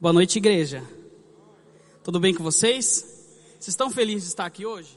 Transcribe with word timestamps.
Boa 0.00 0.12
noite, 0.12 0.38
igreja. 0.38 0.80
Tudo 2.04 2.20
bem 2.20 2.32
com 2.32 2.40
vocês? 2.40 3.04
Vocês 3.58 3.66
estão 3.66 3.90
felizes 3.90 4.22
de 4.22 4.28
estar 4.28 4.46
aqui 4.46 4.64
hoje? 4.64 4.96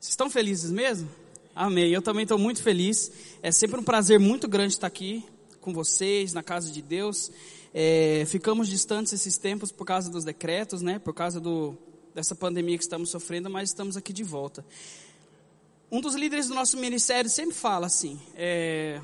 Vocês 0.00 0.12
estão 0.12 0.30
felizes 0.30 0.70
mesmo? 0.70 1.06
Amém. 1.54 1.90
Eu 1.90 2.00
também 2.00 2.22
estou 2.22 2.38
muito 2.38 2.62
feliz. 2.62 3.12
É 3.42 3.52
sempre 3.52 3.78
um 3.78 3.82
prazer 3.82 4.18
muito 4.18 4.48
grande 4.48 4.72
estar 4.72 4.86
aqui 4.86 5.22
com 5.60 5.74
vocês, 5.74 6.32
na 6.32 6.42
casa 6.42 6.70
de 6.70 6.80
Deus. 6.80 7.30
É, 7.74 8.24
ficamos 8.26 8.68
distantes 8.68 9.12
esses 9.12 9.36
tempos 9.36 9.70
por 9.70 9.84
causa 9.84 10.08
dos 10.08 10.24
decretos, 10.24 10.80
né? 10.80 10.98
Por 10.98 11.12
causa 11.12 11.38
do, 11.38 11.76
dessa 12.14 12.34
pandemia 12.34 12.78
que 12.78 12.84
estamos 12.84 13.10
sofrendo, 13.10 13.50
mas 13.50 13.68
estamos 13.68 13.98
aqui 13.98 14.14
de 14.14 14.24
volta. 14.24 14.64
Um 15.92 16.00
dos 16.00 16.14
líderes 16.14 16.48
do 16.48 16.54
nosso 16.54 16.78
ministério 16.78 17.28
sempre 17.28 17.54
fala 17.54 17.84
assim: 17.84 18.18
é, 18.34 18.98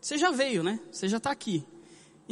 você 0.00 0.16
já 0.16 0.30
veio, 0.30 0.62
né? 0.62 0.80
Você 0.90 1.06
já 1.06 1.18
está 1.18 1.30
aqui. 1.30 1.62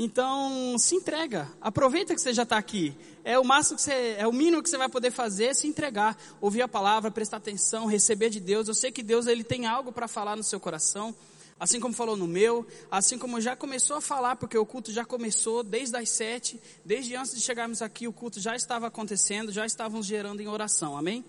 Então, 0.00 0.78
se 0.78 0.94
entrega. 0.94 1.50
Aproveita 1.60 2.14
que 2.14 2.20
você 2.20 2.32
já 2.32 2.44
está 2.44 2.56
aqui. 2.56 2.96
É 3.24 3.36
o 3.36 3.44
máximo 3.44 3.74
que 3.74 3.82
você, 3.82 4.14
é 4.16 4.28
o 4.28 4.32
mínimo 4.32 4.62
que 4.62 4.70
você 4.70 4.78
vai 4.78 4.88
poder 4.88 5.10
fazer, 5.10 5.56
se 5.56 5.66
entregar, 5.66 6.16
ouvir 6.40 6.62
a 6.62 6.68
palavra, 6.68 7.10
prestar 7.10 7.38
atenção, 7.38 7.84
receber 7.84 8.30
de 8.30 8.38
Deus. 8.38 8.68
Eu 8.68 8.74
sei 8.74 8.92
que 8.92 9.02
Deus 9.02 9.26
ele 9.26 9.42
tem 9.42 9.66
algo 9.66 9.90
para 9.90 10.06
falar 10.06 10.36
no 10.36 10.44
seu 10.44 10.60
coração, 10.60 11.12
assim 11.58 11.80
como 11.80 11.92
falou 11.92 12.16
no 12.16 12.28
meu, 12.28 12.64
assim 12.88 13.18
como 13.18 13.40
já 13.40 13.56
começou 13.56 13.96
a 13.96 14.00
falar, 14.00 14.36
porque 14.36 14.56
o 14.56 14.64
culto 14.64 14.92
já 14.92 15.04
começou 15.04 15.64
desde 15.64 15.96
as 15.96 16.08
sete, 16.10 16.60
desde 16.84 17.16
antes 17.16 17.34
de 17.34 17.40
chegarmos 17.40 17.82
aqui, 17.82 18.06
o 18.06 18.12
culto 18.12 18.38
já 18.38 18.54
estava 18.54 18.86
acontecendo, 18.86 19.50
já 19.50 19.66
estávamos 19.66 20.06
gerando 20.06 20.40
em 20.40 20.46
oração. 20.46 20.96
Amém? 20.96 21.24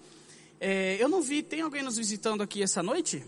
É, 0.59 0.95
eu 0.99 1.09
não 1.09 1.23
vi, 1.23 1.41
tem 1.41 1.61
alguém 1.61 1.81
nos 1.81 1.97
visitando 1.97 2.43
aqui 2.43 2.61
essa 2.61 2.83
noite? 2.83 3.25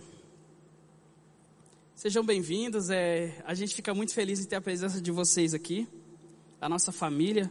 Sejam 2.01 2.25
bem-vindos. 2.25 2.89
É, 2.89 3.31
a 3.45 3.53
gente 3.53 3.75
fica 3.75 3.93
muito 3.93 4.11
feliz 4.11 4.39
em 4.39 4.45
ter 4.45 4.55
a 4.55 4.61
presença 4.61 4.99
de 4.99 5.11
vocês 5.11 5.53
aqui, 5.53 5.87
a 6.59 6.67
nossa 6.67 6.91
família. 6.91 7.47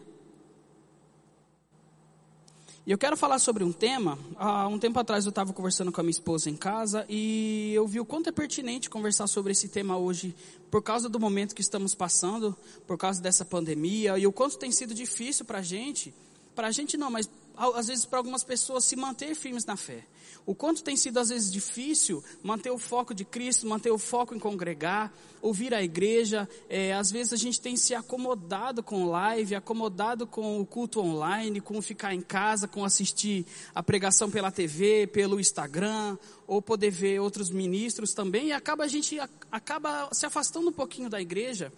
E 2.85 2.91
eu 2.91 2.99
quero 2.99 3.17
falar 3.17 3.39
sobre 3.39 3.63
um 3.63 3.71
tema. 3.71 4.19
Há 4.35 4.67
um 4.67 4.77
tempo 4.77 4.99
atrás 4.99 5.25
eu 5.25 5.29
estava 5.29 5.53
conversando 5.53 5.93
com 5.93 6.01
a 6.01 6.03
minha 6.03 6.11
esposa 6.11 6.51
em 6.51 6.57
casa 6.57 7.07
e 7.09 7.71
eu 7.75 7.87
vi 7.87 8.01
o 8.01 8.05
quanto 8.05 8.29
é 8.29 8.33
pertinente 8.33 8.91
conversar 8.91 9.29
sobre 9.29 9.53
esse 9.53 9.69
tema 9.69 9.97
hoje, 9.97 10.35
por 10.69 10.83
causa 10.83 11.09
do 11.09 11.21
momento 11.21 11.55
que 11.55 11.61
estamos 11.61 11.95
passando, 11.95 12.59
por 12.89 12.99
causa 12.99 13.23
dessa 13.23 13.45
pandemia 13.45 14.19
e 14.19 14.27
o 14.27 14.33
quanto 14.33 14.59
tem 14.59 14.73
sido 14.73 14.93
difícil 14.93 15.45
para 15.45 15.59
a 15.59 15.63
gente. 15.63 16.13
Para 16.57 16.67
a 16.67 16.73
gente 16.73 16.97
não, 16.97 17.09
mas 17.09 17.31
às 17.75 17.89
vezes 17.89 18.07
para 18.07 18.19
algumas 18.19 18.43
pessoas 18.43 18.85
se 18.85 18.97
manter 18.97 19.35
firmes 19.35 19.67
na 19.67 19.77
fé. 19.77 20.05
O 20.47 20.55
quanto 20.55 20.83
tem 20.83 20.97
sido 20.97 21.19
às 21.19 21.29
vezes 21.29 21.53
difícil 21.53 22.25
manter 22.43 22.71
o 22.71 22.79
foco 22.79 23.15
de 23.15 23.25
Cristo, 23.25 23.67
manter 23.67 23.91
o 23.91 23.99
foco 23.99 24.35
em 24.35 24.39
congregar, 24.39 25.13
ouvir 25.43 25.75
a 25.75 25.83
igreja. 25.83 26.49
É, 26.69 26.95
às 26.95 27.11
vezes 27.11 27.35
a 27.35 27.37
gente 27.37 27.61
tem 27.61 27.77
se 27.77 27.95
acomodado 27.95 28.83
com 28.83 29.05
live, 29.07 29.55
acomodado 29.55 30.27
com 30.27 30.59
o 30.61 30.67
culto 30.67 31.01
online, 31.01 31.61
com 31.61 31.81
ficar 31.83 32.15
em 32.15 32.23
casa, 32.23 32.67
com 32.67 32.85
assistir 32.85 33.45
a 33.75 33.83
pregação 33.83 34.31
pela 34.31 34.51
TV, 34.51 35.07
pelo 35.07 35.39
Instagram, 35.39 36.17
ou 36.47 36.63
poder 36.63 36.91
ver 36.91 37.21
outros 37.21 37.51
ministros 37.51 38.15
também. 38.15 38.49
E 38.49 38.53
acaba 38.53 38.85
a 38.85 38.89
gente 38.89 39.19
acaba 39.53 40.09
se 40.13 40.25
afastando 40.25 40.71
um 40.71 40.73
pouquinho 40.73 41.11
da 41.11 41.21
igreja 41.21 41.71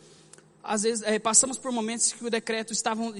às 0.62 0.82
vezes 0.82 1.02
é, 1.02 1.18
passamos 1.18 1.58
por 1.58 1.72
momentos 1.72 2.12
que 2.12 2.24
o 2.24 2.30
decreto 2.30 2.72
estavam 2.72 3.12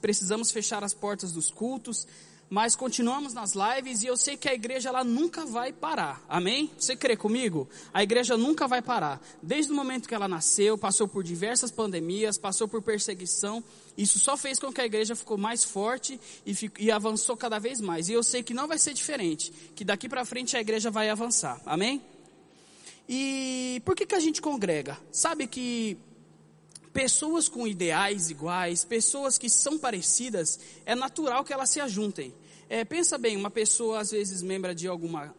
precisamos 0.00 0.50
fechar 0.50 0.84
as 0.84 0.94
portas 0.94 1.32
dos 1.32 1.50
cultos 1.50 2.06
mas 2.48 2.76
continuamos 2.76 3.32
nas 3.32 3.52
lives 3.54 4.02
e 4.02 4.06
eu 4.06 4.16
sei 4.16 4.36
que 4.36 4.48
a 4.48 4.54
igreja 4.54 4.88
ela 4.88 5.02
nunca 5.02 5.44
vai 5.44 5.72
parar. 5.72 6.24
Amém? 6.28 6.70
Você 6.78 6.94
crê 6.94 7.16
comigo? 7.16 7.68
A 7.92 8.02
igreja 8.02 8.36
nunca 8.36 8.68
vai 8.68 8.82
parar. 8.82 9.20
Desde 9.42 9.72
o 9.72 9.74
momento 9.74 10.06
que 10.08 10.14
ela 10.14 10.28
nasceu, 10.28 10.76
passou 10.76 11.08
por 11.08 11.24
diversas 11.24 11.70
pandemias, 11.70 12.38
passou 12.38 12.68
por 12.68 12.82
perseguição. 12.82 13.64
Isso 13.96 14.18
só 14.18 14.36
fez 14.36 14.58
com 14.58 14.72
que 14.72 14.80
a 14.80 14.86
igreja 14.86 15.16
ficou 15.16 15.38
mais 15.38 15.64
forte 15.64 16.20
e, 16.46 16.54
e 16.78 16.90
avançou 16.90 17.36
cada 17.36 17.58
vez 17.58 17.80
mais. 17.80 18.08
E 18.08 18.12
eu 18.12 18.22
sei 18.22 18.42
que 18.42 18.54
não 18.54 18.68
vai 18.68 18.78
ser 18.78 18.94
diferente, 18.94 19.52
que 19.74 19.84
daqui 19.84 20.08
para 20.08 20.24
frente 20.24 20.56
a 20.56 20.60
igreja 20.60 20.90
vai 20.90 21.08
avançar. 21.10 21.60
Amém? 21.64 22.02
E 23.08 23.82
por 23.84 23.96
que 23.96 24.06
que 24.06 24.14
a 24.14 24.20
gente 24.20 24.40
congrega? 24.40 24.98
Sabe 25.10 25.46
que 25.46 25.98
pessoas 26.94 27.48
com 27.48 27.66
ideais 27.66 28.30
iguais, 28.30 28.84
pessoas 28.84 29.36
que 29.36 29.50
são 29.50 29.76
parecidas, 29.76 30.60
é 30.86 30.94
natural 30.94 31.44
que 31.44 31.52
elas 31.52 31.68
se 31.68 31.80
ajuntem. 31.80 32.32
É, 32.68 32.84
pensa 32.84 33.18
bem, 33.18 33.36
uma 33.36 33.50
pessoa 33.50 33.98
às 33.98 34.12
vezes 34.12 34.40
membro 34.40 34.72
de 34.74 34.86
alguma 34.86 35.34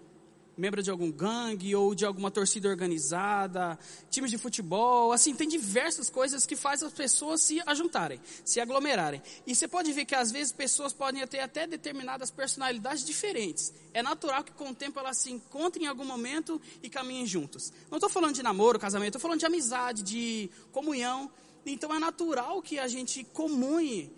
membro 0.58 0.82
de 0.82 0.90
algum 0.90 1.12
gangue 1.12 1.76
ou 1.76 1.94
de 1.94 2.06
alguma 2.06 2.32
torcida 2.32 2.70
organizada, 2.70 3.78
times 4.10 4.32
de 4.32 4.38
futebol, 4.38 5.12
assim, 5.12 5.36
tem 5.36 5.48
diversas 5.48 6.10
coisas 6.10 6.46
que 6.46 6.56
fazem 6.56 6.88
as 6.88 6.94
pessoas 6.94 7.42
se 7.42 7.62
ajuntarem, 7.66 8.22
se 8.44 8.60
aglomerarem. 8.60 9.22
E 9.46 9.54
você 9.54 9.68
pode 9.68 9.92
ver 9.92 10.06
que 10.06 10.16
às 10.16 10.32
vezes 10.32 10.54
pessoas 10.54 10.94
podem 10.94 11.26
ter 11.28 11.40
até 11.40 11.68
determinadas 11.68 12.32
personalidades 12.32 13.04
diferentes. 13.04 13.74
É 13.94 14.02
natural 14.02 14.44
que 14.44 14.54
com 14.54 14.70
o 14.70 14.76
tempo 14.76 15.00
elas 15.00 15.18
se 15.18 15.32
encontrem 15.32 15.86
em 15.86 15.90
algum 15.90 16.06
momento 16.06 16.62
e 16.82 16.90
caminhem 16.90 17.26
juntos. 17.26 17.74
Não 17.90 17.98
estou 17.98 18.10
falando 18.10 18.36
de 18.36 18.44
namoro, 18.44 18.80
casamento, 18.80 19.10
estou 19.10 19.22
falando 19.22 19.40
de 19.40 19.46
amizade, 19.46 20.04
de 20.04 20.50
comunhão. 20.72 21.30
Então 21.66 21.94
é 21.94 22.00
natural 22.00 22.62
que 22.62 22.78
a 22.78 22.88
gente 22.88 23.24
comunhe, 23.24 24.12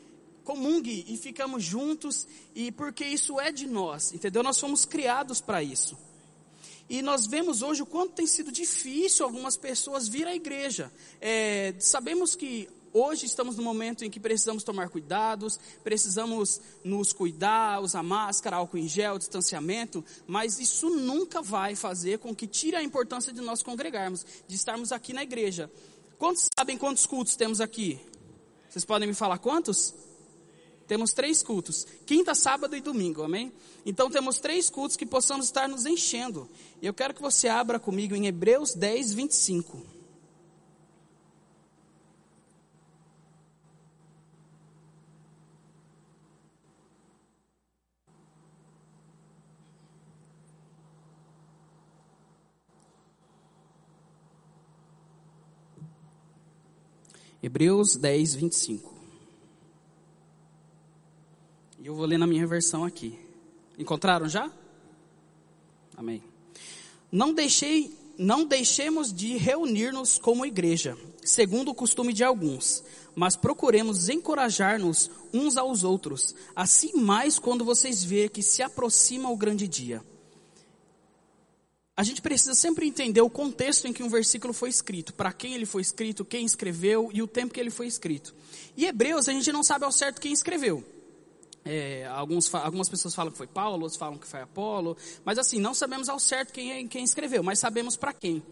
comungue 0.44 1.06
e 1.08 1.18
ficamos 1.18 1.64
juntos, 1.64 2.28
e 2.54 2.72
porque 2.72 3.06
isso 3.06 3.40
é 3.40 3.52
de 3.52 3.68
nós, 3.68 4.14
entendeu? 4.14 4.44
Nós 4.44 4.60
fomos 4.60 4.86
criados 4.86 5.40
para 5.40 5.64
isso. 5.64 5.98
E 6.90 7.02
nós 7.02 7.28
vemos 7.28 7.62
hoje 7.62 7.82
o 7.82 7.86
quanto 7.86 8.14
tem 8.14 8.26
sido 8.26 8.52
difícil 8.52 9.26
algumas 9.26 9.58
pessoas 9.58 10.08
vir 10.08 10.26
à 10.26 10.34
igreja. 10.34 10.92
É, 11.20 11.74
sabemos 11.80 12.34
que 12.34 12.70
hoje 12.94 13.26
estamos 13.26 13.58
no 13.58 13.64
momento 13.64 14.06
em 14.06 14.10
que 14.10 14.20
precisamos 14.20 14.64
tomar 14.64 14.90
cuidados, 14.90 15.60
precisamos 15.84 16.62
nos 16.84 17.12
cuidar, 17.12 17.82
usar 17.82 18.04
máscara, 18.04 18.56
álcool 18.56 18.78
em 18.78 18.88
gel, 18.88 19.18
distanciamento, 19.18 20.04
mas 20.26 20.60
isso 20.60 20.90
nunca 20.90 21.42
vai 21.42 21.76
fazer 21.76 22.20
com 22.20 22.34
que 22.34 22.48
tire 22.48 22.78
a 22.78 22.84
importância 22.84 23.34
de 23.34 23.42
nós 23.42 23.62
congregarmos, 23.62 24.26
de 24.48 24.56
estarmos 24.56 24.92
aqui 24.92 25.12
na 25.12 25.24
igreja. 25.24 25.70
Quantos 26.18 26.48
sabem 26.58 26.78
quantos 26.78 27.06
cultos 27.06 27.36
temos 27.36 27.62
aqui? 27.62 28.00
Vocês 28.68 28.84
podem 28.84 29.08
me 29.08 29.14
falar 29.14 29.38
quantos? 29.38 29.94
Temos 30.88 31.14
três 31.14 31.44
cultos: 31.44 31.86
quinta, 32.06 32.34
sábado 32.34 32.76
e 32.76 32.82
domingo, 32.82 33.24
amém? 33.24 33.52
Então 33.86 34.10
temos 34.10 34.40
três 34.40 34.70
cultos 34.70 34.98
que 34.98 35.06
possamos 35.06 35.46
estar 35.46 35.68
nos 35.68 35.86
enchendo. 35.86 36.50
E 36.82 36.88
eu 36.88 36.94
quero 36.94 37.14
que 37.14 37.22
você 37.22 37.48
abra 37.48 37.80
comigo 37.80 38.16
em 38.16 38.26
Hebreus 38.26 38.74
10, 38.74 39.14
25. 39.14 39.97
Hebreus 57.48 57.96
10, 57.96 58.36
25. 58.36 58.94
E 61.80 61.88
eu 61.88 61.96
vou 61.96 62.06
ler 62.06 62.18
na 62.18 62.28
minha 62.28 62.46
versão 62.46 62.84
aqui. 62.84 63.18
Encontraram 63.80 64.28
já? 64.28 64.52
Amém. 65.96 66.22
Não 67.10 67.34
deixei, 67.34 67.98
não 68.18 68.44
deixemos 68.44 69.14
de 69.14 69.38
reunir-nos 69.38 70.20
como 70.20 70.46
igreja, 70.46 70.98
segundo 71.24 71.72
o 71.72 71.74
costume 71.74 72.12
de 72.12 72.22
alguns, 72.22 72.84
mas 73.16 73.38
procuremos 73.38 74.10
encorajar-nos 74.10 75.10
uns 75.34 75.56
aos 75.56 75.86
outros, 75.86 76.36
assim 76.54 76.98
mais 76.98 77.40
quando 77.40 77.64
vocês 77.64 78.04
verem 78.04 78.28
que 78.28 78.44
se 78.44 78.62
aproxima 78.62 79.32
o 79.32 79.38
grande 79.38 79.70
dia 79.70 80.04
a 81.98 82.04
gente 82.04 82.22
precisa 82.22 82.54
sempre 82.54 82.88
entender 82.88 83.22
o 83.22 83.30
contexto 83.30 83.88
em 83.88 83.92
que 83.92 84.04
um 84.04 84.08
versículo 84.08 84.54
foi 84.54 84.70
escrito, 84.70 85.16
para 85.16 85.34
quem 85.34 85.56
ele 85.56 85.66
foi 85.66 85.82
escrito, 85.82 86.24
quem 86.24 86.46
escreveu 86.46 87.10
e 87.12 87.24
o 87.24 87.28
tempo 87.28 87.52
que 87.52 87.60
ele 87.60 87.72
foi 87.72 87.88
escrito. 87.88 88.36
E 88.78 88.86
Hebreus, 88.86 89.28
a 89.28 89.32
gente 89.32 89.52
não 89.52 89.64
sabe 89.64 89.84
ao 89.84 89.92
certo 89.92 90.22
quem 90.22 90.32
escreveu. 90.32 90.84
É, 91.66 92.06
alguns, 92.06 92.54
algumas 92.54 92.88
pessoas 92.88 93.16
falam 93.16 93.32
que 93.32 93.38
foi 93.38 93.48
Paulo, 93.48 93.82
outros 93.82 93.98
falam 93.98 94.16
que 94.16 94.28
foi 94.28 94.42
Apolo, 94.42 94.96
mas 95.26 95.40
assim, 95.40 95.60
não 95.60 95.74
sabemos 95.74 96.08
ao 96.08 96.20
certo 96.20 96.54
quem, 96.54 96.72
é, 96.72 96.88
quem 96.88 97.04
escreveu, 97.04 97.42
mas 97.42 97.58
sabemos 97.58 97.98
para 97.98 98.14
quem. 98.14 98.44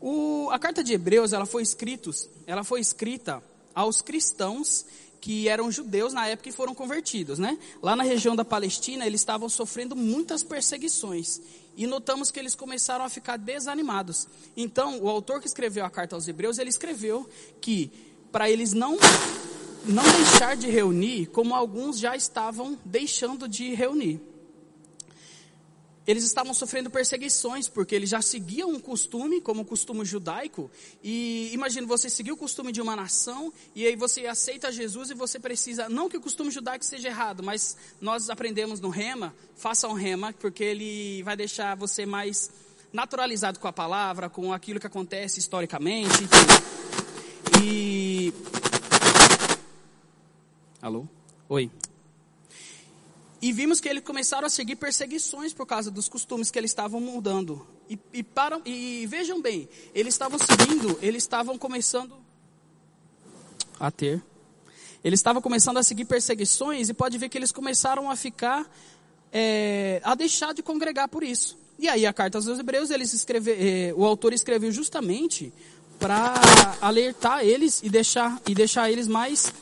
O, 0.00 0.48
a 0.52 0.58
carta 0.58 0.82
de 0.82 0.92
Hebreus, 0.92 1.32
ela 1.32 1.46
foi, 1.46 1.64
escritos, 1.64 2.28
ela 2.46 2.62
foi 2.62 2.78
escrita 2.80 3.42
aos 3.74 4.00
cristãos 4.02 4.86
que 5.20 5.48
eram 5.48 5.70
judeus 5.70 6.12
na 6.12 6.28
época 6.28 6.50
e 6.50 6.52
foram 6.52 6.74
convertidos, 6.74 7.38
né? 7.38 7.58
Lá 7.82 7.96
na 7.96 8.04
região 8.04 8.36
da 8.36 8.44
Palestina, 8.44 9.04
eles 9.04 9.20
estavam 9.20 9.48
sofrendo 9.48 9.96
muitas 9.96 10.42
perseguições 10.44 11.40
e 11.76 11.86
notamos 11.86 12.30
que 12.30 12.38
eles 12.38 12.54
começaram 12.54 13.04
a 13.04 13.08
ficar 13.08 13.36
desanimados. 13.36 14.26
Então, 14.56 15.00
o 15.00 15.08
autor 15.08 15.40
que 15.40 15.46
escreveu 15.46 15.84
a 15.84 15.90
carta 15.90 16.14
aos 16.14 16.28
Hebreus, 16.28 16.58
ele 16.58 16.70
escreveu 16.70 17.28
que 17.60 17.90
para 18.30 18.50
eles 18.50 18.72
não 18.72 18.98
não 19.86 20.02
deixar 20.02 20.56
de 20.56 20.70
reunir, 20.70 21.26
como 21.26 21.54
alguns 21.54 21.98
já 21.98 22.16
estavam 22.16 22.78
deixando 22.84 23.46
de 23.46 23.74
reunir. 23.74 24.20
Eles 26.06 26.24
estavam 26.24 26.52
sofrendo 26.52 26.90
perseguições, 26.90 27.68
porque 27.68 27.94
eles 27.94 28.10
já 28.10 28.20
seguiam 28.20 28.70
um 28.70 28.78
costume, 28.78 29.40
como 29.40 29.62
o 29.62 29.64
costume 29.64 30.04
judaico. 30.04 30.70
E 31.02 31.50
imagina, 31.52 31.86
você 31.86 32.10
seguir 32.10 32.32
o 32.32 32.36
costume 32.36 32.72
de 32.72 32.80
uma 32.80 32.94
nação, 32.94 33.52
e 33.74 33.86
aí 33.86 33.96
você 33.96 34.26
aceita 34.26 34.70
Jesus 34.70 35.10
e 35.10 35.14
você 35.14 35.38
precisa, 35.38 35.88
não 35.88 36.08
que 36.08 36.16
o 36.16 36.20
costume 36.20 36.50
judaico 36.50 36.84
seja 36.84 37.08
errado, 37.08 37.42
mas 37.42 37.76
nós 38.00 38.28
aprendemos 38.28 38.80
no 38.80 38.90
rema, 38.90 39.34
faça 39.56 39.88
um 39.88 39.94
rema, 39.94 40.32
porque 40.34 40.62
ele 40.62 41.22
vai 41.22 41.36
deixar 41.36 41.74
você 41.74 42.04
mais 42.04 42.50
naturalizado 42.92 43.58
com 43.58 43.66
a 43.66 43.72
palavra, 43.72 44.28
com 44.28 44.52
aquilo 44.52 44.78
que 44.78 44.86
acontece 44.86 45.38
historicamente. 45.38 46.28
E. 47.62 48.32
Alô? 50.82 51.06
Oi 51.48 51.70
e 53.44 53.52
vimos 53.52 53.78
que 53.78 53.86
eles 53.86 54.02
começaram 54.02 54.46
a 54.46 54.48
seguir 54.48 54.74
perseguições 54.74 55.52
por 55.52 55.66
causa 55.66 55.90
dos 55.90 56.08
costumes 56.08 56.50
que 56.50 56.58
eles 56.58 56.70
estavam 56.70 56.98
mudando. 56.98 57.66
E, 57.90 57.98
e, 58.14 58.24
e 58.64 59.06
vejam 59.06 59.42
bem, 59.42 59.68
eles 59.94 60.14
estavam 60.14 60.38
seguindo, 60.38 60.98
eles 61.02 61.24
estavam 61.24 61.58
começando 61.58 62.16
a 63.78 63.90
ter. 63.90 64.22
Eles 65.04 65.20
estavam 65.20 65.42
começando 65.42 65.76
a 65.76 65.82
seguir 65.82 66.06
perseguições 66.06 66.88
e 66.88 66.94
pode 66.94 67.18
ver 67.18 67.28
que 67.28 67.36
eles 67.36 67.52
começaram 67.52 68.10
a 68.10 68.16
ficar, 68.16 68.66
é, 69.30 70.00
a 70.02 70.14
deixar 70.14 70.54
de 70.54 70.62
congregar 70.62 71.06
por 71.06 71.22
isso. 71.22 71.58
E 71.78 71.86
aí 71.86 72.06
a 72.06 72.14
carta 72.14 72.38
aos 72.38 72.46
Hebreus, 72.48 72.88
eles 72.88 73.12
escreve, 73.12 73.50
é, 73.50 73.92
o 73.94 74.06
autor 74.06 74.32
escreveu 74.32 74.72
justamente 74.72 75.52
para 75.98 76.32
alertar 76.80 77.44
eles 77.44 77.82
e 77.82 77.90
deixar, 77.90 78.40
e 78.48 78.54
deixar 78.54 78.90
eles 78.90 79.06
mais 79.06 79.52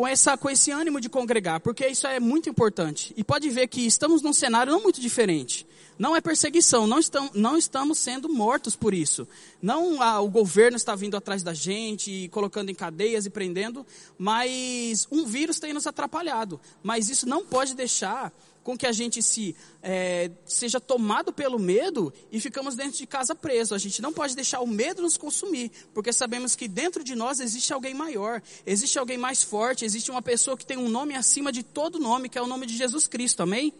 com, 0.00 0.08
essa, 0.08 0.34
com 0.34 0.48
esse 0.48 0.70
ânimo 0.70 0.98
de 0.98 1.10
congregar, 1.10 1.60
porque 1.60 1.86
isso 1.86 2.06
é 2.06 2.18
muito 2.18 2.48
importante. 2.48 3.12
E 3.18 3.22
pode 3.22 3.50
ver 3.50 3.68
que 3.68 3.86
estamos 3.86 4.22
num 4.22 4.32
cenário 4.32 4.72
não 4.72 4.82
muito 4.82 4.98
diferente. 4.98 5.66
Não 5.98 6.16
é 6.16 6.22
perseguição, 6.22 6.86
não, 6.86 6.98
estão, 6.98 7.30
não 7.34 7.54
estamos 7.54 7.98
sendo 7.98 8.26
mortos 8.26 8.74
por 8.74 8.94
isso. 8.94 9.28
Não 9.60 10.00
ah, 10.00 10.18
o 10.18 10.30
governo 10.30 10.78
está 10.78 10.94
vindo 10.94 11.18
atrás 11.18 11.42
da 11.42 11.52
gente, 11.52 12.30
colocando 12.32 12.70
em 12.70 12.74
cadeias 12.74 13.26
e 13.26 13.30
prendendo, 13.30 13.84
mas 14.16 15.06
um 15.10 15.26
vírus 15.26 15.60
tem 15.60 15.74
nos 15.74 15.86
atrapalhado. 15.86 16.58
Mas 16.82 17.10
isso 17.10 17.28
não 17.28 17.44
pode 17.44 17.74
deixar 17.74 18.32
com 18.62 18.76
que 18.76 18.86
a 18.86 18.92
gente 18.92 19.22
se 19.22 19.56
é, 19.82 20.30
seja 20.44 20.80
tomado 20.80 21.32
pelo 21.32 21.58
medo 21.58 22.12
e 22.30 22.40
ficamos 22.40 22.74
dentro 22.74 22.98
de 22.98 23.06
casa 23.06 23.34
preso. 23.34 23.74
A 23.74 23.78
gente 23.78 24.02
não 24.02 24.12
pode 24.12 24.34
deixar 24.34 24.60
o 24.60 24.66
medo 24.66 25.02
nos 25.02 25.16
consumir, 25.16 25.70
porque 25.94 26.12
sabemos 26.12 26.54
que 26.54 26.68
dentro 26.68 27.02
de 27.02 27.14
nós 27.14 27.40
existe 27.40 27.72
alguém 27.72 27.94
maior, 27.94 28.42
existe 28.66 28.98
alguém 28.98 29.18
mais 29.18 29.42
forte, 29.42 29.84
existe 29.84 30.10
uma 30.10 30.22
pessoa 30.22 30.56
que 30.56 30.66
tem 30.66 30.76
um 30.76 30.88
nome 30.88 31.14
acima 31.14 31.50
de 31.50 31.62
todo 31.62 31.98
nome, 31.98 32.28
que 32.28 32.38
é 32.38 32.42
o 32.42 32.46
nome 32.46 32.66
de 32.66 32.76
Jesus 32.76 33.06
Cristo. 33.06 33.42
Amém? 33.42 33.72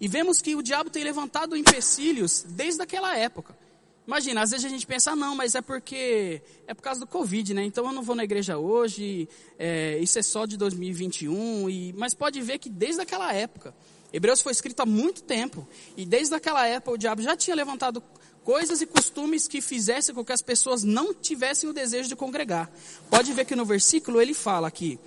E 0.00 0.08
vemos 0.08 0.40
que 0.40 0.54
o 0.54 0.62
diabo 0.62 0.90
tem 0.90 1.04
levantado 1.04 1.56
empecilhos 1.56 2.44
desde 2.48 2.82
aquela 2.82 3.16
época. 3.16 3.63
Imagina, 4.06 4.42
às 4.42 4.50
vezes 4.50 4.66
a 4.66 4.68
gente 4.68 4.86
pensa, 4.86 5.12
ah, 5.12 5.16
não, 5.16 5.34
mas 5.34 5.54
é 5.54 5.62
porque 5.62 6.42
é 6.66 6.74
por 6.74 6.82
causa 6.82 7.00
do 7.00 7.06
Covid, 7.06 7.54
né? 7.54 7.64
Então 7.64 7.86
eu 7.86 7.92
não 7.92 8.02
vou 8.02 8.14
na 8.14 8.22
igreja 8.22 8.58
hoje, 8.58 9.26
é, 9.58 9.98
isso 9.98 10.18
é 10.18 10.22
só 10.22 10.44
de 10.44 10.58
2021, 10.58 11.70
e, 11.70 11.92
mas 11.94 12.12
pode 12.12 12.40
ver 12.42 12.58
que 12.58 12.68
desde 12.68 13.00
aquela 13.00 13.32
época, 13.32 13.74
Hebreus 14.12 14.42
foi 14.42 14.52
escrito 14.52 14.80
há 14.80 14.86
muito 14.86 15.22
tempo, 15.22 15.66
e 15.96 16.04
desde 16.04 16.34
aquela 16.34 16.66
época 16.66 16.92
o 16.92 16.98
diabo 16.98 17.22
já 17.22 17.34
tinha 17.34 17.56
levantado 17.56 18.02
coisas 18.44 18.82
e 18.82 18.86
costumes 18.86 19.48
que 19.48 19.62
fizessem 19.62 20.14
com 20.14 20.22
que 20.22 20.32
as 20.32 20.42
pessoas 20.42 20.84
não 20.84 21.14
tivessem 21.14 21.68
o 21.70 21.72
desejo 21.72 22.06
de 22.06 22.14
congregar. 22.14 22.70
Pode 23.08 23.32
ver 23.32 23.46
que 23.46 23.56
no 23.56 23.64
versículo 23.64 24.20
ele 24.20 24.34
fala 24.34 24.68
aqui, 24.68 24.98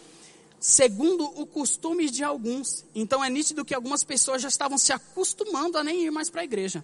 segundo 0.60 1.24
o 1.40 1.46
costume 1.46 2.10
de 2.10 2.24
alguns. 2.24 2.84
Então 2.96 3.24
é 3.24 3.30
nítido 3.30 3.64
que 3.64 3.76
algumas 3.76 4.04
pessoas 4.04 4.42
já 4.42 4.48
estavam 4.48 4.76
se 4.76 4.92
acostumando 4.92 5.78
a 5.78 5.84
nem 5.84 6.04
ir 6.04 6.10
mais 6.10 6.32
para 6.32 6.42
a 6.42 6.46
igreja 6.46 6.84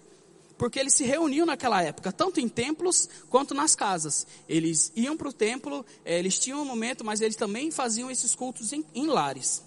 porque 0.56 0.78
eles 0.78 0.94
se 0.94 1.04
reuniam 1.04 1.44
naquela 1.46 1.82
época, 1.82 2.12
tanto 2.12 2.38
em 2.40 2.48
templos 2.48 3.08
quanto 3.28 3.54
nas 3.54 3.74
casas. 3.74 4.26
Eles 4.48 4.92
iam 4.94 5.16
para 5.16 5.28
o 5.28 5.32
templo, 5.32 5.84
eh, 6.04 6.18
eles 6.18 6.38
tinham 6.38 6.62
um 6.62 6.64
momento, 6.64 7.04
mas 7.04 7.20
eles 7.20 7.36
também 7.36 7.70
faziam 7.70 8.10
esses 8.10 8.34
cultos 8.34 8.72
em, 8.72 8.84
em 8.94 9.06
lares. 9.06 9.62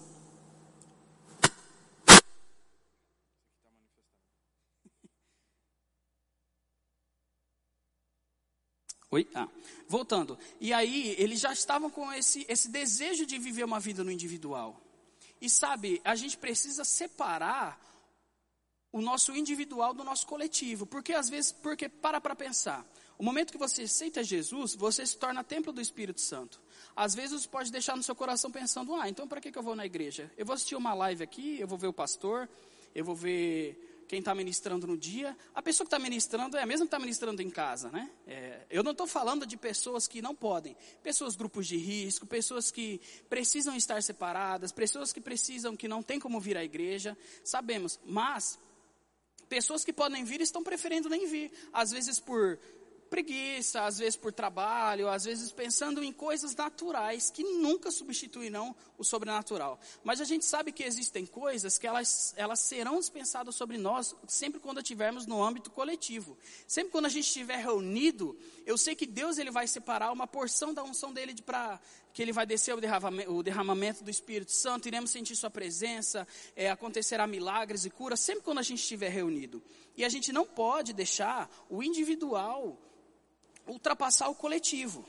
Oi? 9.10 9.28
Ah, 9.34 9.48
voltando. 9.88 10.38
E 10.60 10.72
aí, 10.72 11.14
eles 11.18 11.40
já 11.40 11.52
estavam 11.52 11.90
com 11.90 12.12
esse, 12.12 12.46
esse 12.48 12.68
desejo 12.68 13.26
de 13.26 13.38
viver 13.38 13.64
uma 13.64 13.80
vida 13.80 14.02
no 14.02 14.10
individual. 14.10 14.80
E 15.40 15.48
sabe, 15.48 16.00
a 16.04 16.16
gente 16.16 16.36
precisa 16.36 16.84
separar 16.84 17.80
o 18.92 19.00
nosso 19.00 19.34
individual 19.34 19.92
do 19.92 20.04
nosso 20.04 20.26
coletivo. 20.26 20.86
Porque 20.86 21.12
às 21.12 21.28
vezes, 21.28 21.52
porque 21.52 21.88
para 21.88 22.20
para 22.20 22.34
pensar. 22.34 22.86
O 23.18 23.24
momento 23.24 23.50
que 23.50 23.58
você 23.58 23.82
aceita 23.82 24.22
Jesus, 24.22 24.76
você 24.76 25.04
se 25.04 25.16
torna 25.16 25.42
templo 25.42 25.72
do 25.72 25.80
Espírito 25.80 26.20
Santo. 26.20 26.60
Às 26.94 27.16
vezes 27.16 27.42
você 27.42 27.48
pode 27.48 27.72
deixar 27.72 27.96
no 27.96 28.02
seu 28.02 28.14
coração 28.14 28.50
pensando, 28.50 28.94
ah, 28.94 29.08
então 29.08 29.26
para 29.26 29.40
que, 29.40 29.50
que 29.50 29.58
eu 29.58 29.62
vou 29.62 29.74
na 29.74 29.84
igreja? 29.84 30.30
Eu 30.36 30.46
vou 30.46 30.54
assistir 30.54 30.76
uma 30.76 30.94
live 30.94 31.24
aqui, 31.24 31.58
eu 31.58 31.66
vou 31.66 31.76
ver 31.76 31.88
o 31.88 31.92
pastor, 31.92 32.48
eu 32.94 33.04
vou 33.04 33.16
ver 33.16 34.04
quem 34.06 34.20
está 34.20 34.34
ministrando 34.34 34.86
no 34.86 34.96
dia. 34.96 35.36
A 35.52 35.60
pessoa 35.60 35.84
que 35.84 35.94
está 35.94 35.98
ministrando 35.98 36.56
é 36.56 36.62
a 36.62 36.66
mesma 36.66 36.86
que 36.86 36.88
está 36.88 36.98
ministrando 36.98 37.42
em 37.42 37.50
casa, 37.50 37.90
né? 37.90 38.08
É, 38.26 38.66
eu 38.70 38.82
não 38.82 38.92
estou 38.92 39.06
falando 39.06 39.44
de 39.44 39.56
pessoas 39.56 40.08
que 40.08 40.22
não 40.22 40.34
podem. 40.34 40.76
Pessoas, 41.02 41.36
grupos 41.36 41.66
de 41.66 41.76
risco, 41.76 42.24
pessoas 42.24 42.70
que 42.70 43.00
precisam 43.28 43.76
estar 43.76 44.02
separadas, 44.02 44.72
pessoas 44.72 45.12
que 45.12 45.20
precisam, 45.20 45.76
que 45.76 45.86
não 45.86 46.02
tem 46.02 46.18
como 46.18 46.40
vir 46.40 46.56
à 46.56 46.64
igreja. 46.64 47.18
Sabemos, 47.44 48.00
mas 48.06 48.58
Pessoas 49.48 49.84
que 49.84 49.92
podem 49.92 50.24
vir 50.24 50.40
estão 50.40 50.62
preferindo 50.62 51.08
nem 51.08 51.26
vir. 51.26 51.50
Às 51.72 51.90
vezes 51.90 52.20
por 52.20 52.58
preguiça, 53.08 53.84
às 53.84 53.98
vezes 53.98 54.16
por 54.16 54.32
trabalho, 54.32 55.08
às 55.08 55.24
vezes 55.24 55.50
pensando 55.50 56.02
em 56.04 56.12
coisas 56.12 56.54
naturais 56.54 57.30
que 57.30 57.42
nunca 57.42 57.90
substituirão 57.90 58.76
o 58.96 59.04
sobrenatural. 59.04 59.80
Mas 60.04 60.20
a 60.20 60.24
gente 60.24 60.44
sabe 60.44 60.70
que 60.70 60.84
existem 60.84 61.26
coisas 61.26 61.78
que 61.78 61.86
elas, 61.86 62.34
elas 62.36 62.60
serão 62.60 62.98
dispensadas 62.98 63.54
sobre 63.54 63.78
nós 63.78 64.14
sempre 64.26 64.60
quando 64.60 64.78
estivermos 64.78 65.26
no 65.26 65.42
âmbito 65.42 65.70
coletivo. 65.70 66.36
Sempre 66.66 66.92
quando 66.92 67.06
a 67.06 67.10
gente 67.10 67.26
estiver 67.26 67.58
reunido, 67.58 68.38
eu 68.66 68.76
sei 68.76 68.94
que 68.94 69.06
Deus 69.06 69.38
ele 69.38 69.50
vai 69.50 69.66
separar 69.66 70.12
uma 70.12 70.26
porção 70.26 70.72
da 70.72 70.84
unção 70.84 71.12
dele 71.12 71.34
para 71.42 71.80
que 72.12 72.22
ele 72.22 72.32
vai 72.32 72.46
descer 72.46 72.74
o 72.74 72.80
derramamento, 72.80 73.32
o 73.32 73.42
derramamento, 73.42 74.02
do 74.02 74.10
Espírito 74.10 74.52
Santo, 74.52 74.88
iremos 74.88 75.10
sentir 75.10 75.36
sua 75.36 75.50
presença, 75.50 76.26
é, 76.56 76.70
acontecerá 76.70 77.26
milagres 77.26 77.84
e 77.84 77.90
curas 77.90 78.20
sempre 78.20 78.42
quando 78.42 78.58
a 78.58 78.62
gente 78.62 78.80
estiver 78.80 79.10
reunido. 79.10 79.62
E 79.96 80.04
a 80.04 80.08
gente 80.08 80.32
não 80.32 80.46
pode 80.46 80.92
deixar 80.92 81.50
o 81.68 81.82
individual 81.82 82.78
ultrapassar 83.66 84.28
o 84.28 84.34
coletivo. 84.34 85.04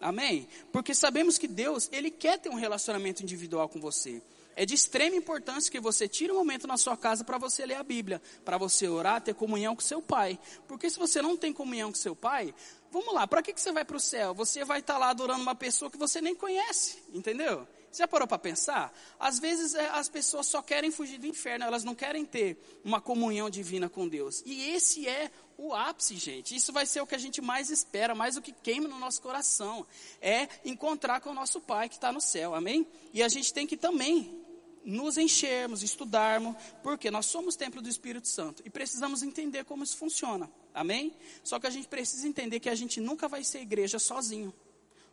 Amém? 0.00 0.48
Porque 0.72 0.94
sabemos 0.94 1.36
que 1.36 1.46
Deus, 1.46 1.88
Ele 1.92 2.10
quer 2.10 2.38
ter 2.38 2.48
um 2.48 2.54
relacionamento 2.54 3.22
individual 3.22 3.68
com 3.68 3.80
você. 3.80 4.22
É 4.56 4.66
de 4.66 4.74
extrema 4.74 5.16
importância 5.16 5.70
que 5.70 5.80
você 5.80 6.08
tire 6.08 6.32
um 6.32 6.36
momento 6.36 6.66
na 6.66 6.76
sua 6.76 6.96
casa 6.96 7.24
para 7.24 7.38
você 7.38 7.64
ler 7.64 7.76
a 7.76 7.82
Bíblia, 7.82 8.20
para 8.44 8.58
você 8.58 8.88
orar, 8.88 9.20
ter 9.20 9.34
comunhão 9.34 9.74
com 9.74 9.80
seu 9.80 10.02
pai. 10.02 10.38
Porque 10.66 10.90
se 10.90 10.98
você 10.98 11.22
não 11.22 11.36
tem 11.36 11.52
comunhão 11.52 11.90
com 11.90 11.96
seu 11.96 12.14
pai, 12.14 12.54
vamos 12.90 13.14
lá, 13.14 13.26
para 13.26 13.42
que, 13.42 13.52
que 13.52 13.60
você 13.60 13.72
vai 13.72 13.84
para 13.84 13.96
o 13.96 14.00
céu? 14.00 14.34
Você 14.34 14.64
vai 14.64 14.80
estar 14.80 14.94
tá 14.94 14.98
lá 14.98 15.10
adorando 15.10 15.42
uma 15.42 15.54
pessoa 15.54 15.90
que 15.90 15.96
você 15.96 16.20
nem 16.20 16.34
conhece, 16.34 16.98
entendeu? 17.12 17.66
Você 17.90 18.02
já 18.02 18.08
parou 18.08 18.26
para 18.26 18.38
pensar? 18.38 18.92
Às 19.18 19.40
vezes 19.40 19.74
é, 19.74 19.88
as 19.88 20.08
pessoas 20.08 20.46
só 20.46 20.62
querem 20.62 20.92
fugir 20.92 21.18
do 21.18 21.26
inferno, 21.26 21.64
elas 21.64 21.82
não 21.82 21.94
querem 21.94 22.24
ter 22.24 22.56
uma 22.84 23.00
comunhão 23.00 23.50
divina 23.50 23.88
com 23.88 24.06
Deus. 24.06 24.42
E 24.46 24.70
esse 24.70 25.08
é 25.08 25.30
o 25.58 25.74
ápice, 25.74 26.16
gente. 26.16 26.54
Isso 26.54 26.72
vai 26.72 26.86
ser 26.86 27.00
o 27.00 27.06
que 27.06 27.16
a 27.16 27.18
gente 27.18 27.42
mais 27.42 27.68
espera, 27.68 28.14
mais 28.14 28.36
o 28.36 28.42
que 28.42 28.52
queima 28.52 28.88
no 28.88 28.98
nosso 28.98 29.20
coração. 29.20 29.84
É 30.20 30.48
encontrar 30.64 31.20
com 31.20 31.30
o 31.30 31.34
nosso 31.34 31.60
Pai 31.60 31.88
que 31.88 31.96
está 31.96 32.12
no 32.12 32.20
céu, 32.20 32.54
amém? 32.54 32.86
E 33.12 33.24
a 33.24 33.28
gente 33.28 33.52
tem 33.52 33.66
que 33.66 33.76
também 33.76 34.39
nos 34.84 35.18
enchermos, 35.18 35.82
estudarmos, 35.82 36.56
porque 36.82 37.10
nós 37.10 37.26
somos 37.26 37.56
templo 37.56 37.82
do 37.82 37.88
Espírito 37.88 38.28
Santo 38.28 38.62
e 38.64 38.70
precisamos 38.70 39.22
entender 39.22 39.64
como 39.64 39.84
isso 39.84 39.96
funciona, 39.96 40.50
amém? 40.74 41.14
Só 41.44 41.58
que 41.58 41.66
a 41.66 41.70
gente 41.70 41.88
precisa 41.88 42.26
entender 42.26 42.60
que 42.60 42.68
a 42.68 42.74
gente 42.74 43.00
nunca 43.00 43.28
vai 43.28 43.44
ser 43.44 43.60
igreja 43.60 43.98
sozinho. 43.98 44.52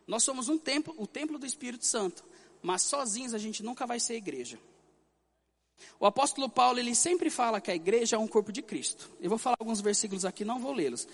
Nós 0.05 0.23
somos 0.23 0.47
um 0.47 0.57
templo, 0.57 0.95
o 0.97 1.05
templo 1.05 1.37
do 1.37 1.45
Espírito 1.45 1.85
Santo 1.85 2.23
mas 2.61 2.81
sozinhos 2.83 3.33
a 3.33 3.37
gente 3.37 3.63
nunca 3.63 3.85
vai 3.85 3.99
ser 3.99 4.15
igreja. 4.15 4.59
O 5.99 6.05
apóstolo 6.05 6.49
Paulo, 6.49 6.79
ele 6.79 6.95
sempre 6.95 7.29
fala 7.29 7.61
que 7.61 7.71
a 7.71 7.75
igreja 7.75 8.15
é 8.15 8.19
um 8.19 8.27
corpo 8.27 8.51
de 8.51 8.61
Cristo. 8.61 9.09
Eu 9.19 9.29
vou 9.29 9.37
falar 9.37 9.57
alguns 9.59 9.79
versículos 9.79 10.25
aqui, 10.25 10.43
não 10.43 10.59
vou 10.59 10.73
lê-los. 10.73 11.07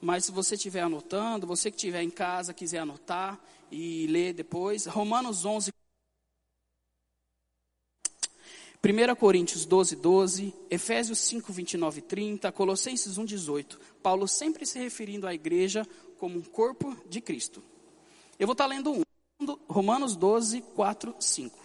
Mas 0.00 0.24
se 0.24 0.32
você 0.32 0.54
estiver 0.54 0.82
anotando, 0.82 1.46
você 1.46 1.70
que 1.70 1.76
estiver 1.76 2.02
em 2.02 2.10
casa, 2.10 2.54
quiser 2.54 2.78
anotar 2.78 3.38
e 3.70 4.06
ler 4.08 4.32
depois, 4.32 4.86
Romanos 4.86 5.44
11, 5.44 5.72
1 8.84 9.14
Coríntios 9.16 9.66
12, 9.66 9.96
12, 9.96 10.54
Efésios 10.70 11.18
5, 11.18 11.52
29 11.52 11.98
e 11.98 12.02
30, 12.02 12.52
Colossenses 12.52 13.18
1, 13.18 13.24
18. 13.24 13.80
Paulo 14.02 14.28
sempre 14.28 14.64
se 14.64 14.78
referindo 14.78 15.26
à 15.26 15.34
igreja 15.34 15.86
como 16.18 16.38
um 16.38 16.42
corpo 16.42 16.96
de 17.08 17.20
Cristo. 17.20 17.62
Eu 18.38 18.46
vou 18.46 18.52
estar 18.52 18.66
lendo 18.66 18.92
um. 18.92 19.02
Romanos 19.68 20.16
12, 20.16 20.62
4, 20.74 21.14
5. 21.18 21.58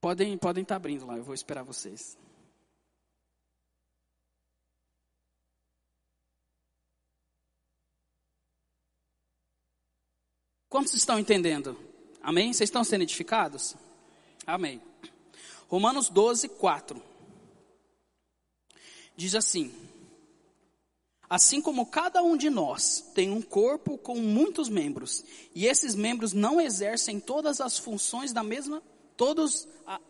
Podem 0.00 0.38
podem 0.38 0.62
estar 0.62 0.74
tá 0.74 0.76
abrindo 0.76 1.04
lá, 1.04 1.16
eu 1.16 1.24
vou 1.24 1.34
esperar 1.34 1.62
vocês. 1.62 2.16
Quantos 10.68 10.94
estão 10.94 11.18
entendendo? 11.18 11.76
Amém? 12.22 12.52
Vocês 12.52 12.68
estão 12.68 12.84
sendo 12.84 13.02
edificados? 13.02 13.76
Amém. 14.50 14.82
Romanos 15.68 16.08
12, 16.08 16.48
4. 16.48 17.00
Diz 19.16 19.36
assim: 19.36 19.72
Assim 21.28 21.62
como 21.62 21.86
cada 21.86 22.20
um 22.20 22.36
de 22.36 22.50
nós 22.50 23.00
tem 23.14 23.30
um 23.30 23.40
corpo 23.40 23.96
com 23.96 24.16
muitos 24.16 24.68
membros, 24.68 25.24
e 25.54 25.66
esses 25.66 25.94
membros 25.94 26.32
não 26.32 26.60
exercem 26.60 27.20
todas 27.20 27.60
as 27.60 27.78
funções 27.78 28.32
da 28.32 28.42
mesma, 28.42 28.82
todos, 29.16 29.68
a, 29.86 30.00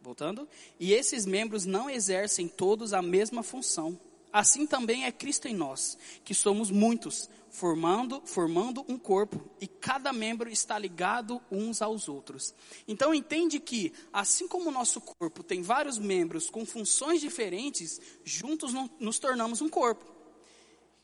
voltando, 0.00 0.48
e 0.78 0.92
esses 0.92 1.26
membros 1.26 1.64
não 1.64 1.90
exercem 1.90 2.46
todos 2.46 2.92
a 2.92 3.02
mesma 3.02 3.42
função. 3.42 3.98
Assim 4.32 4.66
também 4.66 5.04
é 5.04 5.12
Cristo 5.12 5.48
em 5.48 5.54
nós, 5.54 5.96
que 6.24 6.34
somos 6.34 6.70
muitos, 6.70 7.30
formando, 7.50 8.22
formando 8.24 8.84
um 8.88 8.98
corpo 8.98 9.40
e 9.60 9.66
cada 9.66 10.12
membro 10.12 10.50
está 10.50 10.78
ligado 10.78 11.40
uns 11.50 11.80
aos 11.80 12.08
outros. 12.08 12.54
Então 12.86 13.14
entende 13.14 13.58
que, 13.58 13.92
assim 14.12 14.46
como 14.46 14.68
o 14.68 14.72
nosso 14.72 15.00
corpo 15.00 15.42
tem 15.42 15.62
vários 15.62 15.98
membros 15.98 16.50
com 16.50 16.66
funções 16.66 17.20
diferentes, 17.20 18.00
juntos 18.22 18.72
nos 19.00 19.18
tornamos 19.18 19.62
um 19.62 19.68
corpo. 19.68 20.04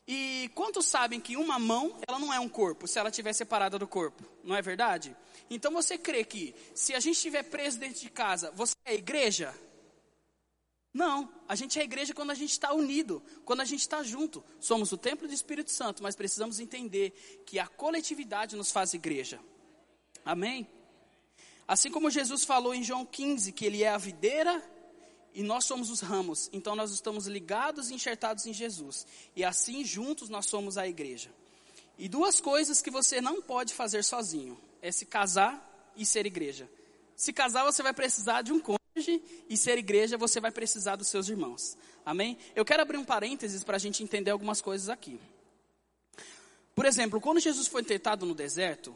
E 0.07 0.51
quantos 0.53 0.85
sabem 0.85 1.19
que 1.19 1.35
uma 1.35 1.57
mão, 1.57 1.97
ela 2.07 2.19
não 2.19 2.31
é 2.31 2.39
um 2.39 2.47
corpo, 2.47 2.87
se 2.87 2.99
ela 2.99 3.09
estiver 3.09 3.33
separada 3.33 3.79
do 3.79 3.87
corpo? 3.87 4.23
Não 4.43 4.55
é 4.55 4.61
verdade? 4.61 5.15
Então 5.49 5.71
você 5.71 5.97
crê 5.97 6.23
que, 6.23 6.53
se 6.75 6.93
a 6.93 6.99
gente 6.99 7.15
estiver 7.15 7.41
preso 7.41 7.79
dentro 7.79 7.99
de 8.01 8.09
casa, 8.11 8.51
você 8.51 8.75
é 8.85 8.93
igreja? 8.93 9.51
Não, 10.95 11.29
a 11.45 11.55
gente 11.55 11.77
é 11.77 11.83
igreja 11.83 12.13
quando 12.13 12.31
a 12.31 12.33
gente 12.33 12.51
está 12.51 12.71
unido, 12.71 13.21
quando 13.43 13.59
a 13.59 13.65
gente 13.65 13.81
está 13.81 14.01
junto. 14.01 14.41
Somos 14.61 14.93
o 14.93 14.97
templo 14.97 15.27
do 15.27 15.33
Espírito 15.33 15.69
Santo, 15.69 16.01
mas 16.01 16.15
precisamos 16.15 16.57
entender 16.57 17.43
que 17.45 17.59
a 17.59 17.67
coletividade 17.67 18.55
nos 18.55 18.71
faz 18.71 18.93
igreja. 18.93 19.41
Amém? 20.23 20.65
Assim 21.67 21.91
como 21.91 22.09
Jesus 22.09 22.45
falou 22.45 22.73
em 22.73 22.81
João 22.81 23.05
15 23.05 23.51
que 23.51 23.65
ele 23.65 23.83
é 23.83 23.89
a 23.89 23.97
videira 23.97 24.63
e 25.33 25.43
nós 25.43 25.65
somos 25.65 25.89
os 25.89 25.99
ramos, 25.99 26.49
então 26.53 26.77
nós 26.77 26.91
estamos 26.91 27.27
ligados 27.27 27.89
e 27.89 27.93
enxertados 27.93 28.45
em 28.45 28.53
Jesus. 28.53 29.05
E 29.35 29.43
assim 29.43 29.83
juntos 29.83 30.29
nós 30.29 30.45
somos 30.45 30.77
a 30.77 30.87
igreja. 30.87 31.29
E 31.97 32.07
duas 32.07 32.39
coisas 32.39 32.81
que 32.81 32.89
você 32.89 33.19
não 33.19 33.41
pode 33.41 33.73
fazer 33.73 34.01
sozinho: 34.01 34.57
é 34.81 34.93
se 34.93 35.05
casar 35.05 35.91
e 35.93 36.05
ser 36.05 36.25
igreja. 36.25 36.69
Se 37.17 37.33
casar, 37.33 37.65
você 37.65 37.83
vai 37.83 37.91
precisar 37.91 38.43
de 38.43 38.53
um 38.53 38.61
cônjuge 38.61 38.84
e 39.49 39.57
ser 39.57 39.77
igreja, 39.77 40.17
você 40.17 40.39
vai 40.39 40.51
precisar 40.51 40.95
dos 40.95 41.09
seus 41.09 41.27
irmãos. 41.27 41.77
Amém? 42.05 42.37
Eu 42.55 42.63
quero 42.63 42.81
abrir 42.81 42.97
um 42.97 43.03
parênteses 43.03 43.63
para 43.63 43.75
a 43.75 43.79
gente 43.79 44.01
entender 44.01 44.31
algumas 44.31 44.61
coisas 44.61 44.89
aqui. 44.89 45.19
Por 46.73 46.85
exemplo, 46.85 47.19
quando 47.19 47.39
Jesus 47.39 47.67
foi 47.67 47.83
tentado 47.83 48.25
no 48.25 48.33
deserto, 48.33 48.95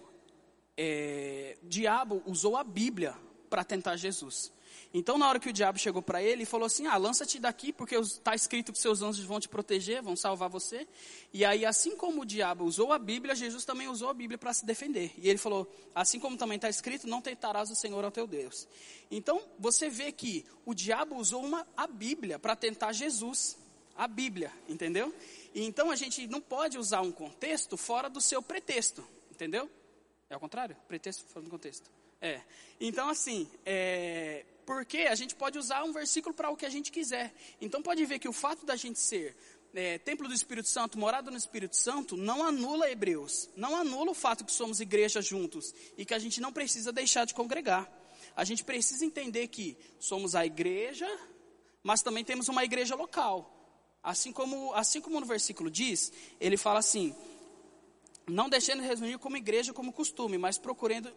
é, 0.77 1.57
diabo 1.63 2.23
usou 2.25 2.55
a 2.55 2.63
Bíblia 2.63 3.13
para 3.49 3.63
tentar 3.63 3.97
Jesus. 3.97 4.51
Então, 4.91 5.19
na 5.19 5.29
hora 5.29 5.39
que 5.39 5.49
o 5.49 5.53
diabo 5.53 5.77
chegou 5.77 6.01
para 6.01 6.21
ele 6.21 6.43
e 6.43 6.45
falou 6.45 6.65
assim: 6.65 6.87
Ah, 6.87 6.97
lança-te 6.97 7.39
daqui, 7.39 7.71
porque 7.71 7.95
está 7.95 8.33
escrito 8.33 8.71
que 8.71 8.79
seus 8.79 9.01
anjos 9.01 9.23
vão 9.23 9.39
te 9.39 9.47
proteger, 9.47 10.01
vão 10.01 10.15
salvar 10.15 10.49
você. 10.49 10.87
E 11.31 11.45
aí, 11.45 11.63
assim 11.63 11.95
como 11.95 12.21
o 12.21 12.25
diabo 12.25 12.65
usou 12.65 12.91
a 12.91 12.97
Bíblia, 12.97 13.35
Jesus 13.35 13.65
também 13.65 13.87
usou 13.87 14.09
a 14.09 14.13
Bíblia 14.13 14.37
para 14.37 14.51
se 14.51 14.65
defender. 14.65 15.13
E 15.17 15.29
ele 15.29 15.37
falou: 15.37 15.71
Assim 15.93 16.19
como 16.19 16.37
também 16.37 16.55
está 16.55 16.69
escrito, 16.69 17.07
não 17.07 17.21
tentarás 17.21 17.69
o 17.69 17.75
Senhor 17.75 18.03
ao 18.03 18.09
teu 18.09 18.25
Deus. 18.25 18.67
Então, 19.11 19.41
você 19.59 19.89
vê 19.89 20.11
que 20.11 20.43
o 20.65 20.73
diabo 20.73 21.15
usou 21.17 21.43
uma, 21.43 21.67
a 21.77 21.85
Bíblia 21.85 22.39
para 22.39 22.55
tentar 22.55 22.91
Jesus. 22.91 23.57
A 23.95 24.07
Bíblia, 24.07 24.51
entendeu? 24.67 25.13
E 25.53 25.61
então 25.65 25.91
a 25.91 25.95
gente 25.95 26.25
não 26.25 26.39
pode 26.39 26.77
usar 26.77 27.01
um 27.01 27.11
contexto 27.11 27.75
fora 27.75 28.09
do 28.09 28.21
seu 28.21 28.41
pretexto, 28.41 29.05
entendeu? 29.29 29.69
É 30.29 30.33
ao 30.35 30.39
contrário? 30.39 30.75
Pretexto 30.87 31.23
fora 31.25 31.43
do 31.43 31.49
contexto. 31.49 31.89
É. 32.21 32.41
Então, 32.79 33.09
assim, 33.09 33.49
é, 33.65 34.45
porque 34.65 34.99
a 34.99 35.15
gente 35.15 35.33
pode 35.33 35.57
usar 35.57 35.83
um 35.83 35.91
versículo 35.91 36.35
para 36.35 36.51
o 36.51 36.55
que 36.55 36.65
a 36.65 36.69
gente 36.69 36.91
quiser. 36.91 37.33
Então 37.59 37.81
pode 37.81 38.05
ver 38.05 38.19
que 38.19 38.29
o 38.29 38.33
fato 38.33 38.65
da 38.65 38.75
gente 38.75 38.99
ser 38.99 39.35
é, 39.73 39.97
templo 39.97 40.27
do 40.27 40.33
Espírito 40.33 40.67
Santo, 40.67 40.97
morada 40.97 41.31
no 41.31 41.37
Espírito 41.37 41.75
Santo, 41.75 42.15
não 42.15 42.43
anula 42.43 42.89
Hebreus, 42.89 43.49
não 43.55 43.75
anula 43.75 44.11
o 44.11 44.13
fato 44.13 44.45
que 44.45 44.51
somos 44.51 44.79
igreja 44.79 45.21
juntos 45.21 45.73
e 45.97 46.05
que 46.05 46.13
a 46.13 46.19
gente 46.19 46.39
não 46.39 46.53
precisa 46.53 46.91
deixar 46.91 47.25
de 47.25 47.33
congregar. 47.33 47.91
A 48.35 48.43
gente 48.43 48.63
precisa 48.63 49.03
entender 49.03 49.47
que 49.47 49.75
somos 49.99 50.35
a 50.35 50.45
igreja, 50.45 51.07
mas 51.81 52.03
também 52.03 52.23
temos 52.23 52.47
uma 52.47 52.63
igreja 52.63 52.95
local. 52.95 53.55
Assim 54.03 54.31
como, 54.31 54.73
assim 54.75 55.01
como 55.01 55.19
no 55.19 55.25
versículo 55.25 55.71
diz, 55.71 56.11
ele 56.39 56.57
fala 56.57 56.79
assim: 56.79 57.15
não 58.29 58.49
deixando 58.49 58.81
de 58.81 58.87
reunir 58.87 59.17
como 59.17 59.37
igreja 59.37 59.73
como 59.73 59.91
costume, 59.91 60.37
mas 60.37 60.57
procurando 60.57 61.11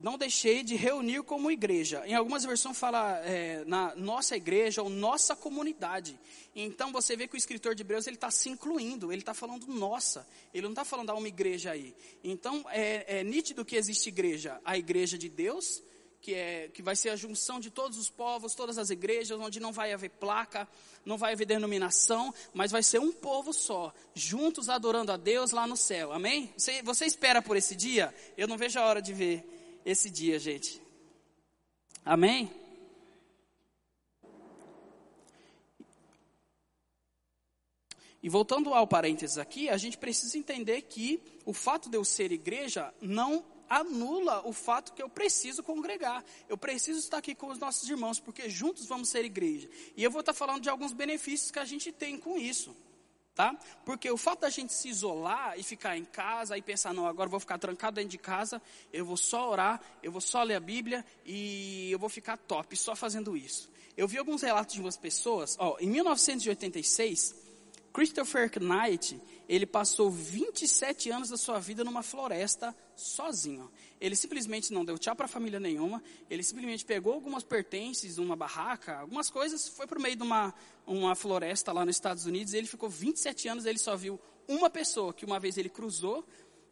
não 0.00 0.16
deixei 0.16 0.62
de 0.62 0.76
reunir 0.76 1.24
como 1.24 1.50
igreja. 1.50 2.06
Em 2.06 2.14
algumas 2.14 2.44
versões 2.44 2.78
fala 2.78 3.18
é, 3.24 3.64
na 3.64 3.96
nossa 3.96 4.36
igreja 4.36 4.80
ou 4.80 4.88
nossa 4.88 5.34
comunidade. 5.34 6.16
Então 6.54 6.92
você 6.92 7.16
vê 7.16 7.26
que 7.26 7.34
o 7.34 7.36
escritor 7.36 7.74
de 7.74 7.82
Hebreus 7.82 8.06
ele 8.06 8.14
está 8.14 8.30
se 8.30 8.48
incluindo, 8.48 9.10
ele 9.10 9.22
está 9.22 9.34
falando 9.34 9.66
nossa, 9.66 10.24
ele 10.54 10.62
não 10.62 10.70
está 10.70 10.84
falando 10.84 11.10
a 11.10 11.14
uma 11.14 11.26
igreja 11.26 11.72
aí. 11.72 11.96
Então 12.22 12.64
é, 12.70 13.18
é, 13.18 13.24
nítido 13.24 13.64
que 13.64 13.74
existe 13.74 14.08
igreja, 14.08 14.60
a 14.64 14.78
igreja 14.78 15.18
de 15.18 15.28
Deus, 15.28 15.82
que, 16.20 16.34
é, 16.34 16.68
que 16.68 16.82
vai 16.82 16.96
ser 16.96 17.10
a 17.10 17.16
junção 17.16 17.60
de 17.60 17.70
todos 17.70 17.98
os 17.98 18.10
povos, 18.10 18.54
todas 18.54 18.78
as 18.78 18.90
igrejas, 18.90 19.38
onde 19.38 19.60
não 19.60 19.72
vai 19.72 19.92
haver 19.92 20.10
placa, 20.10 20.68
não 21.04 21.16
vai 21.16 21.32
haver 21.32 21.46
denominação, 21.46 22.34
mas 22.52 22.70
vai 22.70 22.82
ser 22.82 22.98
um 23.00 23.12
povo 23.12 23.52
só, 23.52 23.92
juntos 24.14 24.68
adorando 24.68 25.12
a 25.12 25.16
Deus 25.16 25.52
lá 25.52 25.66
no 25.66 25.76
céu. 25.76 26.12
Amém? 26.12 26.52
Você, 26.56 26.82
você 26.82 27.06
espera 27.06 27.40
por 27.40 27.56
esse 27.56 27.74
dia? 27.74 28.14
Eu 28.36 28.48
não 28.48 28.56
vejo 28.56 28.78
a 28.78 28.84
hora 28.84 29.00
de 29.00 29.12
ver 29.12 29.80
esse 29.84 30.10
dia, 30.10 30.38
gente. 30.38 30.82
Amém? 32.04 32.50
E 38.22 38.28
voltando 38.28 38.74
ao 38.74 38.86
parênteses 38.86 39.38
aqui, 39.38 39.68
a 39.68 39.76
gente 39.76 39.96
precisa 39.96 40.36
entender 40.36 40.82
que 40.82 41.22
o 41.44 41.52
fato 41.52 41.88
de 41.88 41.96
eu 41.96 42.04
ser 42.04 42.32
igreja 42.32 42.92
não 43.00 43.44
anula 43.68 44.46
o 44.46 44.52
fato 44.52 44.92
que 44.92 45.02
eu 45.02 45.08
preciso 45.08 45.62
congregar. 45.62 46.24
Eu 46.48 46.56
preciso 46.56 46.98
estar 46.98 47.18
aqui 47.18 47.34
com 47.34 47.48
os 47.48 47.58
nossos 47.58 47.88
irmãos, 47.88 48.18
porque 48.20 48.48
juntos 48.48 48.86
vamos 48.86 49.08
ser 49.08 49.24
igreja. 49.24 49.68
E 49.96 50.02
eu 50.02 50.10
vou 50.10 50.20
estar 50.20 50.32
falando 50.32 50.62
de 50.62 50.68
alguns 50.68 50.92
benefícios 50.92 51.50
que 51.50 51.58
a 51.58 51.64
gente 51.64 51.92
tem 51.92 52.18
com 52.18 52.36
isso 52.36 52.74
tá? 53.38 53.56
Porque 53.84 54.10
o 54.10 54.16
fato 54.16 54.40
da 54.40 54.50
gente 54.50 54.72
se 54.72 54.88
isolar 54.88 55.56
e 55.56 55.62
ficar 55.62 55.96
em 55.96 56.04
casa 56.04 56.58
e 56.58 56.60
pensar, 56.60 56.92
não, 56.92 57.06
agora 57.06 57.28
eu 57.28 57.30
vou 57.30 57.38
ficar 57.38 57.56
trancado 57.56 57.94
dentro 57.94 58.10
de 58.10 58.18
casa, 58.18 58.60
eu 58.92 59.04
vou 59.04 59.16
só 59.16 59.48
orar, 59.48 59.80
eu 60.02 60.10
vou 60.10 60.20
só 60.20 60.42
ler 60.42 60.56
a 60.56 60.60
Bíblia 60.60 61.06
e 61.24 61.88
eu 61.88 62.00
vou 62.00 62.08
ficar 62.08 62.36
top 62.36 62.76
só 62.76 62.96
fazendo 62.96 63.36
isso. 63.36 63.70
Eu 63.96 64.08
vi 64.08 64.18
alguns 64.18 64.42
relatos 64.42 64.74
de 64.74 64.80
umas 64.80 64.96
pessoas, 64.96 65.54
ó, 65.60 65.76
em 65.78 65.88
1986, 65.88 67.32
Christopher 67.92 68.50
Knight, 68.60 69.20
ele 69.48 69.66
passou 69.66 70.10
27 70.10 71.10
anos 71.10 71.30
da 71.30 71.36
sua 71.36 71.58
vida 71.58 71.82
numa 71.82 72.02
floresta 72.02 72.76
sozinho. 72.94 73.70
Ele 74.00 74.14
simplesmente 74.14 74.72
não 74.72 74.84
deu 74.84 74.98
tchau 74.98 75.16
para 75.16 75.26
família 75.26 75.58
nenhuma, 75.58 76.02
ele 76.28 76.42
simplesmente 76.42 76.84
pegou 76.84 77.14
algumas 77.14 77.42
pertences, 77.42 78.18
uma 78.18 78.36
barraca, 78.36 78.98
algumas 78.98 79.30
coisas, 79.30 79.68
foi 79.68 79.86
para 79.86 79.98
o 79.98 80.02
meio 80.02 80.16
de 80.16 80.22
uma, 80.22 80.54
uma 80.86 81.14
floresta 81.14 81.72
lá 81.72 81.84
nos 81.84 81.96
Estados 81.96 82.26
Unidos, 82.26 82.52
e 82.52 82.58
ele 82.58 82.66
ficou 82.66 82.88
27 82.88 83.48
anos, 83.48 83.64
ele 83.64 83.78
só 83.78 83.96
viu 83.96 84.20
uma 84.46 84.70
pessoa, 84.70 85.12
que 85.12 85.24
uma 85.24 85.40
vez 85.40 85.56
ele 85.56 85.68
cruzou, 85.68 86.24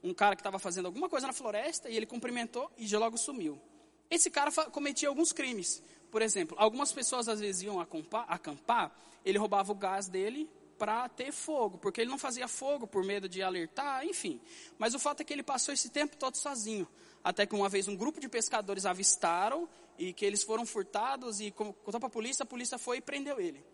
um 0.03 0.15
cara 0.15 0.37
que 0.37 0.41
estava 0.41 0.59
fazendo 0.59 0.87
alguma 0.87 1.09
coisa 1.09 1.27
na 1.27 1.33
floresta, 1.33 1.89
e 1.89 1.97
ele 1.97 2.07
cumprimentou 2.07 2.71
e 2.77 2.87
já 2.87 2.99
logo 2.99 3.17
sumiu. 3.17 3.61
Esse 4.09 4.31
cara 4.31 4.53
cometia 4.71 5.09
alguns 5.09 5.33
crimes. 5.33 5.83
Por 6.11 6.23
exemplo, 6.23 6.57
algumas 6.61 6.93
pessoas 6.93 7.29
às 7.29 7.41
vezes 7.41 7.63
iam 7.63 7.81
acampar, 7.81 8.25
acampar 8.29 8.95
ele 9.25 9.39
roubava 9.39 9.73
o 9.73 9.75
gás 9.75 10.07
dele 10.07 10.49
para 10.79 11.09
ter 11.09 11.33
fogo, 11.33 11.79
porque 11.79 12.01
ele 12.01 12.11
não 12.11 12.19
fazia 12.19 12.47
fogo 12.47 12.87
por 12.87 13.05
medo 13.05 13.29
de 13.29 13.43
alertar, 13.43 14.05
enfim. 14.05 14.41
Mas 14.79 14.95
o 14.95 14.99
fato 14.99 15.21
é 15.21 15.25
que 15.25 15.33
ele 15.33 15.43
passou 15.43 15.73
esse 15.73 15.89
tempo 15.89 16.17
todo 16.17 16.37
sozinho, 16.37 16.87
até 17.25 17.47
que 17.47 17.55
uma 17.55 17.69
vez 17.69 17.89
um 17.89 17.97
grupo 17.97 18.21
de 18.21 18.29
pescadores 18.29 18.87
avistaram 18.87 19.69
e 19.99 20.13
que 20.13 20.25
eles 20.25 20.43
foram 20.43 20.67
furtados 20.67 21.41
e 21.41 21.51
contou 21.51 21.99
para 21.99 22.07
a 22.07 22.11
polícia, 22.11 22.43
a 22.43 22.47
polícia 22.47 22.79
foi 22.79 22.99
e 22.99 23.01
prendeu 23.01 23.41
ele. 23.41 23.65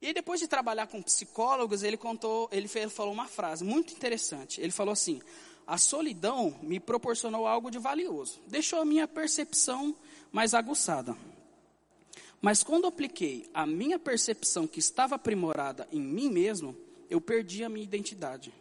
E 0.00 0.12
depois 0.12 0.38
de 0.38 0.46
trabalhar 0.46 0.86
com 0.86 1.02
psicólogos, 1.02 1.82
ele 1.82 1.96
contou, 1.96 2.48
ele 2.52 2.68
falou 2.68 3.12
uma 3.12 3.26
frase 3.26 3.64
muito 3.64 3.92
interessante. 3.94 4.60
Ele 4.60 4.70
falou 4.70 4.92
assim: 4.92 5.20
"A 5.66 5.78
solidão 5.78 6.58
me 6.62 6.78
proporcionou 6.78 7.46
algo 7.46 7.70
de 7.70 7.78
valioso, 7.78 8.40
deixou 8.46 8.80
a 8.80 8.84
minha 8.84 9.08
percepção 9.08 9.96
mais 10.30 10.52
aguçada." 10.52 11.16
Mas 12.44 12.62
quando 12.62 12.86
apliquei 12.86 13.48
a 13.54 13.66
minha 13.66 13.98
percepção 13.98 14.66
que 14.66 14.78
estava 14.78 15.14
aprimorada 15.14 15.88
em 15.90 15.98
mim 15.98 16.28
mesmo, 16.28 16.76
eu 17.08 17.18
perdi 17.18 17.64
a 17.64 17.70
minha 17.70 17.82
identidade. 17.82 18.52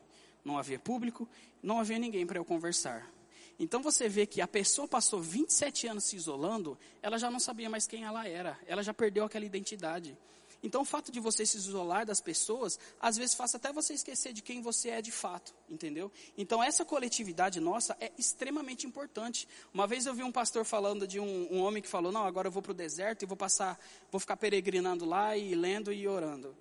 Não 0.42 0.58
havia 0.58 0.80
público, 0.80 1.28
não 1.62 1.82
havia 1.82 2.00
ninguém 2.00 2.26
para 2.26 2.40
eu 2.40 2.46
conversar. 2.46 3.12
Então 3.60 3.84
você 3.84 4.08
vê 4.08 4.26
que 4.26 4.40
a 4.40 4.48
pessoa 4.48 4.88
passou 4.88 5.22
27 5.22 5.86
anos 5.88 6.06
se 6.06 6.16
isolando, 6.16 6.78
ela 7.02 7.18
já 7.18 7.30
não 7.30 7.42
sabia 7.42 7.70
mais 7.70 7.86
quem 7.86 8.06
ela 8.06 8.26
era, 8.26 8.58
ela 8.68 8.82
já 8.82 8.94
perdeu 8.94 9.26
aquela 9.26 9.44
identidade. 9.44 10.18
Então, 10.64 10.82
o 10.82 10.86
fato 10.86 11.12
de 11.12 11.20
você 11.20 11.46
se 11.46 11.58
isolar 11.58 12.06
das 12.06 12.22
pessoas, 12.22 12.80
às 13.00 13.18
vezes 13.18 13.36
faz 13.36 13.54
até 13.54 13.74
você 13.74 13.94
esquecer 13.94 14.32
de 14.32 14.42
quem 14.42 14.62
você 14.62 14.90
é 14.92 15.02
de 15.02 15.12
fato, 15.12 15.54
entendeu? 15.70 16.10
Então, 16.38 16.64
essa 16.64 16.86
coletividade 16.86 17.60
nossa 17.60 17.98
é 18.00 18.14
extremamente 18.18 18.88
importante. 18.88 19.46
Uma 19.74 19.86
vez 19.86 20.06
eu 20.06 20.14
vi 20.14 20.24
um 20.24 20.32
pastor 20.32 20.64
falando 20.64 21.06
de 21.06 21.20
um, 21.20 21.54
um 21.54 21.60
homem 21.60 21.84
que 21.84 21.90
falou: 21.90 22.14
Não, 22.14 22.24
agora 22.26 22.48
eu 22.48 22.52
vou 22.52 22.62
para 22.62 22.72
o 22.72 22.76
deserto 22.76 23.24
e 23.24 23.26
vou 23.26 23.36
passar, 23.36 23.78
vou 24.10 24.22
ficar 24.22 24.38
peregrinando 24.38 25.04
lá 25.04 25.36
e 25.36 25.54
lendo 25.54 25.92
e 25.92 26.08
orando. 26.08 26.56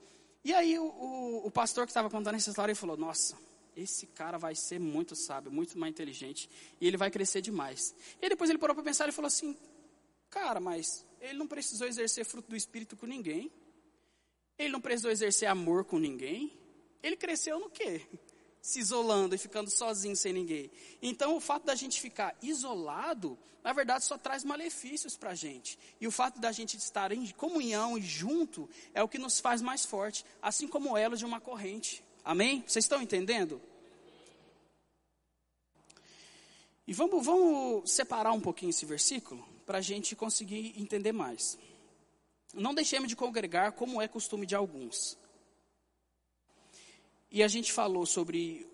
E 0.45 0.53
aí, 0.53 0.77
o, 0.77 0.85
o, 0.85 1.47
o 1.47 1.51
pastor 1.53 1.87
que 1.87 1.91
estava 1.91 2.11
contando 2.11 2.35
essa 2.35 2.51
história, 2.51 2.73
ele 2.73 2.79
falou: 2.79 2.97
Nossa, 2.97 3.39
esse 3.77 4.07
cara 4.09 4.37
vai 4.37 4.57
ser 4.57 4.81
muito 4.81 5.15
sábio, 5.15 5.53
muito 5.53 5.79
mais 5.79 5.93
inteligente, 5.93 6.51
e 6.81 6.89
ele 6.89 6.97
vai 6.97 7.09
crescer 7.09 7.41
demais. 7.41 7.95
E 8.21 8.29
depois 8.29 8.51
ele 8.51 8.59
parou 8.59 8.75
para 8.75 8.83
pensar 8.83 9.09
e 9.09 9.13
falou 9.13 9.29
assim: 9.29 9.57
Cara, 10.29 10.59
mas 10.59 11.07
ele 11.21 11.39
não 11.39 11.47
precisou 11.47 11.87
exercer 11.87 12.25
fruto 12.25 12.51
do 12.51 12.57
Espírito 12.57 12.97
com 12.97 13.07
ninguém. 13.07 13.49
Ele 14.63 14.73
não 14.73 14.81
precisou 14.81 15.11
exercer 15.11 15.49
amor 15.49 15.85
com 15.85 15.99
ninguém. 15.99 16.53
Ele 17.03 17.17
cresceu 17.17 17.59
no 17.59 17.69
quê? 17.69 18.03
Se 18.61 18.79
isolando 18.79 19.35
e 19.35 19.39
ficando 19.39 19.69
sozinho 19.69 20.15
sem 20.15 20.33
ninguém. 20.33 20.71
Então, 21.03 21.37
o 21.37 21.41
fato 21.41 21.65
da 21.65 21.75
gente 21.75 22.01
ficar 22.01 22.37
isolado, 22.41 23.37
na 23.65 23.73
verdade, 23.73 24.05
só 24.05 24.17
traz 24.17 24.45
malefícios 24.45 25.17
para 25.17 25.31
a 25.31 25.35
gente. 25.35 25.77
E 26.01 26.07
o 26.07 26.13
fato 26.13 26.41
da 26.41 26.53
gente 26.53 26.77
estar 26.77 27.11
em 27.11 27.27
comunhão 27.31 27.99
e 27.99 28.03
junto 28.03 28.71
é 28.95 29.03
o 29.03 29.09
que 29.09 29.19
nos 29.19 29.41
faz 29.41 29.61
mais 29.61 29.85
forte, 29.85 30.25
assim 30.41 30.69
como 30.69 30.93
o 30.93 30.97
elo 30.97 31.17
de 31.17 31.25
uma 31.25 31.41
corrente. 31.41 32.05
Amém? 32.25 32.63
Vocês 32.65 32.85
estão 32.85 33.03
entendendo? 33.03 33.61
E 36.87 36.93
vamos, 36.93 37.25
vamos 37.25 37.91
separar 37.91 38.33
um 38.33 38.41
pouquinho 38.41 38.71
esse 38.71 38.87
versículo 38.87 39.45
para 39.67 39.79
a 39.79 39.81
gente 39.81 40.15
conseguir 40.15 40.75
entender 40.77 41.13
mais. 41.13 41.59
Não 42.53 42.75
deixemos 42.75 43.09
de 43.09 43.17
congregar 43.17 43.73
como 43.73 44.01
é 44.01 44.07
costume 44.07 44.47
de 44.47 44.55
alguns. 44.55 45.19
E 47.31 47.43
a 47.43 47.49
gente 47.49 47.73
falou 47.73 48.05
sobre, 48.05 48.67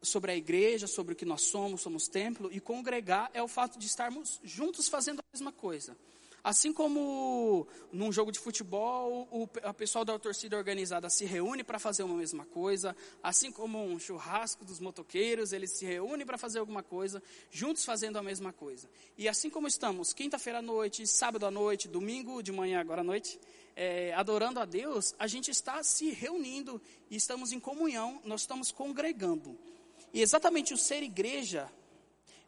sobre 0.00 0.30
a 0.30 0.36
igreja, 0.36 0.86
sobre 0.86 1.14
o 1.14 1.16
que 1.16 1.24
nós 1.24 1.42
somos, 1.42 1.80
somos 1.80 2.06
templo, 2.06 2.48
e 2.52 2.60
congregar 2.60 3.28
é 3.34 3.42
o 3.42 3.48
fato 3.48 3.78
de 3.78 3.86
estarmos 3.86 4.40
juntos 4.44 4.88
fazendo 4.88 5.20
a 5.20 5.24
mesma 5.32 5.50
coisa. 5.50 5.96
Assim 6.44 6.74
como 6.74 7.66
num 7.90 8.12
jogo 8.12 8.30
de 8.30 8.38
futebol, 8.38 9.26
o 9.32 9.48
a 9.62 9.72
pessoal 9.72 10.04
da 10.04 10.18
torcida 10.18 10.58
organizada 10.58 11.08
se 11.08 11.24
reúne 11.24 11.64
para 11.64 11.78
fazer 11.78 12.02
uma 12.02 12.16
mesma 12.16 12.44
coisa, 12.44 12.94
assim 13.22 13.50
como 13.50 13.82
um 13.82 13.98
churrasco 13.98 14.62
dos 14.62 14.78
motoqueiros, 14.78 15.54
eles 15.54 15.70
se 15.70 15.86
reúnem 15.86 16.26
para 16.26 16.36
fazer 16.36 16.58
alguma 16.58 16.82
coisa, 16.82 17.22
juntos 17.50 17.82
fazendo 17.82 18.18
a 18.18 18.22
mesma 18.22 18.52
coisa. 18.52 18.90
E 19.16 19.26
assim 19.26 19.48
como 19.48 19.66
estamos 19.66 20.12
quinta-feira 20.12 20.58
à 20.58 20.62
noite, 20.62 21.06
sábado 21.06 21.46
à 21.46 21.50
noite, 21.50 21.88
domingo 21.88 22.42
de 22.42 22.52
manhã, 22.52 22.78
agora 22.78 23.00
à 23.00 23.04
noite, 23.04 23.40
é, 23.74 24.12
adorando 24.12 24.60
a 24.60 24.66
Deus, 24.66 25.14
a 25.18 25.26
gente 25.26 25.50
está 25.50 25.82
se 25.82 26.10
reunindo 26.10 26.78
e 27.10 27.16
estamos 27.16 27.52
em 27.52 27.58
comunhão, 27.58 28.20
nós 28.22 28.42
estamos 28.42 28.70
congregando. 28.70 29.58
E 30.12 30.20
exatamente 30.20 30.74
o 30.74 30.76
ser 30.76 31.02
igreja 31.02 31.72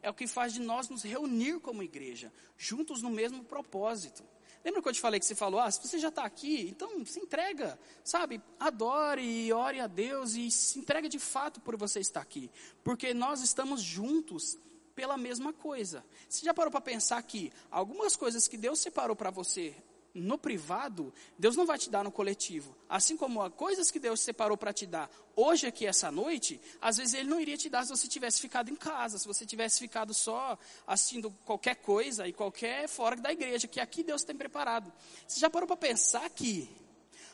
é 0.01 0.09
o 0.09 0.13
que 0.13 0.27
faz 0.27 0.53
de 0.53 0.61
nós 0.61 0.89
nos 0.89 1.03
reunir 1.03 1.59
como 1.59 1.83
igreja, 1.83 2.31
juntos 2.57 3.01
no 3.01 3.09
mesmo 3.09 3.43
propósito. 3.43 4.23
Lembra 4.63 4.81
que 4.81 4.89
eu 4.89 4.93
te 4.93 4.99
falei 4.99 5.19
que 5.19 5.25
você 5.25 5.35
falou, 5.35 5.59
ah, 5.59 5.71
se 5.71 5.79
você 5.79 5.97
já 5.97 6.09
está 6.09 6.23
aqui, 6.23 6.67
então 6.69 7.05
se 7.05 7.19
entrega, 7.19 7.79
sabe? 8.03 8.41
Adore 8.59 9.21
e 9.23 9.53
ore 9.53 9.79
a 9.79 9.87
Deus 9.87 10.33
e 10.33 10.51
se 10.51 10.79
entrega 10.79 11.07
de 11.07 11.19
fato 11.19 11.61
por 11.61 11.77
você 11.77 11.99
estar 11.99 12.21
aqui. 12.21 12.51
Porque 12.83 13.13
nós 13.13 13.41
estamos 13.41 13.81
juntos 13.81 14.57
pela 14.93 15.15
mesma 15.15 15.53
coisa. 15.53 16.03
Você 16.27 16.43
já 16.43 16.53
parou 16.53 16.71
para 16.71 16.81
pensar 16.81 17.21
que 17.23 17.51
algumas 17.69 18.15
coisas 18.15 18.47
que 18.47 18.57
Deus 18.57 18.79
separou 18.79 19.15
para 19.15 19.29
você 19.29 19.75
no 20.17 20.37
privado, 20.37 21.13
Deus 21.37 21.55
não 21.55 21.65
vai 21.65 21.77
te 21.77 21.89
dar 21.89 22.03
no 22.03 22.11
coletivo. 22.11 22.75
Assim 22.89 23.15
como 23.15 23.49
coisas 23.51 23.91
que 23.91 23.99
Deus 23.99 24.19
separou 24.21 24.57
para 24.57 24.73
te 24.73 24.85
dar 24.85 25.09
hoje 25.35 25.67
aqui 25.67 25.85
essa 25.85 26.11
noite, 26.11 26.59
às 26.81 26.97
vezes 26.97 27.13
Ele 27.13 27.29
não 27.29 27.39
iria 27.39 27.57
te 27.57 27.69
dar 27.69 27.83
se 27.83 27.89
você 27.89 28.07
tivesse 28.07 28.41
ficado 28.41 28.69
em 28.69 28.75
casa, 28.75 29.17
se 29.17 29.27
você 29.27 29.45
tivesse 29.45 29.79
ficado 29.79 30.13
só 30.13 30.57
assistindo 30.85 31.29
qualquer 31.45 31.75
coisa 31.75 32.27
e 32.27 32.33
qualquer 32.33 32.87
fora 32.87 33.15
da 33.15 33.31
igreja, 33.31 33.67
que 33.67 33.79
aqui 33.79 34.03
Deus 34.03 34.23
tem 34.23 34.35
preparado. 34.35 34.91
Você 35.27 35.39
já 35.39 35.49
parou 35.49 35.67
para 35.67 35.77
pensar 35.77 36.27
que 36.29 36.69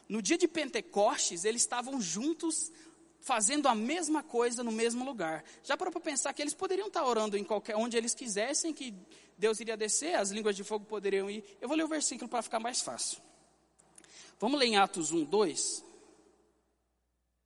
no 0.07 0.21
dia 0.21 0.37
de 0.37 0.47
Pentecostes 0.47 1.45
eles 1.45 1.61
estavam 1.61 2.01
juntos 2.01 2.71
fazendo 3.23 3.67
a 3.67 3.73
mesma 3.73 4.21
coisa 4.21 4.63
no 4.63 4.71
mesmo 4.71 5.03
lugar. 5.05 5.43
Já 5.63 5.77
parou 5.77 5.91
para 5.91 6.01
pensar 6.01 6.33
que 6.33 6.41
eles 6.41 6.53
poderiam 6.53 6.87
estar 6.87 7.05
orando 7.05 7.37
em 7.37 7.43
qualquer 7.43 7.75
onde 7.75 7.95
eles 7.95 8.13
quisessem, 8.13 8.73
que 8.73 8.93
Deus 9.37 9.61
iria 9.61 9.77
descer, 9.77 10.15
as 10.15 10.29
línguas 10.29 10.55
de 10.55 10.63
fogo 10.63 10.85
poderiam 10.85 11.29
ir. 11.29 11.43
Eu 11.61 11.69
vou 11.69 11.77
ler 11.77 11.85
o 11.85 11.87
versículo 11.87 12.29
para 12.29 12.41
ficar 12.41 12.59
mais 12.59 12.81
fácil. 12.81 13.19
Vamos 14.39 14.59
ler 14.59 14.67
em 14.67 14.75
Atos 14.75 15.11
1, 15.11 15.23
2. 15.23 15.85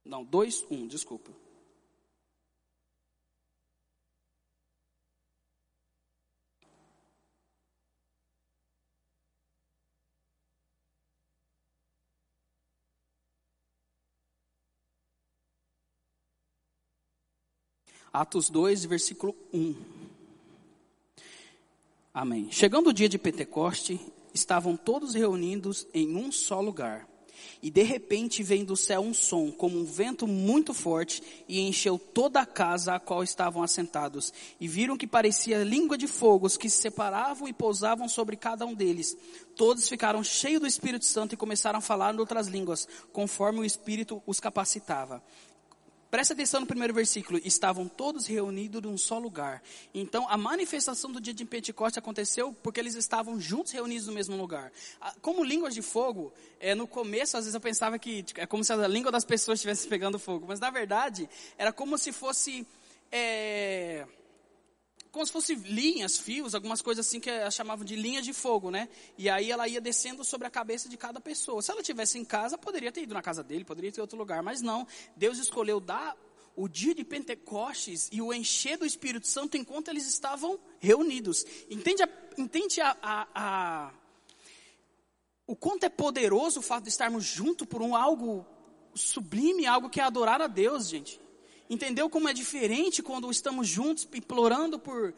Não, 0.04 0.24
2, 0.24 0.66
1, 0.70 0.88
desculpa. 0.88 1.32
Atos 18.20 18.50
2, 18.50 18.86
versículo 18.86 19.36
1. 19.54 19.76
Amém. 22.12 22.48
Chegando 22.50 22.90
o 22.90 22.94
dia 22.94 23.08
de 23.08 23.20
Pentecoste, 23.20 24.02
estavam 24.34 24.76
todos 24.76 25.14
reunidos 25.14 25.86
em 25.94 26.16
um 26.16 26.32
só 26.32 26.60
lugar. 26.60 27.08
E 27.62 27.70
de 27.70 27.84
repente 27.84 28.42
veio 28.42 28.66
do 28.66 28.76
céu 28.76 29.02
um 29.02 29.14
som, 29.14 29.52
como 29.52 29.78
um 29.78 29.86
vento 29.86 30.26
muito 30.26 30.74
forte, 30.74 31.22
e 31.48 31.60
encheu 31.60 32.00
toda 32.00 32.42
a 32.42 32.46
casa 32.46 32.96
a 32.96 33.00
qual 33.00 33.24
estavam 33.24 33.62
assentados. 33.62 34.34
E 34.60 34.68
viram 34.68 34.98
que 34.98 35.06
parecia 35.06 35.64
língua 35.64 35.96
de 35.96 36.08
fogos 36.08 36.58
que 36.58 36.72
se 36.72 36.82
separavam 36.82 37.48
e 37.48 37.54
pousavam 37.54 38.10
sobre 38.10 38.36
cada 38.36 38.66
um 38.66 38.74
deles. 38.74 39.16
Todos 39.56 39.88
ficaram 39.88 40.24
cheios 40.24 40.62
do 40.62 40.68
Espírito 40.68 41.06
Santo 41.06 41.34
e 41.34 41.38
começaram 41.38 41.78
a 41.78 41.82
falar 41.82 42.16
em 42.16 42.20
outras 42.20 42.48
línguas, 42.48 42.88
conforme 43.14 43.60
o 43.60 43.66
Espírito 43.66 44.24
os 44.26 44.40
capacitava. 44.40 45.24
Presta 46.10 46.34
atenção 46.34 46.62
no 46.62 46.66
primeiro 46.66 46.94
versículo. 46.94 47.40
Estavam 47.44 47.88
todos 47.88 48.26
reunidos 48.26 48.82
num 48.82 48.98
só 48.98 49.20
lugar. 49.20 49.62
Então, 49.94 50.26
a 50.30 50.38
manifestação 50.38 51.12
do 51.12 51.20
dia 51.20 51.34
de 51.34 51.44
Pentecoste 51.44 52.00
aconteceu 52.00 52.56
porque 52.64 52.80
eles 52.80 52.96
estavam 52.96 53.40
juntos 53.40 53.74
reunidos 53.74 54.08
no 54.08 54.14
mesmo 54.14 54.38
lugar. 54.38 54.72
Ah, 55.02 55.14
como 55.22 55.44
línguas 55.44 55.74
de 55.74 55.82
fogo, 55.82 56.32
é, 56.60 56.74
no 56.74 56.88
começo, 56.88 57.36
às 57.36 57.44
vezes 57.44 57.54
eu 57.54 57.62
pensava 57.62 58.00
que 58.00 58.24
tipo, 58.24 58.40
é 58.40 58.46
como 58.46 58.64
se 58.64 58.72
a 58.72 58.88
língua 58.88 59.12
das 59.12 59.26
pessoas 59.26 59.60
estivesse 59.60 59.88
pegando 59.90 60.18
fogo. 60.18 60.46
Mas, 60.48 60.60
na 60.60 60.70
verdade, 60.70 61.30
era 61.58 61.74
como 61.74 61.98
se 61.98 62.12
fosse... 62.12 62.66
É, 63.12 64.06
como 65.18 65.26
se 65.26 65.32
fossem 65.32 65.56
linhas, 65.58 66.18
fios, 66.20 66.54
algumas 66.54 66.80
coisas 66.80 67.08
assim 67.08 67.20
que 67.20 67.28
elas 67.28 67.56
chamavam 67.56 67.84
de 67.84 67.96
linhas 67.96 68.24
de 68.24 68.34
fogo, 68.34 68.70
né? 68.70 68.88
E 69.18 69.28
aí 69.28 69.52
ela 69.52 69.68
ia 69.68 69.82
descendo 69.82 70.24
sobre 70.24 70.46
a 70.46 70.50
cabeça 70.50 70.88
de 70.88 70.96
cada 70.96 71.20
pessoa. 71.20 71.60
Se 71.60 71.72
ela 71.72 71.82
tivesse 71.82 72.20
em 72.20 72.24
casa, 72.24 72.56
poderia 72.56 72.92
ter 72.92 73.02
ido 73.02 73.16
na 73.16 73.22
casa 73.22 73.44
dele, 73.44 73.66
poderia 73.66 73.92
ter 73.92 74.00
outro 74.00 74.16
lugar, 74.16 74.44
mas 74.44 74.62
não. 74.62 74.86
Deus 75.16 75.40
escolheu 75.40 75.80
dar 75.80 76.16
o 76.56 76.68
dia 76.68 76.94
de 76.94 77.04
Pentecostes 77.04 78.10
e 78.12 78.22
o 78.22 78.32
encher 78.32 78.78
do 78.78 78.86
Espírito 78.86 79.28
Santo 79.28 79.58
enquanto 79.58 79.88
eles 79.88 80.08
estavam 80.08 80.60
reunidos. 80.80 81.44
Entende, 81.68 82.04
a, 82.04 82.10
entende 82.38 82.80
a, 82.80 82.96
a 83.02 83.94
o 85.48 85.56
quanto 85.56 85.84
é 85.84 85.90
poderoso 85.90 86.60
o 86.60 86.64
fato 86.64 86.84
de 86.84 86.90
estarmos 86.90 87.24
juntos 87.24 87.68
por 87.68 87.82
um 87.82 87.96
algo 87.96 88.46
sublime, 88.94 89.66
algo 89.66 89.90
que 89.90 90.00
é 90.00 90.04
adorar 90.04 90.44
a 90.44 90.48
Deus, 90.48 90.88
gente. 90.88 91.20
Entendeu 91.70 92.10
como 92.10 92.30
é 92.30 92.34
diferente 92.34 93.04
quando 93.04 93.30
estamos 93.30 93.68
juntos, 93.68 94.08
implorando 94.14 94.80
por, 94.80 95.14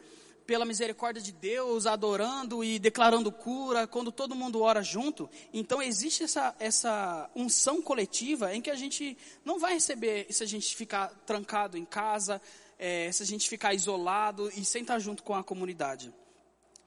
pela 0.46 0.64
misericórdia 0.64 1.22
de 1.22 1.30
Deus, 1.30 1.86
adorando 1.86 2.64
e 2.64 2.78
declarando 2.78 3.30
cura, 3.30 3.86
quando 3.86 4.10
todo 4.10 4.34
mundo 4.34 4.60
ora 4.60 4.82
junto? 4.82 5.30
Então 5.52 5.80
existe 5.80 6.24
essa, 6.24 6.54
essa 6.58 7.30
unção 7.36 7.80
coletiva 7.80 8.52
em 8.52 8.60
que 8.60 8.70
a 8.70 8.74
gente 8.74 9.16
não 9.44 9.60
vai 9.60 9.74
receber 9.74 10.26
se 10.30 10.42
a 10.42 10.46
gente 10.46 10.74
ficar 10.74 11.08
trancado 11.24 11.78
em 11.78 11.84
casa, 11.84 12.42
é, 12.78 13.12
se 13.12 13.22
a 13.22 13.26
gente 13.26 13.48
ficar 13.48 13.74
isolado 13.74 14.50
e 14.56 14.64
sem 14.64 14.82
estar 14.82 14.98
junto 14.98 15.22
com 15.22 15.34
a 15.34 15.44
comunidade. 15.44 16.12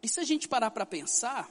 E 0.01 0.09
se 0.09 0.19
a 0.19 0.23
gente 0.25 0.45
parar 0.49 0.71
para 0.71 0.85
pensar, 0.85 1.49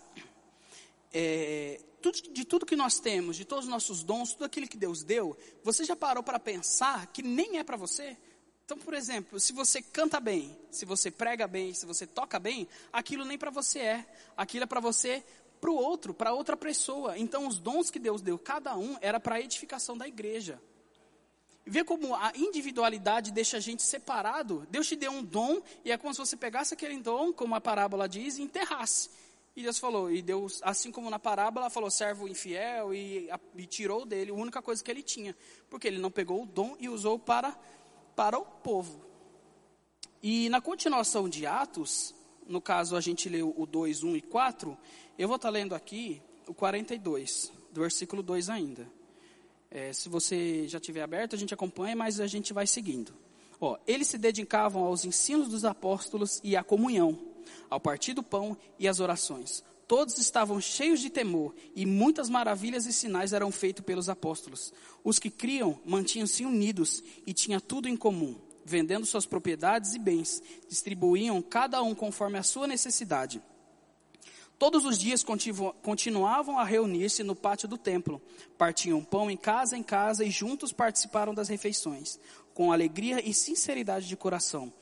é, 1.15 1.81
de 2.11 2.45
tudo 2.45 2.67
que 2.67 2.75
nós 2.75 2.99
temos, 2.99 3.37
de 3.37 3.45
todos 3.45 3.67
os 3.67 3.71
nossos 3.71 4.03
dons, 4.03 4.33
tudo 4.33 4.45
aquilo 4.45 4.67
que 4.67 4.77
Deus 4.77 5.03
deu, 5.03 5.37
você 5.63 5.85
já 5.85 5.95
parou 5.95 6.23
para 6.23 6.39
pensar 6.39 7.07
que 7.07 7.23
nem 7.23 7.59
é 7.59 7.65
para 7.65 7.77
você? 7.77 8.17
Então, 8.65 8.79
por 8.79 8.95
exemplo, 8.95 9.39
se 9.39 9.53
você 9.53 9.83
canta 9.83 10.19
bem, 10.19 10.57
se 10.71 10.85
você 10.85 11.11
prega 11.11 11.47
bem, 11.47 11.75
se 11.75 11.85
você 11.85 12.07
toca 12.07 12.39
bem, 12.39 12.67
aquilo 12.93 13.25
nem 13.25 13.37
para 13.37 13.51
você 13.51 13.81
é. 13.81 14.07
Aquilo 14.37 14.65
é 14.65 14.67
para 14.67 14.81
você, 14.81 15.23
para 15.61 15.71
o 15.71 15.75
outro, 15.75 16.15
para 16.15 16.33
outra 16.33 16.57
pessoa. 16.57 17.19
Então, 17.19 17.47
os 17.47 17.59
dons 17.59 17.91
que 17.91 17.99
Deus 17.99 18.23
deu, 18.23 18.39
cada 18.39 18.77
um, 18.77 18.97
era 19.01 19.21
para 19.21 19.37
a 19.37 19.41
edificação 19.41 19.97
da 19.97 20.09
igreja. 20.09 20.61
Vê 21.65 21.85
como 21.85 22.15
a 22.15 22.33
individualidade 22.35 23.31
deixa 23.31 23.59
a 23.59 23.61
gente 23.61 23.83
separado. 23.83 24.67
Deus 24.71 24.89
te 24.89 24.97
deu 24.97 25.13
um 25.13 25.23
dom 25.23 25.63
e 25.85 25.93
é 25.93 25.99
como 25.99 26.13
se 26.13 26.19
você 26.19 26.37
pegasse 26.37 26.75
aquele 26.75 26.99
dom, 26.99 27.33
como 27.33 27.55
a 27.55 27.61
parábola 27.61 28.09
diz, 28.09 28.39
e 28.39 28.43
enterrasse. 28.43 29.11
E 29.55 29.63
Deus 29.63 29.79
falou, 29.79 30.11
e 30.11 30.23
Deus, 30.23 30.61
assim 30.63 30.91
como 30.91 31.11
na 31.11 31.19
parábola, 31.19 31.69
falou 31.69 31.91
servo 31.91 32.27
infiel 32.27 32.95
e, 32.95 33.29
e 33.55 33.67
tirou 33.67 34.07
dele 34.07 34.31
a 34.31 34.35
única 34.35 34.63
coisa 34.63 34.83
que 34.83 34.91
ele 34.91 35.03
tinha, 35.03 35.37
porque 35.69 35.87
ele 35.87 35.99
não 35.99 36.11
pegou 36.11 36.43
o 36.43 36.47
dom 36.47 36.75
e 36.81 36.89
usou 36.89 37.19
para, 37.19 37.55
para 38.17 38.39
o 38.39 38.45
povo. 38.45 39.05
E 40.23 40.49
na 40.49 40.61
continuação 40.61 41.29
de 41.29 41.45
Atos, 41.45 42.15
no 42.47 42.61
caso 42.63 42.97
a 42.97 43.01
gente 43.01 43.29
leu 43.29 43.53
o 43.55 43.67
2, 43.67 44.03
1 44.03 44.17
e 44.17 44.23
4, 44.23 44.79
eu 45.19 45.29
vou 45.29 45.37
estar 45.37 45.51
lendo 45.51 45.75
aqui 45.75 46.23
o 46.47 46.55
42, 46.55 47.53
do 47.71 47.83
versículo 47.83 48.23
2 48.23 48.49
ainda. 48.49 48.91
É, 49.71 49.93
se 49.93 50.09
você 50.09 50.67
já 50.67 50.81
tiver 50.81 51.03
aberto, 51.03 51.35
a 51.35 51.39
gente 51.39 51.53
acompanha, 51.53 51.97
mas 51.97 52.21
a 52.21 52.27
gente 52.27 52.53
vai 52.53 52.67
seguindo. 52.67 53.15
Ó, 53.61 53.79
eles 53.87 54.09
se 54.09 54.17
dedicavam 54.17 54.85
aos 54.85 55.05
ensinos 55.05 55.49
dos 55.49 55.65
apóstolos 55.65 56.41
e 56.43 56.57
à 56.57 56.65
comunhão, 56.65 57.19
ao 57.69 57.81
partir 57.81 58.15
do 58.15 58.23
pão 58.23 58.57
e 58.79 58.87
às 58.89 59.01
orações. 59.01 59.65
Todos 59.87 60.17
estavam 60.17 60.61
cheios 60.61 61.01
de 61.01 61.11
temor 61.11 61.55
e 61.77 61.85
muitas 61.85 62.31
maravilhas 62.31 62.87
e 62.87 62.93
sinais 62.93 63.33
eram 63.33 63.53
feitos 63.53 63.85
pelos 63.85 64.09
apóstolos. 64.09 64.73
Os 65.05 65.19
que 65.19 65.29
criam 65.31 65.79
mantinham-se 65.85 66.45
unidos 66.45 67.03
e 67.27 67.35
tinham 67.35 67.61
tudo 67.61 67.89
em 67.89 67.97
comum, 67.97 68.37
vendendo 68.65 69.05
suas 69.05 69.27
propriedades 69.27 69.95
e 69.95 69.99
bens, 69.99 70.43
distribuíam 70.69 71.43
cada 71.43 71.83
um 71.83 71.95
conforme 71.95 72.39
a 72.39 72.43
sua 72.43 72.67
necessidade. 72.67 73.43
Todos 74.59 74.85
os 74.85 74.97
dias 74.97 75.25
continuavam 75.83 76.57
a 76.57 76.63
reunir-se 76.63 77.25
no 77.25 77.35
pátio 77.35 77.67
do 77.69 77.77
templo, 77.77 78.23
partiam 78.57 79.03
pão 79.03 79.29
em 79.29 79.37
casa 79.37 79.77
em 79.77 79.83
casa 79.83 80.25
e 80.25 80.31
juntos 80.31 80.73
participaram 80.73 81.35
das 81.35 81.49
refeições, 81.49 82.19
com 82.55 82.71
alegria 82.71 83.21
e 83.29 83.35
sinceridade 83.35 84.07
de 84.07 84.17
coração, 84.17 84.73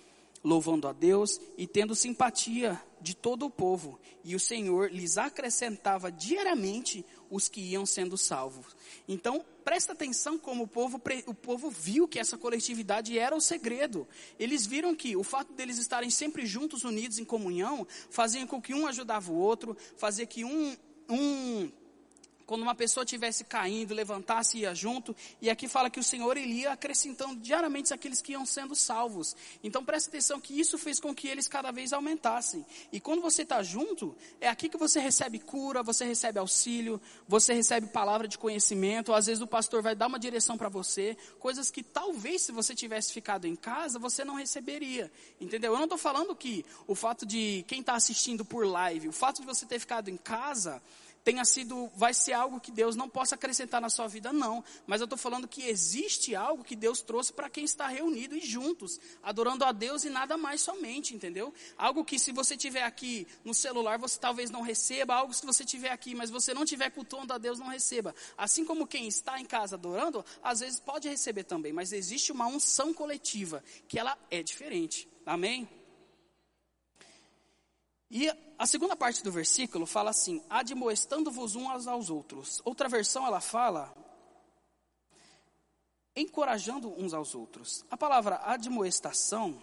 louvando 0.43 0.89
a 0.89 0.93
Deus 0.93 1.41
e 1.57 1.67
tendo 1.67 1.95
simpatia 1.95 2.81
de 3.01 3.15
todo 3.15 3.47
o 3.47 3.51
povo. 3.51 3.99
E 4.25 4.35
o 4.35 4.41
Senhor 4.41 4.91
lhes 4.91 5.17
acrescentava 5.19 6.11
diariamente 6.11 7.05
os 7.31 7.49
que 7.49 7.61
iam 7.61 7.87
sendo 7.87 8.17
salvos. 8.17 8.77
Então, 9.09 9.45
presta 9.65 9.93
atenção 9.93 10.39
como 10.39 10.65
o 10.65 10.69
povo, 10.69 11.01
o 11.27 11.35
povo 11.35 11.71
viu 11.71 12.09
que 12.09 12.19
essa 12.19 12.37
coletividade 12.37 13.19
era 13.19 13.35
o 13.35 13.41
segredo. 13.41 14.07
Eles 14.39 14.67
viram 14.67 14.95
que 14.95 15.17
o 15.17 15.23
fato 15.23 15.53
deles 15.53 15.79
estarem 15.79 16.11
sempre 16.11 16.45
juntos, 16.45 16.85
unidos 16.85 17.19
em 17.19 17.25
comunhão, 17.25 17.87
fazia 18.11 18.47
com 18.47 18.61
que 18.61 18.75
um 18.75 18.87
ajudava 18.87 19.31
o 19.31 19.37
outro, 19.37 19.77
fazia 19.97 20.27
que 20.27 20.45
um, 20.45 20.77
um 21.09 21.71
quando 22.51 22.63
uma 22.63 22.75
pessoa 22.75 23.07
tivesse 23.07 23.45
caindo, 23.45 23.95
levantasse 23.95 24.59
e 24.59 24.63
ia 24.63 24.75
junto. 24.75 25.15
E 25.41 25.49
aqui 25.49 25.69
fala 25.69 25.89
que 25.89 26.01
o 26.01 26.03
Senhor 26.03 26.37
ele 26.37 26.53
ia 26.53 26.73
acrescentando 26.73 27.37
diariamente 27.37 27.95
aqueles 27.95 28.21
que 28.21 28.33
iam 28.33 28.45
sendo 28.45 28.75
salvos. 28.75 29.37
Então 29.63 29.85
preste 29.85 30.09
atenção 30.09 30.41
que 30.41 30.59
isso 30.59 30.77
fez 30.77 30.99
com 30.99 31.15
que 31.15 31.29
eles 31.29 31.47
cada 31.47 31.71
vez 31.71 31.93
aumentassem. 31.93 32.67
E 32.91 32.99
quando 32.99 33.23
você 33.23 33.43
está 33.43 33.63
junto, 33.63 34.17
é 34.41 34.49
aqui 34.49 34.69
que 34.69 34.77
você 34.77 34.99
recebe 34.99 35.39
cura, 35.39 35.81
você 35.81 36.05
recebe 36.05 36.41
auxílio, 36.41 37.01
você 37.29 37.55
recebe 37.55 37.87
palavra 37.87 38.27
de 38.27 38.37
conhecimento. 38.37 39.13
Às 39.13 39.27
vezes 39.27 39.41
o 39.41 39.47
pastor 39.47 39.81
vai 39.81 39.95
dar 39.95 40.09
uma 40.09 40.19
direção 40.19 40.59
para 40.59 40.69
você, 40.69 41.17
coisas 41.39 41.71
que 41.71 41.85
talvez 41.85 42.43
se 42.43 42.51
você 42.51 42.75
tivesse 42.75 43.13
ficado 43.13 43.47
em 43.47 43.55
casa, 43.55 43.97
você 43.97 44.25
não 44.25 44.35
receberia. 44.35 45.09
Entendeu? 45.41 45.73
Eu 45.73 45.79
não 45.79 45.85
estou 45.85 45.99
falando 45.99 46.35
que 46.35 46.67
o 46.89 46.97
fato 46.97 47.25
de 47.25 47.65
quem 47.69 47.79
está 47.79 47.95
assistindo 47.95 48.45
por 48.45 48.67
live, 48.67 49.07
o 49.07 49.13
fato 49.13 49.41
de 49.41 49.47
você 49.47 49.65
ter 49.65 49.79
ficado 49.79 50.09
em 50.09 50.17
casa, 50.17 50.83
tenha 51.31 51.45
sido, 51.45 51.89
vai 51.95 52.13
ser 52.13 52.33
algo 52.33 52.59
que 52.59 52.73
Deus 52.73 52.97
não 52.97 53.09
possa 53.09 53.37
acrescentar 53.37 53.81
na 53.81 53.89
sua 53.89 54.09
vida, 54.09 54.33
não. 54.33 54.65
Mas 54.85 55.01
eu 55.01 55.05
estou 55.05 55.17
falando 55.17 55.47
que 55.47 55.63
existe 55.63 56.35
algo 56.35 56.65
que 56.65 56.75
Deus 56.75 57.03
trouxe 57.03 57.33
para 57.33 57.49
quem 57.49 57.63
está 57.63 57.87
reunido 57.87 58.37
e 58.37 58.41
juntos, 58.41 58.99
adorando 59.23 59.65
a 59.65 59.71
Deus 59.71 60.03
e 60.03 60.11
nada 60.11 60.37
mais 60.37 60.61
somente, 60.61 61.15
entendeu? 61.15 61.55
Algo 61.79 62.05
que 62.05 62.19
se 62.19 62.33
você 62.33 62.57
tiver 62.57 62.83
aqui 62.83 63.29
no 63.45 63.55
celular, 63.55 63.97
você 63.97 64.19
talvez 64.19 64.51
não 64.51 64.61
receba, 64.61 65.15
algo 65.15 65.33
que 65.33 65.47
você 65.47 65.65
tiver 65.65 65.91
aqui, 65.91 66.17
mas 66.17 66.31
você 66.31 66.53
não 66.53 66.65
tiver 66.65 66.91
cultuando 66.91 67.33
a 67.33 67.39
Deus, 67.39 67.61
não 67.61 67.69
receba. 67.69 68.13
Assim 68.37 68.65
como 68.65 68.85
quem 68.85 69.07
está 69.07 69.41
em 69.41 69.45
casa 69.45 69.77
adorando, 69.77 70.25
às 70.43 70.59
vezes 70.59 70.81
pode 70.81 71.09
receber 71.09 71.45
também, 71.45 71.73
mas 71.73 71.93
existe 71.93 72.33
uma 72.33 72.49
unção 72.49 72.93
coletiva, 72.93 73.63
que 73.87 74.01
ela 74.01 74.19
é 74.33 74.43
diferente. 74.43 75.09
Amém? 75.25 75.80
E 78.11 78.29
a 78.59 78.67
segunda 78.67 78.97
parte 78.97 79.23
do 79.23 79.31
versículo 79.31 79.87
fala 79.87 80.11
assim: 80.11 80.43
admoestando-vos 80.51 81.55
uns 81.55 81.87
aos 81.87 82.11
outros. 82.11 82.61
Outra 82.65 82.89
versão 82.89 83.27
ela 83.27 83.41
fala 83.41 83.95
encorajando 86.17 86.89
uns 87.01 87.15
aos 87.15 87.35
outros. 87.35 87.85
A 87.91 87.97
palavra 87.97 88.41
admoestação 88.45 89.63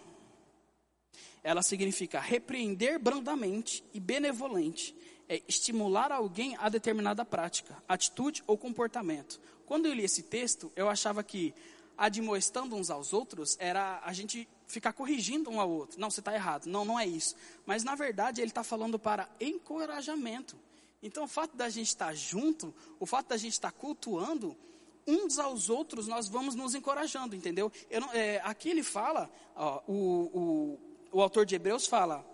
ela 1.42 1.62
significa 1.62 2.18
repreender 2.20 2.98
brandamente 2.98 3.84
e 3.94 4.00
benevolente, 4.00 4.94
é 5.28 5.42
estimular 5.46 6.10
alguém 6.10 6.56
a 6.58 6.68
determinada 6.68 7.24
prática, 7.24 7.82
atitude 7.86 8.42
ou 8.46 8.58
comportamento. 8.58 9.40
Quando 9.66 9.86
eu 9.86 9.94
li 9.94 10.02
esse 10.02 10.22
texto, 10.22 10.72
eu 10.74 10.88
achava 10.88 11.22
que 11.22 11.54
admoestando 11.96 12.76
uns 12.76 12.90
aos 12.90 13.12
outros 13.12 13.56
era 13.60 14.00
a 14.04 14.12
gente 14.12 14.48
ficar 14.68 14.92
corrigindo 14.92 15.50
um 15.50 15.60
ao 15.60 15.68
outro. 15.68 15.98
Não, 15.98 16.10
você 16.10 16.20
está 16.20 16.32
errado. 16.32 16.66
Não, 16.66 16.84
não 16.84 17.00
é 17.00 17.06
isso. 17.06 17.34
Mas 17.66 17.82
na 17.82 17.94
verdade 17.94 18.40
ele 18.40 18.50
está 18.50 18.62
falando 18.62 18.98
para 18.98 19.28
encorajamento. 19.40 20.56
Então 21.02 21.24
o 21.24 21.28
fato 21.28 21.56
da 21.56 21.68
gente 21.68 21.88
estar 21.88 22.08
tá 22.08 22.14
junto, 22.14 22.72
o 23.00 23.06
fato 23.06 23.28
da 23.28 23.36
gente 23.36 23.52
estar 23.52 23.72
tá 23.72 23.76
cultuando, 23.76 24.56
uns 25.06 25.38
aos 25.38 25.70
outros 25.70 26.06
nós 26.06 26.28
vamos 26.28 26.54
nos 26.54 26.74
encorajando, 26.74 27.34
entendeu? 27.34 27.72
Não, 27.90 28.12
é, 28.12 28.40
aqui 28.44 28.68
ele 28.68 28.82
fala, 28.82 29.30
ó, 29.56 29.80
o, 29.88 29.94
o, 29.94 30.78
o 31.12 31.22
autor 31.22 31.46
de 31.46 31.54
Hebreus 31.54 31.86
fala, 31.86 32.24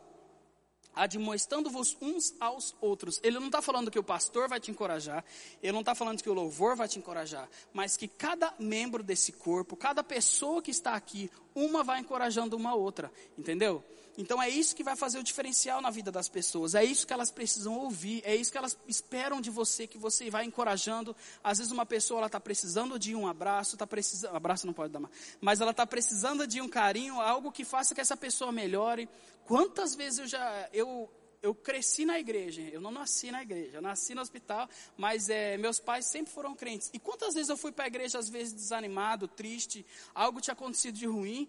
admoestando-vos 0.95 1.97
uns 2.01 2.35
aos 2.41 2.75
outros. 2.81 3.21
Ele 3.23 3.39
não 3.39 3.47
está 3.47 3.61
falando 3.61 3.91
que 3.91 3.99
o 3.99 4.03
pastor 4.03 4.49
vai 4.49 4.61
te 4.61 4.71
encorajar, 4.71 5.25
ele 5.63 5.73
não 5.73 5.81
está 5.81 5.95
falando 5.95 6.23
que 6.23 6.31
o 6.31 6.35
louvor 6.35 6.77
vai 6.77 6.89
te 6.89 6.99
encorajar, 6.99 7.49
mas 7.73 7.97
que 7.97 8.09
cada 8.09 8.55
membro 8.59 9.03
desse 9.03 9.33
corpo, 9.33 9.77
cada 9.77 10.03
pessoa 10.03 10.63
que 10.63 10.71
está 10.71 10.95
aqui, 10.95 11.31
uma 11.55 11.83
vai 11.83 12.01
encorajando 12.01 12.57
uma 12.57 12.75
outra, 12.75 13.13
entendeu? 13.39 13.83
Então 14.17 14.41
é 14.43 14.49
isso 14.49 14.77
que 14.77 14.85
vai 14.85 14.95
fazer 14.95 15.19
o 15.19 15.23
diferencial 15.23 15.81
na 15.81 15.91
vida 15.91 16.11
das 16.13 16.29
pessoas, 16.29 16.75
é 16.75 16.85
isso 16.85 17.07
que 17.07 17.13
elas 17.13 17.31
precisam 17.31 17.77
ouvir, 17.77 18.23
é 18.25 18.35
isso 18.35 18.53
que 18.53 18.59
elas 18.59 18.79
esperam 18.87 19.41
de 19.41 19.51
você, 19.51 19.87
que 19.87 19.99
você 19.99 20.31
vai 20.31 20.45
encorajando. 20.45 21.17
Às 21.43 21.59
vezes 21.59 21.73
uma 21.73 21.85
pessoa 21.85 22.21
ela 22.21 22.27
está 22.27 22.41
precisando 22.41 22.99
de 22.99 23.15
um 23.15 23.27
abraço, 23.27 23.75
está 23.75 23.87
precisando, 23.87 24.37
abraço 24.37 24.67
não 24.67 24.75
pode 24.75 24.93
dar 24.93 25.01
mais, 25.01 25.15
mas 25.41 25.61
ela 25.61 25.73
está 25.73 25.87
precisando 25.87 26.47
de 26.47 26.61
um 26.61 26.69
carinho, 26.69 27.21
algo 27.21 27.51
que 27.51 27.65
faça 27.65 27.95
que 27.95 28.01
essa 28.01 28.17
pessoa 28.17 28.53
melhore. 28.53 29.09
Quantas 29.45 29.95
vezes 29.95 30.21
eu 30.21 30.27
já, 30.27 30.69
eu, 30.73 31.11
eu 31.43 31.55
cresci 31.55 32.07
na 32.07 32.19
igreja, 32.19 32.63
eu 32.63 32.81
não 32.81 32.91
nasci 32.91 33.31
na 33.31 33.43
igreja, 33.43 33.77
eu 33.77 33.83
nasci 33.83 34.15
no 34.15 34.23
hospital, 34.23 34.67
mas 34.97 35.29
é, 35.29 35.59
meus 35.59 35.79
pais 35.79 36.07
sempre 36.07 36.33
foram 36.33 36.55
crentes. 36.55 36.89
E 36.95 36.99
quantas 36.99 37.35
vezes 37.35 37.51
eu 37.51 37.57
fui 37.57 37.71
para 37.71 37.85
a 37.85 37.89
igreja, 37.89 38.19
às 38.19 38.31
vezes 38.31 38.55
desanimado, 38.55 39.29
triste, 39.29 39.85
algo 40.15 40.41
tinha 40.41 40.55
acontecido 40.55 40.97
de 40.97 41.07
ruim, 41.07 41.47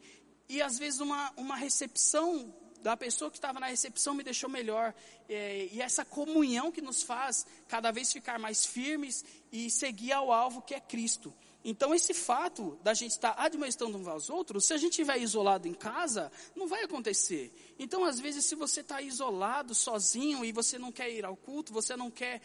e 0.47 0.62
às 0.62 0.77
vezes 0.77 0.99
uma, 0.99 1.31
uma 1.38 1.55
recepção 1.55 2.53
da 2.81 2.95
pessoa 2.95 3.31
que 3.31 3.38
estava 3.38 3.60
na 3.60 3.65
recepção 3.65 4.13
me 4.13 4.23
deixou 4.23 4.47
melhor. 4.47 4.93
É, 5.27 5.67
e 5.71 5.81
essa 5.81 6.05
comunhão 6.05 6.71
que 6.71 6.81
nos 6.81 7.01
faz 7.01 7.45
cada 7.67 7.91
vez 7.91 8.13
ficar 8.13 8.38
mais 8.38 8.63
firmes 8.63 9.25
e 9.51 9.71
seguir 9.71 10.12
ao 10.12 10.31
alvo 10.31 10.62
que 10.62 10.75
é 10.75 10.79
Cristo. 10.79 11.34
Então, 11.67 11.95
esse 11.95 12.13
fato 12.13 12.77
da 12.84 12.93
gente 12.93 13.13
estar 13.13 13.34
admoestando 13.39 13.97
uns 13.97 14.08
aos 14.08 14.29
outros, 14.29 14.65
se 14.65 14.73
a 14.73 14.77
gente 14.77 14.91
estiver 14.91 15.17
isolado 15.17 15.67
em 15.67 15.73
casa, 15.73 16.31
não 16.55 16.67
vai 16.67 16.84
acontecer. 16.84 17.51
Então, 17.79 18.05
às 18.05 18.19
vezes, 18.19 18.45
se 18.45 18.53
você 18.53 18.81
está 18.81 19.01
isolado, 19.01 19.73
sozinho, 19.73 20.45
e 20.45 20.51
você 20.51 20.77
não 20.77 20.91
quer 20.91 21.12
ir 21.12 21.25
ao 21.25 21.36
culto, 21.36 21.73
você 21.73 21.97
não 21.97 22.12
quer 22.12 22.39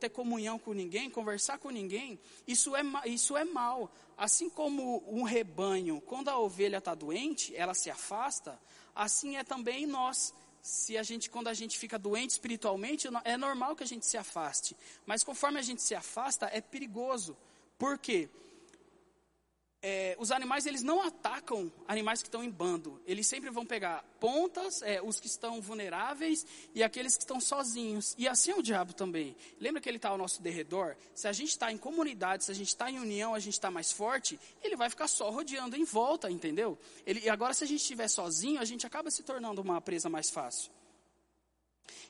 ter 0.00 0.08
comunhão 0.08 0.58
com 0.58 0.72
ninguém, 0.72 1.10
conversar 1.10 1.58
com 1.58 1.68
ninguém, 1.68 2.18
isso 2.46 2.74
é, 2.74 2.82
isso 3.04 3.36
é 3.36 3.44
mal. 3.44 3.92
Assim 4.16 4.48
como 4.48 5.02
um 5.06 5.22
rebanho, 5.22 6.00
quando 6.00 6.28
a 6.28 6.38
ovelha 6.38 6.78
está 6.78 6.94
doente, 6.94 7.54
ela 7.56 7.74
se 7.74 7.90
afasta, 7.90 8.58
assim 8.94 9.36
é 9.36 9.44
também 9.44 9.86
nós 9.86 10.32
se 10.64 10.96
a 10.96 11.02
gente, 11.02 11.28
quando 11.28 11.48
a 11.48 11.52
gente 11.52 11.78
fica 11.78 11.98
doente 11.98 12.30
espiritualmente, 12.30 13.06
é 13.24 13.36
normal 13.36 13.76
que 13.76 13.82
a 13.82 13.86
gente 13.86 14.06
se 14.06 14.16
afaste. 14.16 14.74
Mas 15.04 15.22
conforme 15.22 15.58
a 15.58 15.62
gente 15.62 15.82
se 15.82 15.94
afasta, 15.94 16.48
é 16.50 16.58
perigoso. 16.58 17.36
Por 17.76 17.98
quê? 17.98 18.30
É, 19.86 20.16
os 20.18 20.32
animais 20.32 20.64
eles 20.64 20.82
não 20.82 21.02
atacam 21.02 21.70
animais 21.86 22.22
que 22.22 22.28
estão 22.28 22.42
em 22.42 22.48
bando. 22.48 22.98
Eles 23.06 23.26
sempre 23.26 23.50
vão 23.50 23.66
pegar 23.66 24.02
pontas, 24.18 24.80
é, 24.80 25.02
os 25.02 25.20
que 25.20 25.26
estão 25.26 25.60
vulneráveis 25.60 26.46
e 26.74 26.82
aqueles 26.82 27.18
que 27.18 27.22
estão 27.22 27.38
sozinhos. 27.38 28.14
E 28.16 28.26
assim 28.26 28.52
é 28.52 28.54
o 28.54 28.62
diabo 28.62 28.94
também. 28.94 29.36
Lembra 29.60 29.82
que 29.82 29.88
ele 29.90 29.98
está 29.98 30.08
ao 30.08 30.16
nosso 30.16 30.40
derredor? 30.40 30.96
Se 31.14 31.28
a 31.28 31.34
gente 31.34 31.50
está 31.50 31.70
em 31.70 31.76
comunidade, 31.76 32.44
se 32.44 32.50
a 32.50 32.54
gente 32.54 32.68
está 32.68 32.90
em 32.90 32.98
união, 32.98 33.34
a 33.34 33.38
gente 33.38 33.52
está 33.52 33.70
mais 33.70 33.92
forte, 33.92 34.40
ele 34.62 34.74
vai 34.74 34.88
ficar 34.88 35.06
só 35.06 35.28
rodeando 35.28 35.76
em 35.76 35.84
volta, 35.84 36.30
entendeu? 36.30 36.78
Ele, 37.04 37.20
e 37.20 37.28
agora, 37.28 37.52
se 37.52 37.62
a 37.62 37.66
gente 37.66 37.82
estiver 37.82 38.08
sozinho, 38.08 38.62
a 38.62 38.64
gente 38.64 38.86
acaba 38.86 39.10
se 39.10 39.22
tornando 39.22 39.60
uma 39.60 39.82
presa 39.82 40.08
mais 40.08 40.30
fácil. 40.30 40.72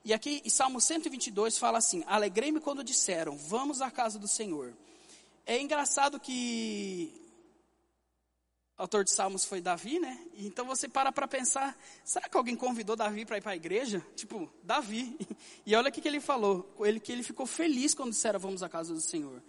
E 0.05 0.13
aqui, 0.13 0.41
em 0.45 0.49
Salmo 0.49 0.81
122 0.81 1.59
fala 1.59 1.79
assim: 1.79 2.05
Alegrei-me 2.07 2.61
quando 2.61 2.85
disseram, 2.85 3.37
vamos 3.37 3.83
à 3.83 3.91
casa 3.91 4.17
do 4.17 4.29
Senhor. 4.29 4.73
É 5.45 5.61
engraçado 5.61 6.21
que 6.21 7.24
autor 8.77 9.05
de 9.05 9.13
Salmos 9.13 9.45
foi 9.45 9.61
Davi, 9.61 9.99
né? 9.99 10.19
Então 10.35 10.65
você 10.65 10.89
para 10.89 11.13
para 11.13 11.29
pensar, 11.29 11.79
será 12.05 12.29
que 12.29 12.37
alguém 12.37 12.57
convidou 12.57 12.97
Davi 12.97 13.25
para 13.25 13.39
ir 13.39 13.41
para 13.41 13.53
a 13.53 13.57
igreja? 13.57 14.05
Tipo, 14.15 14.51
Davi. 14.63 15.17
E 15.67 15.75
olha 15.75 15.89
o 15.89 15.93
que 15.93 16.07
ele 16.07 16.21
falou, 16.21 16.71
ele 16.81 17.01
que 17.01 17.11
ele 17.11 17.23
ficou 17.23 17.47
feliz 17.47 17.95
quando 17.95 18.11
disseram 18.11 18.39
vamos 18.39 18.63
à 18.63 18.69
casa 18.69 18.93
do 18.93 19.01
Senhor. 19.01 19.43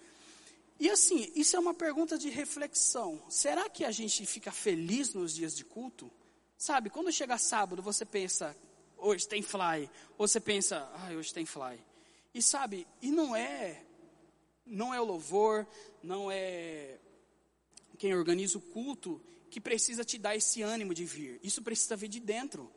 E 0.80 0.90
assim, 0.90 1.30
isso 1.36 1.56
é 1.56 1.60
uma 1.60 1.74
pergunta 1.74 2.18
de 2.18 2.30
reflexão. 2.30 3.22
Será 3.30 3.70
que 3.70 3.84
a 3.84 3.92
gente 3.92 4.26
fica 4.26 4.52
feliz 4.52 5.14
nos 5.14 5.34
dias 5.34 5.56
de 5.56 5.66
culto? 5.66 6.12
Sabe, 6.58 6.90
quando 6.90 7.12
chega 7.12 7.38
sábado, 7.38 7.82
você 7.82 8.06
pensa, 8.06 8.56
hoje 8.98 9.28
tem 9.28 9.42
fly. 9.42 9.90
Ou 10.18 10.28
você 10.28 10.40
pensa, 10.40 10.90
ah, 10.96 11.12
hoje 11.14 11.34
tem 11.34 11.46
fly. 11.46 11.80
E 12.34 12.42
sabe, 12.42 12.88
e 13.02 13.12
não 13.12 13.36
é, 13.36 13.84
não 14.66 14.94
é 14.94 15.00
o 15.00 15.06
louvor, 15.06 15.68
não 16.02 16.30
é 16.32 16.98
quem 17.96 18.14
organiza 18.14 18.58
o 18.58 18.62
culto 18.62 19.22
que 19.50 19.62
precisa 19.62 20.04
te 20.04 20.18
dar 20.18 20.36
esse 20.36 20.62
ânimo 20.62 20.94
de 20.94 21.06
vir. 21.06 21.40
Isso 21.44 21.62
precisa 21.62 21.96
vir 21.96 22.10
de 22.10 22.20
dentro. 22.20 22.72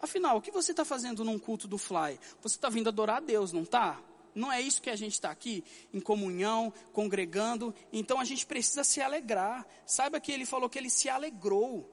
Afinal, 0.00 0.36
o 0.36 0.40
que 0.40 0.50
você 0.50 0.72
está 0.72 0.84
fazendo 0.84 1.24
num 1.24 1.38
culto 1.38 1.68
do 1.68 1.78
Fly? 1.78 2.18
Você 2.42 2.56
está 2.56 2.68
vindo 2.68 2.88
adorar 2.88 3.18
a 3.18 3.20
Deus, 3.20 3.52
não 3.52 3.62
está? 3.62 4.02
Não 4.34 4.52
é 4.52 4.60
isso 4.60 4.82
que 4.82 4.90
a 4.90 4.96
gente 4.96 5.12
está 5.12 5.30
aqui, 5.30 5.62
em 5.92 6.00
comunhão, 6.00 6.72
congregando. 6.92 7.74
Então 7.92 8.18
a 8.18 8.24
gente 8.24 8.44
precisa 8.44 8.82
se 8.82 9.00
alegrar. 9.00 9.66
Saiba 9.86 10.20
que 10.20 10.32
ele 10.32 10.44
falou 10.44 10.68
que 10.68 10.78
ele 10.78 10.90
se 10.90 11.08
alegrou. 11.08 11.88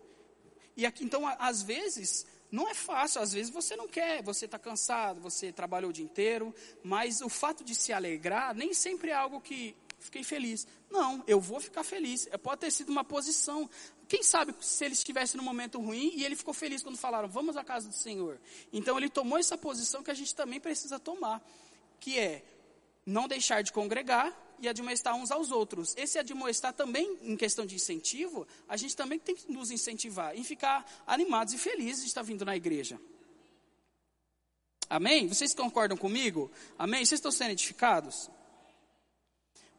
E 0.76 0.86
aqui, 0.86 1.04
então, 1.04 1.28
às 1.38 1.62
vezes, 1.62 2.26
não 2.52 2.67
é 2.67 2.74
fácil, 2.74 3.22
às 3.22 3.32
vezes 3.32 3.52
você 3.52 3.76
não 3.76 3.88
quer, 3.88 4.24
você 4.24 4.46
está 4.46 4.58
cansado, 4.58 5.22
você 5.22 5.52
trabalhou 5.52 5.89
o 5.89 5.94
dia 5.94 6.04
inteiro, 6.04 6.54
mas 6.84 7.22
o 7.22 7.30
fato 7.30 7.63
de 7.63 7.76
se 7.76 7.94
alegrar 7.94 8.56
nem 8.56 8.74
sempre 8.74 9.12
é 9.12 9.13
algo 9.13 9.39
que 9.39 9.76
fiquei 10.01 10.23
feliz. 10.23 10.67
Não, 10.89 11.23
eu 11.25 11.39
vou 11.39 11.59
ficar 11.59 11.83
feliz. 11.83 12.27
É, 12.31 12.37
pode 12.37 12.61
ter 12.61 12.71
sido 12.71 12.89
uma 12.89 13.03
posição. 13.03 13.69
Quem 14.07 14.23
sabe 14.23 14.53
se 14.59 14.83
ele 14.83 14.93
estivesse 14.93 15.37
no 15.37 15.43
momento 15.43 15.79
ruim 15.79 16.11
e 16.15 16.25
ele 16.25 16.35
ficou 16.35 16.53
feliz 16.53 16.83
quando 16.83 16.97
falaram, 16.97 17.29
vamos 17.29 17.55
à 17.55 17.63
casa 17.63 17.87
do 17.87 17.95
Senhor. 17.95 18.39
Então 18.73 18.97
ele 18.97 19.09
tomou 19.09 19.37
essa 19.37 19.57
posição 19.57 20.03
que 20.03 20.11
a 20.11 20.13
gente 20.13 20.35
também 20.35 20.59
precisa 20.59 20.99
tomar, 20.99 21.41
que 21.99 22.19
é 22.19 22.43
não 23.05 23.27
deixar 23.27 23.61
de 23.61 23.71
congregar 23.71 24.35
e 24.59 24.67
admoestar 24.67 25.15
uns 25.15 25.31
aos 25.31 25.51
outros. 25.51 25.95
Esse 25.97 26.19
admoestar 26.19 26.73
também, 26.73 27.17
em 27.21 27.35
questão 27.35 27.65
de 27.65 27.75
incentivo, 27.75 28.47
a 28.67 28.77
gente 28.77 28.95
também 28.95 29.17
tem 29.17 29.35
que 29.35 29.51
nos 29.51 29.71
incentivar 29.71 30.35
em 30.35 30.43
ficar 30.43 30.85
animados 31.07 31.53
e 31.53 31.57
felizes 31.57 32.03
de 32.03 32.09
estar 32.09 32.21
vindo 32.21 32.45
na 32.45 32.55
igreja. 32.55 32.99
Amém? 34.89 35.27
Vocês 35.27 35.53
concordam 35.53 35.97
comigo? 35.97 36.51
Amém? 36.77 37.05
Vocês 37.05 37.19
estão 37.19 37.31
sendo 37.31 37.51
edificados? 37.51 38.29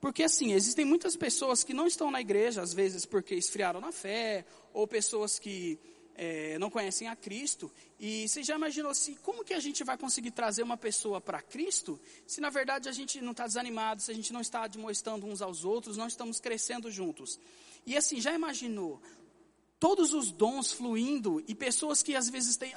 Porque 0.02 0.24
assim, 0.24 0.52
existem 0.52 0.84
muitas 0.84 1.14
pessoas 1.14 1.62
que 1.62 1.72
não 1.72 1.86
estão 1.86 2.10
na 2.10 2.20
igreja, 2.20 2.60
às 2.60 2.74
vezes 2.74 3.06
porque 3.06 3.36
esfriaram 3.36 3.80
na 3.80 3.92
fé, 3.92 4.44
ou 4.74 4.84
pessoas 4.84 5.38
que 5.38 5.78
é, 6.16 6.58
não 6.58 6.68
conhecem 6.68 7.06
a 7.06 7.14
Cristo. 7.14 7.70
E 8.00 8.28
você 8.28 8.42
já 8.42 8.56
imaginou 8.56 8.90
assim, 8.90 9.14
como 9.22 9.44
que 9.44 9.54
a 9.54 9.60
gente 9.60 9.84
vai 9.84 9.96
conseguir 9.96 10.32
trazer 10.32 10.64
uma 10.64 10.76
pessoa 10.76 11.20
para 11.20 11.40
Cristo, 11.40 12.00
se 12.26 12.40
na 12.40 12.50
verdade 12.50 12.88
a 12.88 12.92
gente 12.92 13.20
não 13.20 13.30
está 13.30 13.46
desanimado, 13.46 14.02
se 14.02 14.10
a 14.10 14.14
gente 14.14 14.32
não 14.32 14.40
está 14.40 14.64
admoestando 14.64 15.24
uns 15.24 15.40
aos 15.40 15.64
outros, 15.64 15.96
não 15.96 16.08
estamos 16.08 16.40
crescendo 16.40 16.90
juntos. 16.90 17.38
E 17.86 17.96
assim, 17.96 18.20
já 18.20 18.34
imaginou 18.34 19.00
todos 19.82 20.12
os 20.14 20.30
dons 20.30 20.70
fluindo 20.70 21.42
e 21.48 21.56
pessoas 21.56 22.04
que 22.04 22.14
às 22.14 22.30
vezes 22.30 22.56
têm. 22.56 22.72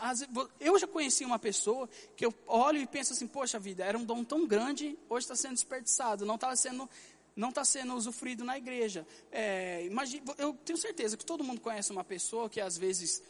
eu 0.60 0.80
já 0.80 0.88
conheci 0.88 1.24
uma 1.24 1.38
pessoa 1.38 1.88
que 2.16 2.26
eu 2.26 2.34
olho 2.48 2.80
e 2.80 2.88
penso 2.88 3.14
assim: 3.14 3.28
poxa 3.28 3.60
vida, 3.60 3.86
era 3.86 3.96
um 3.96 4.04
dom 4.04 4.24
tão 4.24 4.48
grande, 4.48 4.98
hoje 5.08 5.26
está 5.26 5.36
sendo 5.36 5.54
desperdiçado, 5.54 6.26
não 6.26 6.34
está 6.34 6.56
sendo 6.56 6.90
não 7.36 7.50
está 7.50 7.66
sendo 7.66 7.94
usufruído 7.94 8.44
na 8.44 8.58
igreja. 8.58 9.06
É, 9.32 9.86
imagine, 9.86 10.24
eu 10.38 10.54
tenho 10.54 10.78
certeza 10.78 11.18
que 11.18 11.26
todo 11.26 11.44
mundo 11.44 11.60
conhece 11.60 11.92
uma 11.92 12.04
pessoa 12.04 12.50
que 12.50 12.62
às 12.62 12.78
vezes, 12.78 13.22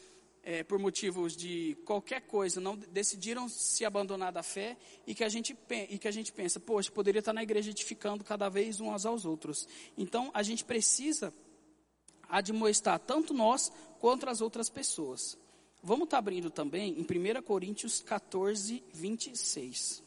é, 0.42 0.62
por 0.62 0.78
motivos 0.78 1.36
de 1.36 1.76
qualquer 1.84 2.20
coisa, 2.22 2.60
não 2.60 2.76
decidiram 2.76 3.48
se 3.48 3.84
abandonar 3.84 4.32
da 4.32 4.42
fé 4.42 4.76
e 5.06 5.14
que 5.14 5.24
a 5.24 5.28
gente, 5.28 5.56
e 5.90 5.98
que 5.98 6.06
a 6.06 6.12
gente 6.12 6.32
pensa, 6.32 6.60
poxa, 6.60 6.92
poderia 6.92 7.18
estar 7.18 7.32
na 7.32 7.42
igreja 7.42 7.70
edificando 7.70 8.22
cada 8.22 8.48
vez 8.48 8.80
uns 8.80 9.04
aos 9.04 9.24
outros. 9.24 9.68
Então, 9.98 10.30
a 10.32 10.42
gente 10.42 10.64
precisa 10.64 11.34
admoestar 12.28 12.98
tanto 13.00 13.34
nós 13.34 13.72
quanto 13.98 14.28
as 14.28 14.40
outras 14.40 14.68
pessoas. 14.68 15.36
Vamos 15.82 16.04
estar 16.04 16.18
abrindo 16.18 16.50
também 16.50 16.98
em 16.98 17.02
1 17.02 17.42
Coríntios 17.42 18.00
14, 18.00 18.82
26. 18.92 20.05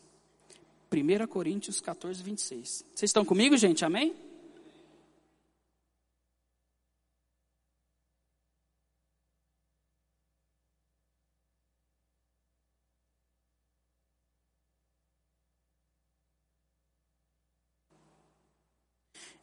1 0.91 1.27
Coríntios 1.27 1.79
14, 1.79 2.23
26. 2.23 2.85
Vocês 2.95 3.09
estão 3.09 3.23
comigo, 3.23 3.55
gente? 3.55 3.85
Amém? 3.85 4.15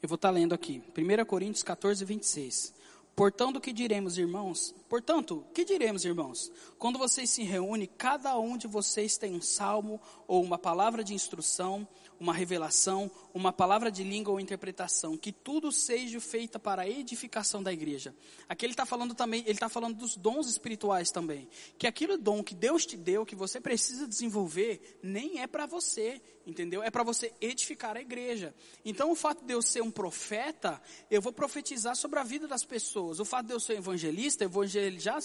Eu 0.02 0.08
vou 0.08 0.16
estar 0.16 0.30
lendo 0.30 0.54
aqui. 0.54 0.82
1 0.96 1.24
Coríntios 1.24 1.62
14, 1.62 2.04
26. 2.04 2.74
Portanto, 3.16 3.58
que 3.62 3.72
diremos, 3.72 4.18
irmãos? 4.18 4.74
Portanto, 4.90 5.42
que 5.54 5.64
diremos, 5.64 6.04
irmãos? 6.04 6.52
Quando 6.78 6.98
vocês 6.98 7.30
se 7.30 7.42
reúnem, 7.42 7.88
cada 7.96 8.38
um 8.38 8.58
de 8.58 8.66
vocês 8.66 9.16
tem 9.16 9.34
um 9.34 9.40
salmo 9.40 9.98
ou 10.28 10.44
uma 10.44 10.58
palavra 10.58 11.02
de 11.02 11.14
instrução, 11.14 11.88
uma 12.20 12.34
revelação, 12.34 13.10
uma 13.32 13.52
palavra 13.52 13.90
de 13.90 14.02
língua 14.02 14.32
ou 14.32 14.40
interpretação, 14.40 15.16
que 15.16 15.32
tudo 15.32 15.72
seja 15.72 16.20
feita 16.20 16.58
para 16.58 16.82
a 16.82 16.88
edificação 16.88 17.62
da 17.62 17.72
igreja. 17.72 18.14
Aqui 18.48 18.66
ele 18.66 18.72
está 18.72 18.86
falando 18.86 19.14
também, 19.14 19.40
ele 19.42 19.52
está 19.52 19.68
falando 19.68 19.96
dos 19.96 20.14
dons 20.16 20.46
espirituais 20.48 21.10
também. 21.10 21.48
Que 21.78 21.86
aquele 21.86 22.16
dom 22.16 22.42
que 22.42 22.54
Deus 22.54 22.84
te 22.84 22.96
deu, 22.96 23.26
que 23.26 23.34
você 23.34 23.60
precisa 23.60 24.06
desenvolver, 24.06 24.98
nem 25.02 25.40
é 25.40 25.46
para 25.46 25.66
você, 25.66 26.20
entendeu? 26.46 26.82
É 26.82 26.90
para 26.90 27.02
você 27.02 27.32
edificar 27.40 27.96
a 27.96 28.00
igreja. 28.00 28.54
Então 28.84 29.10
o 29.10 29.16
fato 29.16 29.44
de 29.44 29.52
eu 29.52 29.60
ser 29.60 29.82
um 29.82 29.90
profeta, 29.90 30.80
eu 31.10 31.20
vou 31.20 31.32
profetizar 31.32 31.96
sobre 31.96 32.18
a 32.18 32.22
vida 32.22 32.46
das 32.46 32.64
pessoas. 32.64 33.05
O 33.10 33.24
fato 33.24 33.46
de 33.46 33.52
eu 33.52 33.60
ser 33.60 33.78
evangelista, 33.78 34.44
evangelizar, 34.44 35.22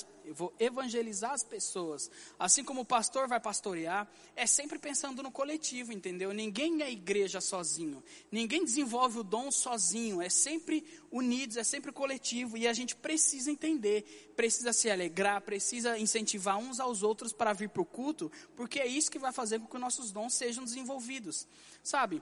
evangelizar 0.59 1.31
as 1.31 1.43
pessoas. 1.43 2.09
Assim 2.37 2.63
como 2.63 2.81
o 2.81 2.85
pastor 2.85 3.27
vai 3.27 3.39
pastorear, 3.39 4.07
é 4.35 4.45
sempre 4.45 4.77
pensando 4.77 5.23
no 5.23 5.31
coletivo, 5.31 5.91
entendeu? 5.91 6.33
Ninguém 6.33 6.81
é 6.81 6.91
igreja 6.91 7.41
sozinho. 7.41 8.03
Ninguém 8.31 8.63
desenvolve 8.63 9.19
o 9.19 9.23
dom 9.23 9.49
sozinho, 9.51 10.21
é 10.21 10.29
sempre 10.29 10.85
unidos, 11.11 11.57
é 11.57 11.63
sempre 11.63 11.91
coletivo 11.91 12.57
e 12.57 12.67
a 12.67 12.73
gente 12.73 12.95
precisa 12.95 13.49
entender, 13.51 14.31
precisa 14.35 14.71
se 14.71 14.89
alegrar, 14.89 15.41
precisa 15.41 15.97
incentivar 15.97 16.57
uns 16.57 16.79
aos 16.79 17.03
outros 17.03 17.33
para 17.33 17.53
vir 17.53 17.69
para 17.69 17.81
o 17.81 17.85
culto, 17.85 18.31
porque 18.55 18.79
é 18.79 18.87
isso 18.87 19.11
que 19.11 19.19
vai 19.19 19.31
fazer 19.31 19.59
com 19.59 19.67
que 19.67 19.77
nossos 19.77 20.11
dons 20.11 20.33
sejam 20.33 20.63
desenvolvidos. 20.63 21.47
Sabe? 21.83 22.21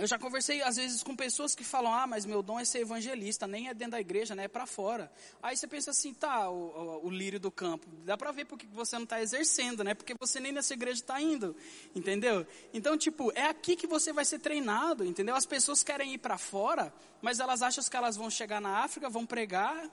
Eu 0.00 0.06
já 0.06 0.18
conversei 0.18 0.62
às 0.62 0.76
vezes 0.76 1.02
com 1.02 1.14
pessoas 1.14 1.54
que 1.54 1.62
falam, 1.62 1.92
ah, 1.92 2.06
mas 2.06 2.24
meu 2.24 2.42
dom 2.42 2.58
é 2.58 2.64
ser 2.64 2.80
evangelista, 2.80 3.46
nem 3.46 3.68
é 3.68 3.74
dentro 3.74 3.92
da 3.92 4.00
igreja, 4.00 4.34
né, 4.34 4.44
é 4.44 4.48
para 4.48 4.64
fora. 4.64 5.12
Aí 5.42 5.54
você 5.54 5.66
pensa 5.66 5.90
assim, 5.90 6.14
tá, 6.14 6.48
o, 6.48 7.00
o, 7.02 7.06
o 7.06 7.10
lírio 7.10 7.38
do 7.38 7.50
campo, 7.50 7.86
dá 8.02 8.16
para 8.16 8.32
ver 8.32 8.46
porque 8.46 8.66
você 8.72 8.96
não 8.96 9.04
está 9.04 9.20
exercendo, 9.20 9.84
né, 9.84 9.92
porque 9.92 10.14
você 10.18 10.40
nem 10.40 10.52
nessa 10.52 10.72
igreja 10.72 11.02
está 11.02 11.20
indo, 11.20 11.54
entendeu? 11.94 12.46
Então, 12.72 12.96
tipo, 12.96 13.30
é 13.34 13.44
aqui 13.44 13.76
que 13.76 13.86
você 13.86 14.10
vai 14.10 14.24
ser 14.24 14.38
treinado, 14.38 15.04
entendeu? 15.04 15.36
As 15.36 15.44
pessoas 15.44 15.82
querem 15.82 16.14
ir 16.14 16.18
para 16.18 16.38
fora, 16.38 16.90
mas 17.20 17.38
elas 17.38 17.60
acham 17.60 17.84
que 17.84 17.96
elas 17.96 18.16
vão 18.16 18.30
chegar 18.30 18.60
na 18.60 18.78
África, 18.78 19.10
vão 19.10 19.26
pregar, 19.26 19.86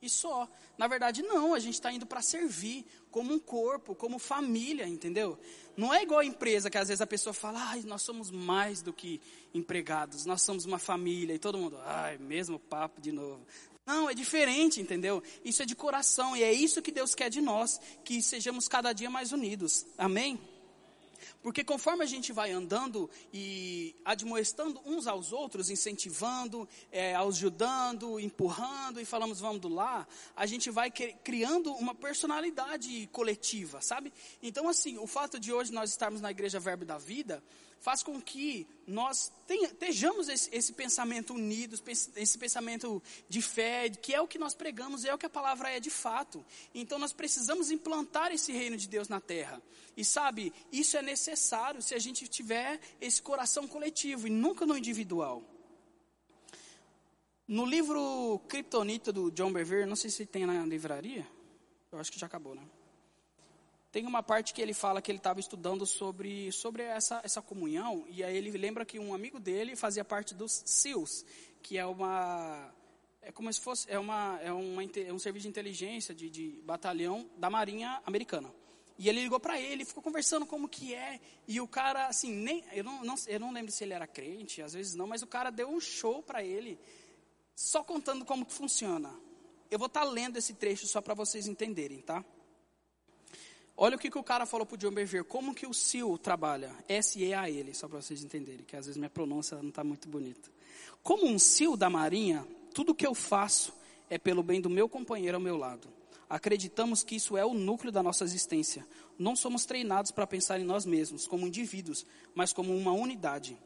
e 0.00 0.08
só. 0.08 0.48
Na 0.76 0.86
verdade, 0.86 1.22
não, 1.22 1.54
a 1.54 1.58
gente 1.58 1.74
está 1.74 1.92
indo 1.92 2.06
para 2.06 2.22
servir, 2.22 2.84
como 3.10 3.32
um 3.32 3.38
corpo, 3.38 3.94
como 3.94 4.18
família, 4.18 4.86
entendeu? 4.86 5.38
Não 5.76 5.92
é 5.92 6.02
igual 6.02 6.20
a 6.20 6.24
empresa 6.24 6.70
que 6.70 6.78
às 6.78 6.88
vezes 6.88 7.00
a 7.00 7.06
pessoa 7.06 7.32
fala, 7.32 7.60
ai, 7.70 7.82
nós 7.82 8.02
somos 8.02 8.30
mais 8.30 8.82
do 8.82 8.92
que 8.92 9.20
empregados, 9.54 10.26
nós 10.26 10.42
somos 10.42 10.64
uma 10.64 10.78
família, 10.78 11.34
e 11.34 11.38
todo 11.38 11.58
mundo, 11.58 11.78
ai, 11.84 12.18
mesmo 12.18 12.58
papo 12.58 13.00
de 13.00 13.12
novo. 13.12 13.46
Não, 13.86 14.10
é 14.10 14.14
diferente, 14.14 14.80
entendeu? 14.80 15.22
Isso 15.44 15.62
é 15.62 15.64
de 15.66 15.76
coração, 15.76 16.36
e 16.36 16.42
é 16.42 16.52
isso 16.52 16.82
que 16.82 16.90
Deus 16.90 17.14
quer 17.14 17.30
de 17.30 17.40
nós, 17.40 17.80
que 18.04 18.20
sejamos 18.20 18.66
cada 18.66 18.92
dia 18.92 19.08
mais 19.08 19.32
unidos. 19.32 19.86
Amém? 19.96 20.40
Porque 21.46 21.62
conforme 21.62 22.02
a 22.02 22.06
gente 22.08 22.32
vai 22.32 22.50
andando 22.50 23.08
e 23.32 23.94
admoestando 24.04 24.80
uns 24.84 25.06
aos 25.06 25.32
outros, 25.32 25.70
incentivando, 25.70 26.68
é, 26.90 27.14
ajudando, 27.14 28.18
empurrando 28.18 29.00
e 29.00 29.04
falamos 29.04 29.38
vamos 29.38 29.60
do 29.60 29.68
lá, 29.68 30.08
a 30.34 30.44
gente 30.44 30.72
vai 30.72 30.90
criando 30.90 31.72
uma 31.74 31.94
personalidade 31.94 33.08
coletiva, 33.12 33.80
sabe? 33.80 34.12
Então 34.42 34.68
assim, 34.68 34.98
o 34.98 35.06
fato 35.06 35.38
de 35.38 35.52
hoje 35.52 35.72
nós 35.72 35.90
estarmos 35.90 36.20
na 36.20 36.32
Igreja 36.32 36.58
Verbo 36.58 36.84
da 36.84 36.98
Vida, 36.98 37.40
faz 37.80 38.02
com 38.02 38.20
que 38.20 38.66
nós 38.86 39.32
tenha, 39.46 39.68
estejamos 39.68 40.28
esse, 40.28 40.48
esse, 40.52 40.72
pensamento 40.72 41.34
unido, 41.34 41.78
esse 42.16 42.38
pensamento 42.38 43.02
de 43.28 43.40
fé, 43.42 43.88
que 43.88 44.14
é 44.14 44.20
o 44.20 44.28
que 44.28 44.38
nós 44.38 44.54
pregamos, 44.54 45.04
é 45.04 45.14
o 45.14 45.18
que 45.18 45.26
a 45.26 45.30
palavra 45.30 45.70
é 45.70 45.80
de 45.80 45.90
fato. 45.90 46.44
Então 46.74 46.98
nós 46.98 47.12
precisamos 47.12 47.70
implantar 47.70 48.32
esse 48.32 48.52
reino 48.52 48.76
de 48.76 48.88
Deus 48.88 49.08
na 49.08 49.20
terra. 49.20 49.62
E 49.96 50.04
sabe, 50.04 50.52
isso 50.72 50.96
é 50.96 51.02
necessário 51.02 51.80
se 51.80 51.94
a 51.94 51.98
gente 51.98 52.26
tiver 52.28 52.80
esse 53.00 53.22
coração 53.22 53.66
coletivo 53.66 54.26
e 54.26 54.30
nunca 54.30 54.66
no 54.66 54.76
individual. 54.76 55.42
No 57.46 57.64
livro 57.64 58.40
Kryptonita 58.48 59.12
do 59.12 59.30
John 59.30 59.52
Bevere, 59.52 59.86
não 59.86 59.94
sei 59.94 60.10
se 60.10 60.26
tem 60.26 60.44
na 60.44 60.66
livraria, 60.66 61.26
eu 61.92 61.98
acho 62.00 62.10
que 62.10 62.18
já 62.18 62.26
acabou, 62.26 62.54
né? 62.54 62.62
Tem 63.96 64.04
uma 64.04 64.22
parte 64.22 64.52
que 64.52 64.60
ele 64.60 64.74
fala 64.74 65.00
que 65.00 65.10
ele 65.10 65.16
estava 65.16 65.40
estudando 65.40 65.86
sobre, 65.86 66.52
sobre 66.52 66.82
essa, 66.82 67.18
essa 67.24 67.40
comunhão, 67.40 68.04
e 68.10 68.22
aí 68.22 68.36
ele 68.36 68.50
lembra 68.50 68.84
que 68.84 68.98
um 68.98 69.14
amigo 69.14 69.40
dele 69.40 69.74
fazia 69.74 70.04
parte 70.04 70.34
dos 70.34 70.62
SEALs, 70.66 71.24
que 71.62 71.78
é 71.78 71.86
uma. 71.86 72.70
É 73.22 73.32
como 73.32 73.50
se 73.50 73.58
fosse. 73.58 73.90
É, 73.90 73.98
uma, 73.98 74.38
é, 74.42 74.52
uma, 74.52 74.82
é 74.84 75.10
um 75.10 75.18
serviço 75.18 75.44
de 75.44 75.48
inteligência 75.48 76.14
de, 76.14 76.28
de 76.28 76.60
batalhão 76.62 77.26
da 77.38 77.48
Marinha 77.48 78.02
Americana. 78.04 78.52
E 78.98 79.08
ele 79.08 79.22
ligou 79.22 79.40
para 79.40 79.58
ele, 79.58 79.82
ficou 79.82 80.02
conversando 80.02 80.44
como 80.44 80.68
que 80.68 80.92
é. 80.94 81.18
E 81.48 81.58
o 81.58 81.66
cara, 81.66 82.06
assim, 82.06 82.30
nem, 82.34 82.62
eu, 82.74 82.84
não, 82.84 83.02
não, 83.02 83.14
eu 83.26 83.40
não 83.40 83.50
lembro 83.50 83.72
se 83.72 83.82
ele 83.82 83.94
era 83.94 84.06
crente, 84.06 84.60
às 84.60 84.74
vezes 84.74 84.94
não, 84.94 85.06
mas 85.06 85.22
o 85.22 85.26
cara 85.26 85.48
deu 85.48 85.70
um 85.70 85.80
show 85.80 86.22
para 86.22 86.44
ele, 86.44 86.78
só 87.54 87.82
contando 87.82 88.26
como 88.26 88.44
que 88.44 88.52
funciona. 88.52 89.10
Eu 89.70 89.78
vou 89.78 89.86
estar 89.86 90.00
tá 90.00 90.06
lendo 90.06 90.36
esse 90.36 90.52
trecho 90.52 90.86
só 90.86 91.00
para 91.00 91.14
vocês 91.14 91.46
entenderem, 91.46 92.02
tá? 92.02 92.22
Olha 93.78 93.96
o 93.96 93.98
que, 93.98 94.10
que 94.10 94.18
o 94.18 94.22
cara 94.22 94.46
falou 94.46 94.64
para 94.64 94.74
o 94.74 94.78
John 94.78 94.90
Bevere, 94.90 95.22
como 95.22 95.54
que 95.54 95.66
o 95.66 95.74
SEAL 95.74 96.16
trabalha. 96.16 96.72
S-E-A-L, 96.88 97.74
só 97.74 97.86
para 97.86 98.00
vocês 98.00 98.24
entenderem, 98.24 98.64
que 98.64 98.74
às 98.74 98.86
vezes 98.86 98.96
minha 98.96 99.10
pronúncia 99.10 99.58
não 99.58 99.68
está 99.68 99.84
muito 99.84 100.08
bonita. 100.08 100.50
Como 101.02 101.26
um 101.26 101.38
SEAL 101.38 101.76
da 101.76 101.90
Marinha, 101.90 102.46
tudo 102.72 102.94
que 102.94 103.06
eu 103.06 103.14
faço 103.14 103.74
é 104.08 104.16
pelo 104.16 104.42
bem 104.42 104.62
do 104.62 104.70
meu 104.70 104.88
companheiro 104.88 105.36
ao 105.36 105.42
meu 105.42 105.58
lado. 105.58 105.88
Acreditamos 106.28 107.04
que 107.04 107.16
isso 107.16 107.36
é 107.36 107.44
o 107.44 107.52
núcleo 107.52 107.92
da 107.92 108.02
nossa 108.02 108.24
existência. 108.24 108.86
Não 109.18 109.36
somos 109.36 109.66
treinados 109.66 110.10
para 110.10 110.26
pensar 110.26 110.58
em 110.58 110.64
nós 110.64 110.86
mesmos, 110.86 111.26
como 111.26 111.46
indivíduos, 111.46 112.06
mas 112.34 112.54
como 112.54 112.74
uma 112.74 112.92
unidade. 112.92 113.58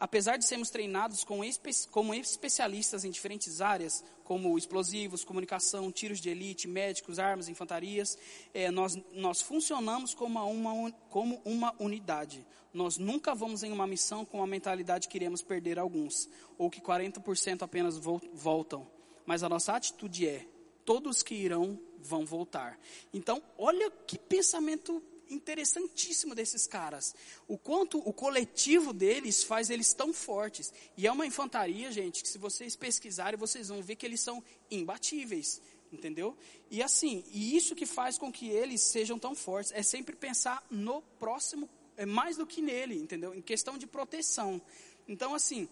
Apesar 0.00 0.38
de 0.38 0.46
sermos 0.46 0.70
treinados 0.70 1.24
como, 1.24 1.44
espe 1.44 1.70
como 1.90 2.14
especialistas 2.14 3.04
em 3.04 3.10
diferentes 3.10 3.60
áreas, 3.60 4.02
como 4.24 4.56
explosivos, 4.56 5.24
comunicação, 5.24 5.92
tiros 5.92 6.20
de 6.20 6.30
elite, 6.30 6.66
médicos, 6.66 7.18
armas, 7.18 7.50
infantarias, 7.50 8.16
é, 8.54 8.70
nós, 8.70 8.98
nós 9.12 9.42
funcionamos 9.42 10.14
como 10.14 10.42
uma, 10.42 10.90
como 11.10 11.42
uma 11.44 11.74
unidade. 11.78 12.46
Nós 12.72 12.96
nunca 12.96 13.34
vamos 13.34 13.62
em 13.62 13.72
uma 13.72 13.86
missão 13.86 14.24
com 14.24 14.42
a 14.42 14.46
mentalidade 14.46 15.06
que 15.06 15.18
iremos 15.18 15.42
perder 15.42 15.78
alguns, 15.78 16.30
ou 16.56 16.70
que 16.70 16.80
40% 16.80 17.60
apenas 17.60 17.98
voltam. 18.32 18.88
Mas 19.26 19.42
a 19.42 19.50
nossa 19.50 19.74
atitude 19.74 20.26
é: 20.26 20.46
todos 20.86 21.22
que 21.22 21.34
irão 21.34 21.78
vão 21.98 22.24
voltar. 22.24 22.78
Então, 23.12 23.42
olha 23.58 23.90
que 24.06 24.18
pensamento 24.18 25.02
interessantíssimo 25.30 26.34
desses 26.34 26.66
caras. 26.66 27.14
O 27.46 27.56
quanto 27.56 27.98
o 27.98 28.12
coletivo 28.12 28.92
deles 28.92 29.42
faz 29.42 29.70
eles 29.70 29.94
tão 29.94 30.12
fortes. 30.12 30.72
E 30.96 31.06
é 31.06 31.12
uma 31.12 31.26
infantaria, 31.26 31.90
gente, 31.92 32.22
que 32.22 32.28
se 32.28 32.38
vocês 32.38 32.76
pesquisarem, 32.76 33.38
vocês 33.38 33.68
vão 33.68 33.82
ver 33.82 33.96
que 33.96 34.06
eles 34.06 34.20
são 34.20 34.42
imbatíveis. 34.70 35.60
Entendeu? 35.92 36.36
E 36.70 36.82
assim, 36.82 37.24
e 37.32 37.56
isso 37.56 37.74
que 37.74 37.84
faz 37.84 38.16
com 38.16 38.30
que 38.30 38.48
eles 38.48 38.80
sejam 38.80 39.18
tão 39.18 39.34
fortes 39.34 39.72
é 39.74 39.82
sempre 39.82 40.14
pensar 40.14 40.64
no 40.70 41.02
próximo, 41.18 41.68
é 41.96 42.06
mais 42.06 42.36
do 42.36 42.46
que 42.46 42.62
nele, 42.62 42.96
entendeu? 42.96 43.34
Em 43.34 43.42
questão 43.42 43.76
de 43.76 43.88
proteção. 43.88 44.62
Então, 45.08 45.34
assim, 45.34 45.68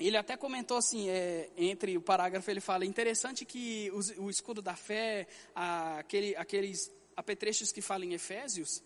ele 0.00 0.16
até 0.16 0.36
comentou 0.36 0.76
assim, 0.76 1.08
é, 1.08 1.50
entre 1.56 1.96
o 1.96 2.00
parágrafo 2.00 2.50
ele 2.50 2.60
fala, 2.60 2.84
interessante 2.84 3.44
que 3.44 3.90
o, 3.92 4.24
o 4.24 4.30
escudo 4.30 4.62
da 4.62 4.76
fé, 4.76 5.26
a, 5.54 5.98
aquele, 5.98 6.36
aqueles 6.36 6.92
apetrechos 7.18 7.72
que 7.72 7.82
falam 7.82 8.04
em 8.04 8.14
Efésios, 8.14 8.80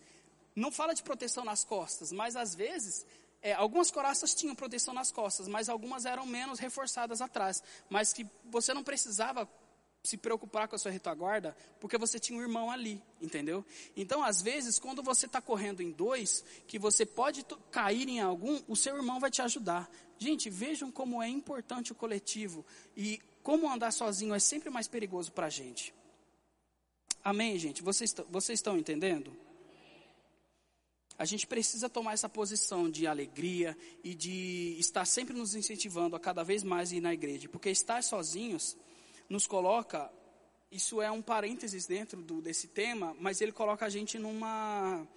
não 0.55 0.71
fala 0.71 0.95
de 0.95 1.03
proteção 1.03 1.45
nas 1.45 1.63
costas, 1.63 2.11
mas 2.11 2.35
às 2.35 2.55
vezes, 2.55 3.05
é, 3.43 3.53
algumas 3.53 3.91
coraças 3.91 4.33
tinham 4.33 4.55
proteção 4.55 4.91
nas 4.91 5.11
costas, 5.11 5.47
mas 5.47 5.69
algumas 5.69 6.03
eram 6.03 6.25
menos 6.25 6.57
reforçadas 6.57 7.21
atrás, 7.21 7.61
mas 7.91 8.11
que 8.11 8.25
você 8.45 8.73
não 8.73 8.83
precisava 8.83 9.47
se 10.03 10.17
preocupar 10.17 10.67
com 10.67 10.75
a 10.75 10.79
sua 10.79 10.91
retaguarda, 10.91 11.55
porque 11.79 11.95
você 11.95 12.19
tinha 12.19 12.37
um 12.37 12.41
irmão 12.41 12.71
ali, 12.71 13.01
entendeu? 13.21 13.63
Então, 13.95 14.23
às 14.23 14.41
vezes, 14.41 14.79
quando 14.79 15.03
você 15.03 15.27
está 15.27 15.39
correndo 15.39 15.81
em 15.81 15.91
dois, 15.91 16.43
que 16.67 16.79
você 16.79 17.05
pode 17.05 17.45
cair 17.71 18.09
em 18.09 18.19
algum, 18.19 18.61
o 18.67 18.75
seu 18.75 18.95
irmão 18.97 19.19
vai 19.19 19.29
te 19.29 19.43
ajudar. 19.43 19.89
Gente, 20.17 20.49
vejam 20.49 20.91
como 20.91 21.21
é 21.21 21.29
importante 21.29 21.91
o 21.91 21.95
coletivo 21.95 22.65
e 22.97 23.21
como 23.43 23.71
andar 23.71 23.91
sozinho 23.91 24.33
é 24.33 24.39
sempre 24.39 24.71
mais 24.71 24.87
perigoso 24.87 25.31
para 25.31 25.45
a 25.45 25.49
gente. 25.49 25.93
Amém, 27.23 27.57
gente? 27.57 27.81
Vocês, 27.81 28.13
vocês 28.29 28.59
estão 28.59 28.77
entendendo? 28.77 29.33
A 31.17 31.23
gente 31.23 31.47
precisa 31.47 31.87
tomar 31.87 32.13
essa 32.13 32.27
posição 32.27 32.91
de 32.91 33.07
alegria 33.07 33.77
e 34.03 34.13
de 34.13 34.75
estar 34.77 35.05
sempre 35.05 35.33
nos 35.33 35.55
incentivando 35.55 36.17
a 36.17 36.19
cada 36.19 36.43
vez 36.43 36.63
mais 36.63 36.91
ir 36.91 36.99
na 36.99 37.13
igreja, 37.13 37.47
porque 37.47 37.69
estar 37.69 38.03
sozinhos 38.03 38.75
nos 39.29 39.47
coloca, 39.47 40.11
isso 40.69 41.01
é 41.01 41.09
um 41.09 41.21
parênteses 41.21 41.85
dentro 41.85 42.21
do, 42.21 42.41
desse 42.41 42.67
tema, 42.67 43.15
mas 43.17 43.39
ele 43.39 43.53
coloca 43.53 43.85
a 43.85 43.89
gente 43.89 44.19
numa, 44.19 45.07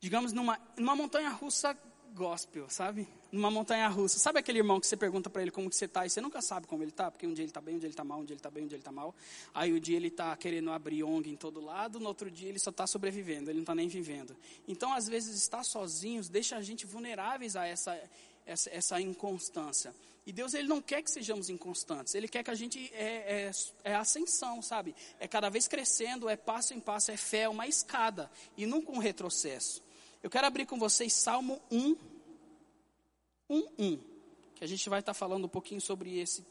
digamos, 0.00 0.30
numa, 0.30 0.60
numa 0.76 0.94
montanha 0.94 1.30
russa 1.30 1.74
gospel, 2.14 2.68
sabe? 2.70 3.08
Numa 3.32 3.50
montanha 3.50 3.88
russa. 3.88 4.18
Sabe 4.18 4.38
aquele 4.38 4.58
irmão 4.58 4.78
que 4.80 4.86
você 4.86 4.96
pergunta 4.96 5.28
para 5.28 5.42
ele 5.42 5.50
como 5.50 5.68
que 5.68 5.76
você 5.76 5.86
está 5.86 6.06
e 6.06 6.10
você 6.10 6.20
nunca 6.20 6.40
sabe 6.40 6.66
como 6.66 6.82
ele 6.82 6.90
está, 6.90 7.10
porque 7.10 7.26
um 7.26 7.34
dia 7.34 7.42
ele 7.42 7.50
está 7.50 7.60
bem, 7.60 7.74
um 7.74 7.78
dia 7.78 7.88
ele 7.88 7.92
está 7.92 8.04
mal, 8.04 8.20
um 8.20 8.24
dia 8.24 8.34
ele 8.34 8.38
está 8.38 8.50
bem, 8.50 8.64
um 8.64 8.66
dia 8.66 8.76
ele 8.76 8.80
está 8.80 8.92
mal. 8.92 9.14
Aí 9.52 9.72
o 9.72 9.76
um 9.76 9.80
dia 9.80 9.96
ele 9.96 10.08
está 10.08 10.36
querendo 10.36 10.70
abrir 10.70 11.02
ONG 11.02 11.30
em 11.30 11.36
todo 11.36 11.60
lado, 11.60 11.98
no 11.98 12.06
outro 12.06 12.30
dia 12.30 12.48
ele 12.48 12.58
só 12.58 12.70
está 12.70 12.86
sobrevivendo, 12.86 13.50
ele 13.50 13.58
não 13.58 13.64
está 13.64 13.74
nem 13.74 13.88
vivendo. 13.88 14.36
Então, 14.68 14.94
às 14.94 15.06
vezes, 15.06 15.36
estar 15.36 15.64
sozinhos 15.64 16.28
deixa 16.28 16.56
a 16.56 16.62
gente 16.62 16.86
vulneráveis 16.86 17.56
a 17.56 17.66
essa, 17.66 18.00
essa, 18.46 18.70
essa 18.70 19.00
inconstância. 19.00 19.92
E 20.26 20.32
Deus 20.32 20.54
ele 20.54 20.68
não 20.68 20.80
quer 20.80 21.02
que 21.02 21.10
sejamos 21.10 21.50
inconstantes, 21.50 22.14
Ele 22.14 22.26
quer 22.26 22.42
que 22.42 22.50
a 22.50 22.54
gente 22.54 22.90
é, 22.94 23.48
é, 23.48 23.50
é, 23.84 23.94
ascensão, 23.94 24.62
sabe? 24.62 24.94
É 25.20 25.28
cada 25.28 25.50
vez 25.50 25.68
crescendo, 25.68 26.30
é 26.30 26.36
passo 26.36 26.72
em 26.72 26.80
passo, 26.80 27.10
é 27.10 27.16
fé, 27.16 27.42
é 27.42 27.48
uma 27.48 27.66
escada 27.66 28.30
e 28.56 28.64
nunca 28.64 28.90
um 28.90 28.98
retrocesso. 28.98 29.83
Eu 30.24 30.30
quero 30.30 30.46
abrir 30.46 30.64
com 30.64 30.78
vocês 30.78 31.12
Salmo 31.12 31.60
1, 31.70 31.96
1, 33.50 33.68
1, 33.78 33.98
que 34.54 34.64
a 34.64 34.66
gente 34.66 34.88
vai 34.88 35.00
estar 35.00 35.12
falando 35.12 35.44
um 35.44 35.48
pouquinho 35.48 35.82
sobre 35.82 36.18
esse, 36.18 36.42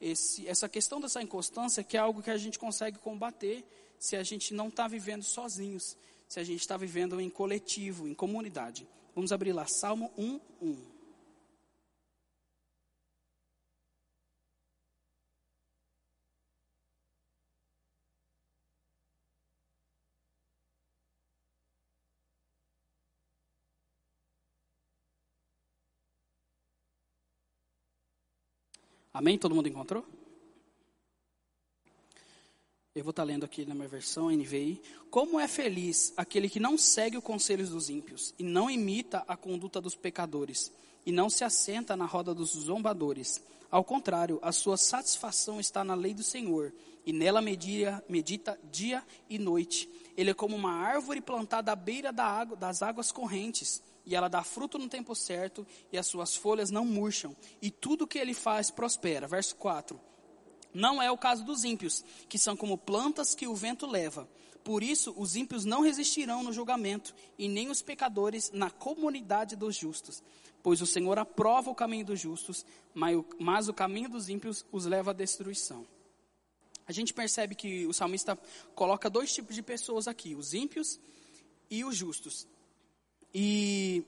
esse, 0.00 0.48
essa 0.48 0.66
questão 0.66 0.98
dessa 0.98 1.20
inconstância, 1.20 1.84
que 1.84 1.98
é 1.98 2.00
algo 2.00 2.22
que 2.22 2.30
a 2.30 2.38
gente 2.38 2.58
consegue 2.58 2.98
combater 2.98 3.62
se 3.98 4.16
a 4.16 4.22
gente 4.22 4.54
não 4.54 4.68
está 4.68 4.88
vivendo 4.88 5.24
sozinhos, 5.24 5.94
se 6.26 6.40
a 6.40 6.42
gente 6.42 6.60
está 6.60 6.78
vivendo 6.78 7.20
em 7.20 7.28
coletivo, 7.28 8.08
em 8.08 8.14
comunidade. 8.14 8.88
Vamos 9.14 9.30
abrir 9.30 9.52
lá, 9.52 9.66
Salmo 9.66 10.10
1, 10.16 10.40
1. 10.62 10.76
Amém? 29.18 29.36
Todo 29.36 29.52
mundo 29.52 29.68
encontrou? 29.68 30.06
Eu 32.94 33.02
vou 33.02 33.10
estar 33.10 33.24
lendo 33.24 33.42
aqui 33.42 33.66
na 33.66 33.74
minha 33.74 33.88
versão 33.88 34.30
NVI. 34.30 34.80
Como 35.10 35.40
é 35.40 35.48
feliz 35.48 36.14
aquele 36.16 36.48
que 36.48 36.60
não 36.60 36.78
segue 36.78 37.18
os 37.18 37.24
conselhos 37.24 37.70
dos 37.70 37.90
ímpios, 37.90 38.32
e 38.38 38.44
não 38.44 38.70
imita 38.70 39.24
a 39.26 39.36
conduta 39.36 39.80
dos 39.80 39.96
pecadores, 39.96 40.72
e 41.04 41.10
não 41.10 41.28
se 41.28 41.42
assenta 41.42 41.96
na 41.96 42.06
roda 42.06 42.32
dos 42.32 42.50
zombadores. 42.50 43.42
Ao 43.68 43.82
contrário, 43.82 44.38
a 44.40 44.52
sua 44.52 44.76
satisfação 44.76 45.58
está 45.58 45.82
na 45.82 45.96
lei 45.96 46.14
do 46.14 46.22
Senhor, 46.22 46.72
e 47.04 47.12
nela 47.12 47.42
medita, 47.42 48.04
medita 48.08 48.56
dia 48.70 49.02
e 49.28 49.36
noite. 49.36 49.90
Ele 50.16 50.30
é 50.30 50.34
como 50.34 50.54
uma 50.54 50.74
árvore 50.74 51.20
plantada 51.20 51.72
à 51.72 51.74
beira 51.74 52.12
da 52.12 52.24
água, 52.24 52.56
das 52.56 52.82
águas 52.82 53.10
correntes 53.10 53.82
e 54.08 54.14
ela 54.14 54.26
dá 54.26 54.42
fruto 54.42 54.78
no 54.78 54.88
tempo 54.88 55.14
certo, 55.14 55.66
e 55.92 55.98
as 55.98 56.06
suas 56.06 56.34
folhas 56.34 56.70
não 56.70 56.86
murcham, 56.86 57.36
e 57.60 57.70
tudo 57.70 58.06
que 58.06 58.18
ele 58.18 58.32
faz 58.32 58.70
prospera. 58.70 59.28
Verso 59.28 59.54
4. 59.56 60.00
Não 60.72 61.02
é 61.02 61.10
o 61.10 61.18
caso 61.18 61.44
dos 61.44 61.62
ímpios, 61.62 62.02
que 62.26 62.38
são 62.38 62.56
como 62.56 62.78
plantas 62.78 63.34
que 63.34 63.46
o 63.46 63.54
vento 63.54 63.86
leva. 63.86 64.26
Por 64.64 64.82
isso, 64.82 65.12
os 65.14 65.36
ímpios 65.36 65.66
não 65.66 65.82
resistirão 65.82 66.42
no 66.42 66.54
julgamento, 66.54 67.14
e 67.38 67.48
nem 67.48 67.68
os 67.68 67.82
pecadores 67.82 68.50
na 68.50 68.70
comunidade 68.70 69.54
dos 69.54 69.76
justos. 69.76 70.22
Pois 70.62 70.80
o 70.80 70.86
Senhor 70.86 71.18
aprova 71.18 71.70
o 71.70 71.74
caminho 71.74 72.06
dos 72.06 72.18
justos, 72.18 72.64
mas 72.94 73.68
o 73.68 73.74
caminho 73.74 74.08
dos 74.08 74.30
ímpios 74.30 74.64
os 74.72 74.86
leva 74.86 75.10
à 75.10 75.14
destruição. 75.14 75.86
A 76.86 76.92
gente 76.92 77.12
percebe 77.12 77.54
que 77.54 77.86
o 77.86 77.92
salmista 77.92 78.38
coloca 78.74 79.10
dois 79.10 79.34
tipos 79.34 79.54
de 79.54 79.62
pessoas 79.62 80.08
aqui: 80.08 80.34
os 80.34 80.54
ímpios 80.54 80.98
e 81.70 81.84
os 81.84 81.94
justos. 81.94 82.46
E 83.34 84.04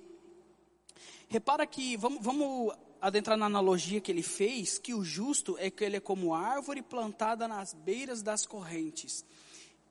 repara 1.28 1.66
que, 1.66 1.96
vamos, 1.96 2.22
vamos 2.22 2.74
adentrar 3.00 3.36
na 3.36 3.46
analogia 3.46 4.00
que 4.00 4.10
ele 4.10 4.22
fez, 4.22 4.78
que 4.78 4.94
o 4.94 5.04
justo 5.04 5.56
é 5.58 5.70
que 5.70 5.84
ele 5.84 5.96
é 5.96 6.00
como 6.00 6.34
árvore 6.34 6.82
plantada 6.82 7.48
nas 7.48 7.72
beiras 7.74 8.22
das 8.22 8.46
correntes. 8.46 9.24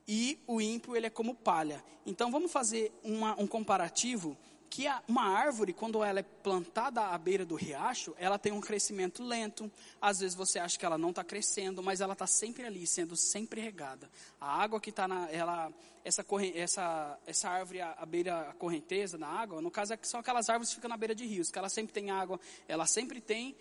E 0.06 0.38
o 0.46 0.60
ímpio, 0.60 0.96
ele 0.96 1.06
é 1.06 1.10
como 1.10 1.34
palha. 1.34 1.84
Então, 2.04 2.30
vamos 2.30 2.50
fazer 2.50 2.92
uma, 3.02 3.40
um 3.40 3.46
comparativo 3.46 4.36
que 4.70 4.86
uma 5.08 5.24
árvore, 5.24 5.72
quando 5.72 6.02
ela 6.04 6.20
é 6.20 6.22
plantada 6.22 7.02
à 7.02 7.18
beira 7.18 7.44
do 7.44 7.56
riacho, 7.56 8.14
ela 8.16 8.38
tem 8.38 8.52
um 8.52 8.60
crescimento 8.60 9.20
lento. 9.20 9.68
Às 10.00 10.20
vezes 10.20 10.36
você 10.36 10.60
acha 10.60 10.78
que 10.78 10.86
ela 10.86 10.96
não 10.96 11.10
está 11.10 11.24
crescendo, 11.24 11.82
mas 11.82 12.00
ela 12.00 12.12
está 12.12 12.26
sempre 12.26 12.64
ali, 12.64 12.86
sendo 12.86 13.16
sempre 13.16 13.60
regada. 13.60 14.08
A 14.40 14.62
água 14.62 14.80
que 14.80 14.90
está 14.90 15.08
na, 15.08 15.28
ela, 15.28 15.72
essa, 16.04 16.24
essa, 16.54 17.18
essa 17.26 17.50
árvore 17.50 17.80
à 17.80 18.06
beira 18.06 18.50
a 18.50 18.54
correnteza 18.54 19.18
da 19.18 19.26
água, 19.26 19.60
no 19.60 19.72
caso 19.72 19.92
é 19.92 19.98
são 20.02 20.20
aquelas 20.20 20.48
árvores 20.48 20.68
que 20.68 20.76
ficam 20.76 20.88
na 20.88 20.96
beira 20.96 21.16
de 21.16 21.26
rios, 21.26 21.50
que 21.50 21.58
ela 21.58 21.68
sempre 21.68 21.92
tem 21.92 22.12
água, 22.12 22.38
ela 22.68 22.86
sempre 22.86 23.20
tem, 23.20 23.56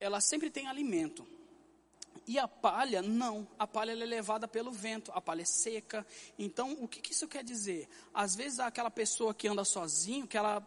ela 0.00 0.22
sempre 0.22 0.48
tem 0.48 0.68
alimento. 0.68 1.26
E 2.28 2.38
a 2.38 2.46
palha, 2.46 3.00
não. 3.00 3.48
A 3.58 3.66
palha 3.66 3.92
é 3.92 3.94
levada 3.94 4.46
pelo 4.46 4.70
vento, 4.70 5.10
a 5.14 5.20
palha 5.20 5.40
é 5.40 5.46
seca. 5.46 6.06
Então, 6.38 6.76
o 6.78 6.86
que, 6.86 7.00
que 7.00 7.12
isso 7.12 7.26
quer 7.26 7.42
dizer? 7.42 7.88
Às 8.12 8.36
vezes, 8.36 8.60
aquela 8.60 8.90
pessoa 8.90 9.32
que 9.32 9.48
anda 9.48 9.64
sozinho, 9.64 10.26
que 10.26 10.36
ela 10.36 10.62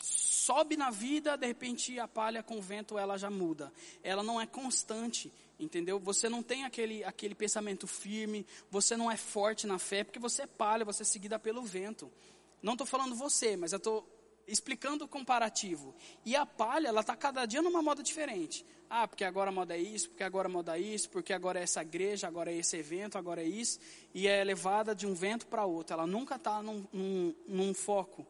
sobe 0.00 0.74
na 0.74 0.90
vida, 0.90 1.36
de 1.36 1.46
repente 1.46 2.00
a 2.00 2.08
palha 2.08 2.42
com 2.42 2.56
o 2.56 2.62
vento 2.62 2.96
ela 2.96 3.18
já 3.18 3.28
muda. 3.28 3.70
Ela 4.02 4.22
não 4.22 4.40
é 4.40 4.46
constante, 4.46 5.30
entendeu? 5.60 5.98
Você 5.98 6.30
não 6.30 6.42
tem 6.42 6.64
aquele, 6.64 7.04
aquele 7.04 7.34
pensamento 7.34 7.86
firme, 7.86 8.46
você 8.70 8.96
não 8.96 9.10
é 9.10 9.18
forte 9.18 9.66
na 9.66 9.78
fé, 9.78 10.02
porque 10.02 10.18
você 10.18 10.42
é 10.42 10.46
palha, 10.46 10.82
você 10.82 11.02
é 11.02 11.06
seguida 11.06 11.38
pelo 11.38 11.62
vento. 11.62 12.10
Não 12.62 12.72
estou 12.72 12.86
falando 12.86 13.14
você, 13.14 13.54
mas 13.54 13.72
eu 13.72 13.76
estou 13.76 14.15
explicando 14.46 15.04
o 15.04 15.08
comparativo. 15.08 15.94
E 16.24 16.36
a 16.36 16.46
palha, 16.46 16.88
ela 16.88 17.00
está 17.00 17.16
cada 17.16 17.44
dia 17.46 17.62
numa 17.62 17.82
moda 17.82 18.02
diferente. 18.02 18.64
Ah, 18.88 19.08
porque 19.08 19.24
agora 19.24 19.50
a 19.50 19.52
moda 19.52 19.76
é 19.76 19.80
isso, 19.80 20.08
porque 20.10 20.22
agora 20.22 20.48
a 20.48 20.50
moda 20.50 20.78
é 20.78 20.80
isso, 20.80 21.10
porque 21.10 21.32
agora 21.32 21.58
é 21.58 21.62
essa 21.62 21.82
igreja, 21.82 22.28
agora 22.28 22.52
é 22.52 22.56
esse 22.56 22.76
evento, 22.76 23.18
agora 23.18 23.42
é 23.42 23.46
isso. 23.46 23.80
E 24.14 24.28
é 24.28 24.44
levada 24.44 24.94
de 24.94 25.06
um 25.06 25.14
vento 25.14 25.46
para 25.46 25.64
outro. 25.64 25.94
Ela 25.94 26.06
nunca 26.06 26.36
está 26.36 26.62
num, 26.62 26.84
num, 26.92 27.34
num 27.48 27.74
foco. 27.74 28.26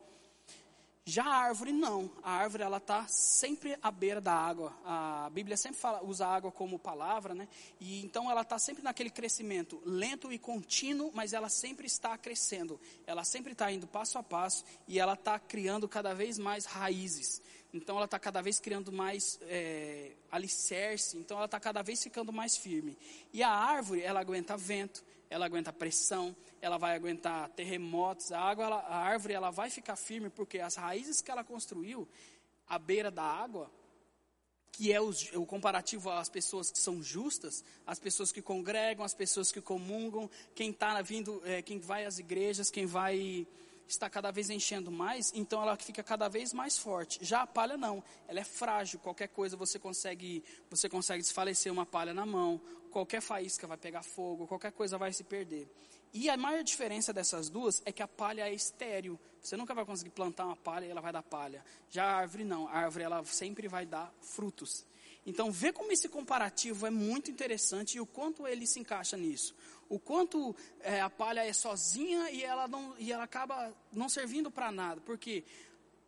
Já 1.09 1.25
a 1.25 1.37
árvore 1.37 1.71
não. 1.71 2.11
A 2.21 2.33
árvore 2.33 2.65
ela 2.65 2.79
está 2.79 3.07
sempre 3.07 3.79
à 3.81 3.93
beira 3.93 4.21
da 4.21 4.33
água. 4.33 4.77
A 4.85 5.31
Bíblia 5.33 5.57
sempre 5.57 5.79
fala, 5.79 6.03
usa 6.03 6.27
a 6.27 6.35
água 6.35 6.51
como 6.51 6.81
palavra, 6.81 7.33
né? 7.33 7.47
E 7.79 8.05
então 8.05 8.29
ela 8.29 8.41
está 8.41 8.59
sempre 8.59 8.83
naquele 8.83 9.09
crescimento 9.09 9.81
lento 9.85 10.33
e 10.33 10.39
contínuo, 10.39 11.13
mas 11.15 11.33
ela 11.33 11.49
sempre 11.49 11.87
está 11.87 12.19
crescendo. 12.19 12.81
Ela 13.07 13.23
sempre 13.23 13.53
está 13.53 13.71
indo 13.71 13.87
passo 13.87 14.19
a 14.19 14.23
passo 14.23 14.65
e 14.89 14.99
ela 14.99 15.13
está 15.13 15.39
criando 15.39 15.89
cada 15.89 16.13
vez 16.13 16.41
mais 16.41 16.65
raízes. 16.65 17.41
Então 17.73 17.95
ela 17.95 18.07
está 18.07 18.19
cada 18.19 18.43
vez 18.43 18.59
criando 18.59 18.91
mais 18.91 19.39
é, 19.43 20.11
alicerce. 20.29 21.19
Então 21.19 21.37
ela 21.37 21.47
está 21.47 21.61
cada 21.61 21.83
vez 21.83 22.03
ficando 22.03 22.33
mais 22.33 22.57
firme. 22.57 22.99
E 23.33 23.45
a 23.45 23.51
árvore 23.51 24.03
ela 24.03 24.19
aguenta 24.19 24.57
vento, 24.57 25.05
ela 25.29 25.47
aguenta 25.47 25.73
pressão, 25.73 26.35
ela 26.61 26.79
vai 26.79 26.95
aguentar 26.95 27.49
terremotos, 27.51 28.33
a, 28.33 28.41
água, 28.41 28.65
ela, 28.65 28.81
a 28.81 28.97
árvore 28.97 29.35
ela 29.35 29.51
vai 29.51 29.71
ficar 29.71 29.97
firme 29.97 30.31
porque 30.31 30.59
as 30.59 30.77
raízes 30.77 31.21
que 31.21 31.31
ela 31.31 31.45
construiu 31.45 32.09
à 32.67 32.79
beira 32.79 33.11
da 33.11 33.23
água, 33.23 33.71
que 34.73 34.93
é 34.93 35.01
o, 35.01 35.11
o 35.35 35.47
comparativo 35.47 36.11
às 36.11 36.29
pessoas 36.29 36.71
que 36.71 36.79
são 36.79 37.03
justas, 37.03 37.65
as 37.87 37.99
pessoas 37.99 38.31
que 38.31 38.43
congregam, 38.43 39.05
as 39.05 39.15
pessoas 39.15 39.51
que 39.51 39.61
comungam, 39.61 40.29
quem 40.55 40.71
está 40.71 41.01
vindo, 41.01 41.41
é, 41.45 41.63
quem 41.63 41.79
vai 41.79 42.05
às 42.05 42.19
igrejas, 42.19 42.71
quem 42.71 42.85
vai 42.85 43.47
está 43.89 44.11
cada 44.11 44.31
vez 44.31 44.51
enchendo 44.51 44.91
mais, 44.91 45.33
então 45.35 45.63
ela 45.63 45.77
fica 45.77 46.03
cada 46.03 46.29
vez 46.29 46.53
mais 46.53 46.77
forte. 46.77 47.19
Já 47.23 47.43
a 47.43 47.47
palha 47.47 47.77
não, 47.77 48.03
ela 48.27 48.41
é 48.41 48.45
frágil, 48.45 48.99
qualquer 48.99 49.29
coisa 49.29 49.57
você 49.57 49.79
consegue, 49.79 50.43
você 50.71 50.89
consegue 50.89 51.23
desfalecer 51.23 51.73
uma 51.73 51.87
palha 51.87 52.13
na 52.13 52.27
mão, 52.27 52.61
qualquer 52.91 53.21
faísca 53.21 53.67
vai 53.67 53.77
pegar 53.77 54.03
fogo, 54.03 54.47
qualquer 54.47 54.73
coisa 54.73 54.99
vai 54.99 55.13
se 55.13 55.25
perder. 55.25 55.69
E 56.13 56.31
a 56.31 56.37
maior 56.37 56.63
diferença 56.63 57.13
dessas 57.13 57.51
duas 57.51 57.83
é 57.85 57.93
que 57.93 58.03
a 58.03 58.09
palha 58.09 58.49
é 58.49 58.55
estéril. 58.55 59.21
Você 59.43 59.57
nunca 59.57 59.75
vai 59.75 59.85
conseguir 59.85 60.11
plantar 60.11 60.47
uma 60.47 60.57
palha 60.57 60.87
e 60.87 60.91
ela 60.91 61.03
vai 61.03 61.13
dar 61.13 61.23
palha. 61.23 61.63
Já 61.91 62.05
a 62.05 62.17
árvore 62.17 62.45
não, 62.45 62.67
a 62.69 62.73
árvore 62.73 63.05
ela 63.05 63.23
sempre 63.25 63.69
vai 63.69 63.85
dar 63.85 64.11
frutos. 64.23 64.87
Então, 65.27 65.51
vê 65.51 65.73
como 65.73 65.91
esse 65.91 66.09
comparativo 66.09 66.87
é 66.87 66.91
muito 66.91 67.31
interessante 67.31 67.97
e 67.97 68.01
o 68.01 68.07
quanto 68.07 68.47
ele 68.47 68.65
se 68.65 68.79
encaixa 68.79 69.17
nisso. 69.17 69.57
O 69.89 69.99
quanto 69.99 70.55
é, 70.81 71.01
a 71.01 71.11
palha 71.11 71.45
é 71.45 71.53
sozinha 71.53 72.31
e 72.31 72.45
ela, 72.45 72.69
não, 72.69 72.95
e 72.97 73.13
ela 73.13 73.25
acaba 73.25 73.75
não 73.93 74.09
servindo 74.09 74.53
para 74.53 74.71
nada. 74.71 75.01
Porque, 75.01 75.45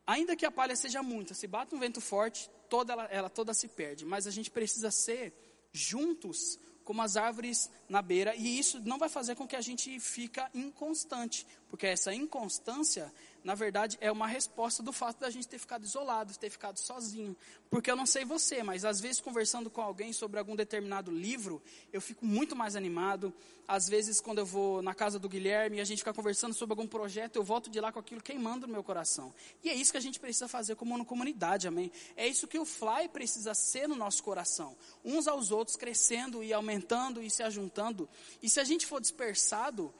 ainda 0.06 0.36
que 0.36 0.46
a 0.46 0.50
palha 0.52 0.76
seja 0.76 1.02
muita, 1.02 1.34
se 1.34 1.48
bate 1.48 1.74
um 1.74 1.80
vento 1.80 2.00
forte, 2.00 2.48
toda 2.68 2.92
ela, 2.92 3.04
ela 3.06 3.28
toda 3.28 3.52
se 3.52 3.66
perde. 3.66 4.04
Mas 4.04 4.26
a 4.28 4.30
gente 4.30 4.52
precisa 4.52 4.90
ser 4.92 5.32
juntos 5.72 6.58
como 6.84 7.02
as 7.02 7.18
árvores 7.18 7.68
na 7.86 8.00
beira, 8.00 8.34
e 8.34 8.58
isso 8.58 8.80
não 8.80 8.96
vai 8.96 9.10
fazer 9.10 9.34
com 9.34 9.46
que 9.46 9.54
a 9.54 9.60
gente 9.60 10.00
fica 10.00 10.50
inconstante, 10.54 11.46
porque 11.68 11.86
essa 11.86 12.14
inconstância 12.14 13.12
na 13.48 13.54
verdade, 13.54 13.96
é 14.02 14.12
uma 14.12 14.26
resposta 14.26 14.82
do 14.82 14.92
fato 14.92 15.20
da 15.20 15.30
gente 15.30 15.48
ter 15.48 15.58
ficado 15.58 15.82
isolado, 15.82 16.36
ter 16.36 16.50
ficado 16.50 16.78
sozinho. 16.78 17.34
Porque 17.70 17.90
eu 17.90 17.96
não 17.96 18.04
sei 18.04 18.22
você, 18.22 18.62
mas 18.62 18.84
às 18.84 19.00
vezes 19.00 19.22
conversando 19.22 19.70
com 19.70 19.80
alguém 19.80 20.12
sobre 20.12 20.38
algum 20.38 20.54
determinado 20.54 21.10
livro, 21.10 21.62
eu 21.90 21.98
fico 21.98 22.26
muito 22.26 22.54
mais 22.54 22.76
animado. 22.76 23.32
Às 23.66 23.88
vezes, 23.88 24.20
quando 24.20 24.36
eu 24.36 24.44
vou 24.44 24.82
na 24.82 24.94
casa 24.94 25.18
do 25.18 25.30
Guilherme 25.30 25.78
e 25.78 25.80
a 25.80 25.84
gente 25.84 26.00
fica 26.00 26.12
conversando 26.12 26.52
sobre 26.52 26.74
algum 26.74 26.86
projeto, 26.86 27.36
eu 27.36 27.42
volto 27.42 27.70
de 27.70 27.80
lá 27.80 27.90
com 27.90 27.98
aquilo 27.98 28.20
queimando 28.20 28.66
no 28.66 28.72
meu 28.74 28.84
coração. 28.84 29.32
E 29.64 29.70
é 29.70 29.74
isso 29.74 29.92
que 29.92 29.98
a 29.98 30.02
gente 30.02 30.20
precisa 30.20 30.46
fazer 30.46 30.76
como 30.76 31.02
comunidade, 31.06 31.66
amém? 31.66 31.90
É 32.18 32.28
isso 32.28 32.46
que 32.46 32.58
o 32.58 32.66
Fly 32.66 33.08
precisa 33.10 33.54
ser 33.54 33.88
no 33.88 33.96
nosso 33.96 34.22
coração. 34.22 34.76
Uns 35.02 35.26
aos 35.26 35.50
outros, 35.50 35.74
crescendo 35.74 36.44
e 36.44 36.52
aumentando 36.52 37.22
e 37.22 37.30
se 37.30 37.42
ajuntando. 37.42 38.06
E 38.42 38.48
se 38.50 38.60
a 38.60 38.64
gente 38.64 38.84
for 38.84 39.00
dispersado, 39.00 39.90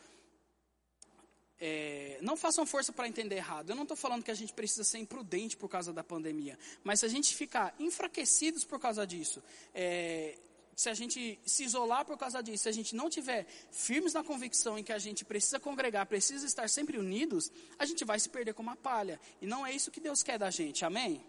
é, 1.61 2.19
não 2.23 2.37
façam 2.37 2.65
força 2.65 2.93
para 2.93 3.09
entender 3.09 3.37
errado. 3.37 3.71
Eu 3.71 3.77
não 3.77 3.83
estou 3.83 3.97
falando 3.97 4.23
que 4.23 4.31
a 4.31 4.35
gente 4.35 4.53
precisa 4.53 4.85
ser 4.85 4.99
imprudente 4.99 5.57
por 5.57 5.69
causa 5.69 5.93
da 5.93 6.05
pandemia. 6.05 6.59
Mas 6.85 7.01
se 7.01 7.07
a 7.07 7.09
gente 7.09 7.35
ficar 7.35 7.75
enfraquecidos 7.79 8.65
por 8.65 8.79
causa 8.79 9.07
disso, 9.07 9.43
é, 9.75 10.39
se 10.77 10.89
a 10.89 10.95
gente 10.95 11.39
se 11.45 11.65
isolar 11.65 12.05
por 12.05 12.17
causa 12.17 12.41
disso, 12.41 12.63
se 12.63 12.69
a 12.69 12.73
gente 12.73 12.95
não 12.95 13.11
tiver 13.11 13.45
firmes 13.73 14.13
na 14.13 14.23
convicção 14.23 14.79
em 14.79 14.85
que 14.85 14.93
a 14.93 14.99
gente 14.99 15.25
precisa 15.25 15.59
congregar, 15.59 16.07
precisa 16.07 16.47
estar 16.47 16.69
sempre 16.71 16.97
unidos, 16.97 17.51
a 17.79 17.85
gente 17.85 18.05
vai 18.05 18.21
se 18.21 18.29
perder 18.29 18.55
como 18.55 18.69
uma 18.69 18.77
palha. 18.77 19.21
E 19.43 19.47
não 19.47 19.67
é 19.67 19.73
isso 19.73 19.91
que 19.91 20.01
Deus 20.01 20.23
quer 20.23 20.39
da 20.39 20.51
gente, 20.51 20.85
amém? 20.85 21.25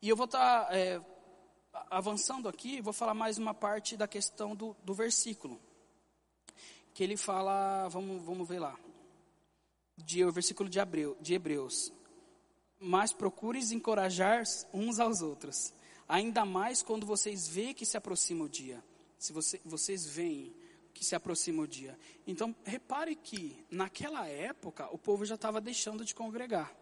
E 0.00 0.08
eu 0.08 0.16
vou 0.16 0.24
estar 0.24 0.64
tá, 0.64 0.74
é, 0.74 0.98
avançando 1.90 2.48
aqui, 2.48 2.80
vou 2.80 2.94
falar 2.94 3.12
mais 3.12 3.36
uma 3.36 3.52
parte 3.52 3.96
da 3.96 4.08
questão 4.08 4.56
do, 4.56 4.74
do 4.82 4.94
versículo 4.94 5.60
que 6.98 7.04
ele 7.04 7.16
fala, 7.16 7.86
vamos, 7.86 8.20
vamos 8.24 8.48
ver 8.48 8.58
lá, 8.58 8.76
de, 9.96 10.24
o 10.24 10.32
versículo 10.32 10.68
de, 10.68 10.80
Abreu, 10.80 11.16
de 11.20 11.32
Hebreus. 11.32 11.92
Mas 12.80 13.12
procures 13.12 13.70
encorajar 13.70 14.42
uns 14.74 14.98
aos 14.98 15.22
outros, 15.22 15.72
ainda 16.08 16.44
mais 16.44 16.82
quando 16.82 17.06
vocês 17.06 17.46
veem 17.46 17.72
que 17.72 17.86
se 17.86 17.96
aproxima 17.96 18.46
o 18.46 18.48
dia. 18.48 18.82
Se 19.16 19.32
você, 19.32 19.60
vocês 19.64 20.06
veem 20.06 20.52
que 20.92 21.04
se 21.04 21.14
aproxima 21.14 21.62
o 21.62 21.68
dia. 21.68 21.96
Então, 22.26 22.52
repare 22.64 23.14
que 23.14 23.64
naquela 23.70 24.26
época 24.26 24.88
o 24.92 24.98
povo 24.98 25.24
já 25.24 25.36
estava 25.36 25.60
deixando 25.60 26.04
de 26.04 26.12
congregar. 26.16 26.76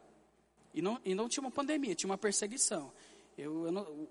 E 0.73 0.81
não, 0.81 0.99
e 1.05 1.15
não 1.15 1.29
tinha 1.29 1.45
uma 1.45 1.51
pandemia, 1.51 1.95
tinha 1.95 2.09
uma 2.09 2.17
perseguição. 2.17 2.91
Eu, 3.37 3.67
eu 3.67 3.73
não, 3.73 4.09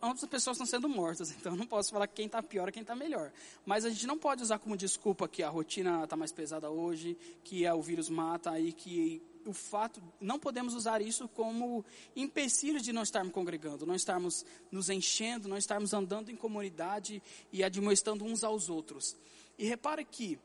ambas 0.00 0.22
as 0.22 0.30
pessoas 0.30 0.56
estão 0.56 0.66
sendo 0.66 0.88
mortas, 0.88 1.32
então 1.36 1.52
eu 1.52 1.58
não 1.58 1.66
posso 1.66 1.90
falar 1.90 2.06
quem 2.06 2.26
está 2.26 2.40
pior 2.42 2.68
ou 2.68 2.72
quem 2.72 2.82
está 2.82 2.94
melhor. 2.94 3.32
Mas 3.66 3.84
a 3.84 3.90
gente 3.90 4.06
não 4.06 4.16
pode 4.16 4.42
usar 4.42 4.58
como 4.58 4.76
desculpa 4.76 5.26
que 5.26 5.42
a 5.42 5.48
rotina 5.48 6.04
está 6.04 6.16
mais 6.16 6.32
pesada 6.32 6.70
hoje, 6.70 7.16
que 7.42 7.64
é, 7.64 7.74
o 7.74 7.82
vírus 7.82 8.08
mata 8.08 8.52
aí, 8.52 8.72
que 8.72 9.20
o 9.44 9.52
fato, 9.52 10.00
não 10.20 10.38
podemos 10.38 10.74
usar 10.74 11.02
isso 11.02 11.28
como 11.28 11.84
empecilho 12.14 12.80
de 12.80 12.92
não 12.92 13.02
estarmos 13.02 13.32
congregando, 13.32 13.84
não 13.84 13.96
estarmos 13.96 14.46
nos 14.70 14.88
enchendo, 14.88 15.48
não 15.48 15.56
estarmos 15.56 15.92
andando 15.92 16.30
em 16.30 16.36
comunidade 16.36 17.20
e 17.52 17.64
admoestando 17.64 18.24
uns 18.24 18.44
aos 18.44 18.68
outros. 18.68 19.16
E 19.58 19.66
repare 19.66 20.04
que, 20.04 20.38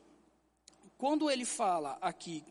quando 0.97 1.29
ele 1.29 1.45
fala 1.45 1.97
aqui 2.01 2.43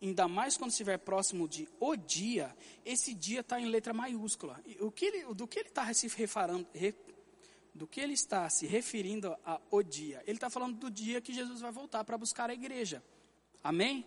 ainda 0.00 0.26
mais 0.26 0.56
quando 0.56 0.70
estiver 0.70 0.98
próximo 0.98 1.48
de 1.48 1.68
o 1.78 1.94
dia, 1.96 2.56
esse 2.84 3.12
dia 3.14 3.40
está 3.40 3.60
em 3.60 3.66
letra 3.66 3.92
maiúscula. 3.92 4.62
O 4.80 4.90
que 4.90 5.06
ele, 5.06 5.34
do 5.34 5.46
que 5.46 5.58
ele 5.58 5.68
está 5.68 5.92
se 5.92 6.08
refarando, 6.08 6.66
re, 6.72 6.94
do 7.74 7.86
que 7.86 8.00
ele 8.00 8.14
está 8.14 8.48
se 8.48 8.66
referindo 8.66 9.36
a 9.44 9.60
o 9.70 9.82
dia? 9.82 10.22
Ele 10.26 10.36
está 10.36 10.48
falando 10.48 10.76
do 10.76 10.90
dia 10.90 11.20
que 11.20 11.32
Jesus 11.32 11.60
vai 11.60 11.70
voltar 11.70 12.04
para 12.04 12.16
buscar 12.16 12.50
a 12.50 12.54
igreja. 12.54 13.02
Amém? 13.62 14.06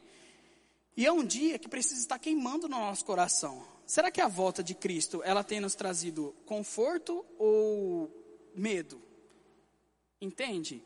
E 0.96 1.06
é 1.06 1.12
um 1.12 1.24
dia 1.24 1.58
que 1.58 1.68
precisa 1.68 2.00
estar 2.00 2.20
queimando 2.20 2.68
no 2.68 2.78
nosso 2.78 3.06
coração. 3.06 3.66
Será 3.86 4.12
que 4.12 4.22
a 4.22 4.28
volta 4.28 4.64
de 4.64 4.74
Cristo 4.74 5.22
ela 5.24 5.44
tem 5.44 5.60
nos 5.60 5.76
trazido 5.76 6.36
conforto 6.46 7.26
ou 7.38 8.12
medo? 8.56 9.02
Entende? 10.22 10.84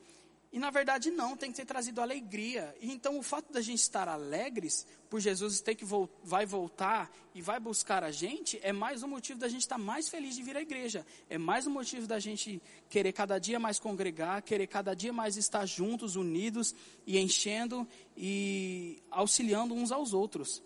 E 0.51 0.59
na 0.59 0.69
verdade 0.69 1.11
não, 1.11 1.35
tem 1.35 1.51
que 1.51 1.57
ter 1.57 1.65
trazido 1.65 2.01
alegria. 2.01 2.75
E 2.79 2.91
então 2.91 3.19
o 3.19 3.23
fato 3.23 3.51
da 3.51 3.61
gente 3.61 3.79
estar 3.79 4.07
alegres 4.07 4.85
por 5.09 5.19
Jesus 5.19 5.61
ter 5.61 5.75
que 5.75 5.85
vo 5.85 6.09
vai 6.23 6.45
voltar 6.45 7.11
e 7.33 7.41
vai 7.41 7.59
buscar 7.59 8.03
a 8.03 8.11
gente 8.11 8.59
é 8.63 8.71
mais 8.71 9.03
um 9.03 9.07
motivo 9.07 9.39
da 9.39 9.47
gente 9.47 9.61
estar 9.61 9.77
mais 9.77 10.07
feliz 10.07 10.35
de 10.35 10.43
vir 10.43 10.55
à 10.55 10.61
igreja. 10.61 11.05
É 11.29 11.37
mais 11.37 11.67
um 11.67 11.71
motivo 11.71 12.07
da 12.07 12.19
gente 12.19 12.61
querer 12.89 13.11
cada 13.11 13.37
dia 13.39 13.59
mais 13.59 13.79
congregar, 13.79 14.41
querer 14.41 14.67
cada 14.67 14.93
dia 14.93 15.11
mais 15.11 15.35
estar 15.37 15.65
juntos, 15.65 16.15
unidos 16.15 16.73
e 17.05 17.17
enchendo 17.17 17.87
e 18.15 19.03
auxiliando 19.11 19.73
uns 19.73 19.91
aos 19.91 20.13
outros. 20.13 20.63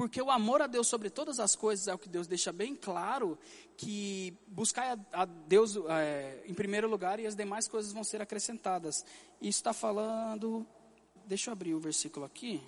Porque 0.00 0.22
o 0.22 0.30
amor 0.30 0.62
a 0.62 0.66
Deus 0.66 0.86
sobre 0.86 1.10
todas 1.10 1.38
as 1.38 1.54
coisas 1.54 1.86
é 1.86 1.92
o 1.92 1.98
que 1.98 2.08
Deus 2.08 2.26
deixa 2.26 2.50
bem 2.50 2.74
claro, 2.74 3.38
que 3.76 4.32
buscar 4.46 4.98
a, 5.12 5.26
Deus 5.26 5.76
é, 5.90 6.42
em 6.46 6.54
primeiro 6.54 6.88
lugar 6.88 7.20
e 7.20 7.26
as 7.26 7.36
demais 7.36 7.68
coisas 7.68 7.92
vão 7.92 8.02
ser 8.02 8.22
acrescentadas. 8.22 9.04
Isso 9.42 9.58
está 9.58 9.74
falando, 9.74 10.66
deixa 11.26 11.50
eu 11.50 11.52
abrir 11.52 11.74
o 11.74 11.78
versículo 11.78 12.24
aqui. 12.24 12.62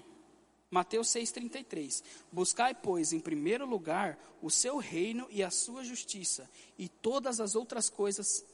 Mateus 0.70 1.08
6,33. 1.08 2.02
Buscai, 2.30 2.74
pois, 2.74 3.14
em 3.14 3.20
primeiro 3.20 3.64
lugar 3.64 4.18
o 4.42 4.50
seu 4.50 4.76
reino 4.76 5.26
e 5.30 5.42
a 5.42 5.50
sua 5.50 5.82
justiça, 5.84 6.50
e 6.78 6.86
todas 6.86 7.40
as 7.40 7.54
outras 7.54 7.88
coisas 7.88 8.44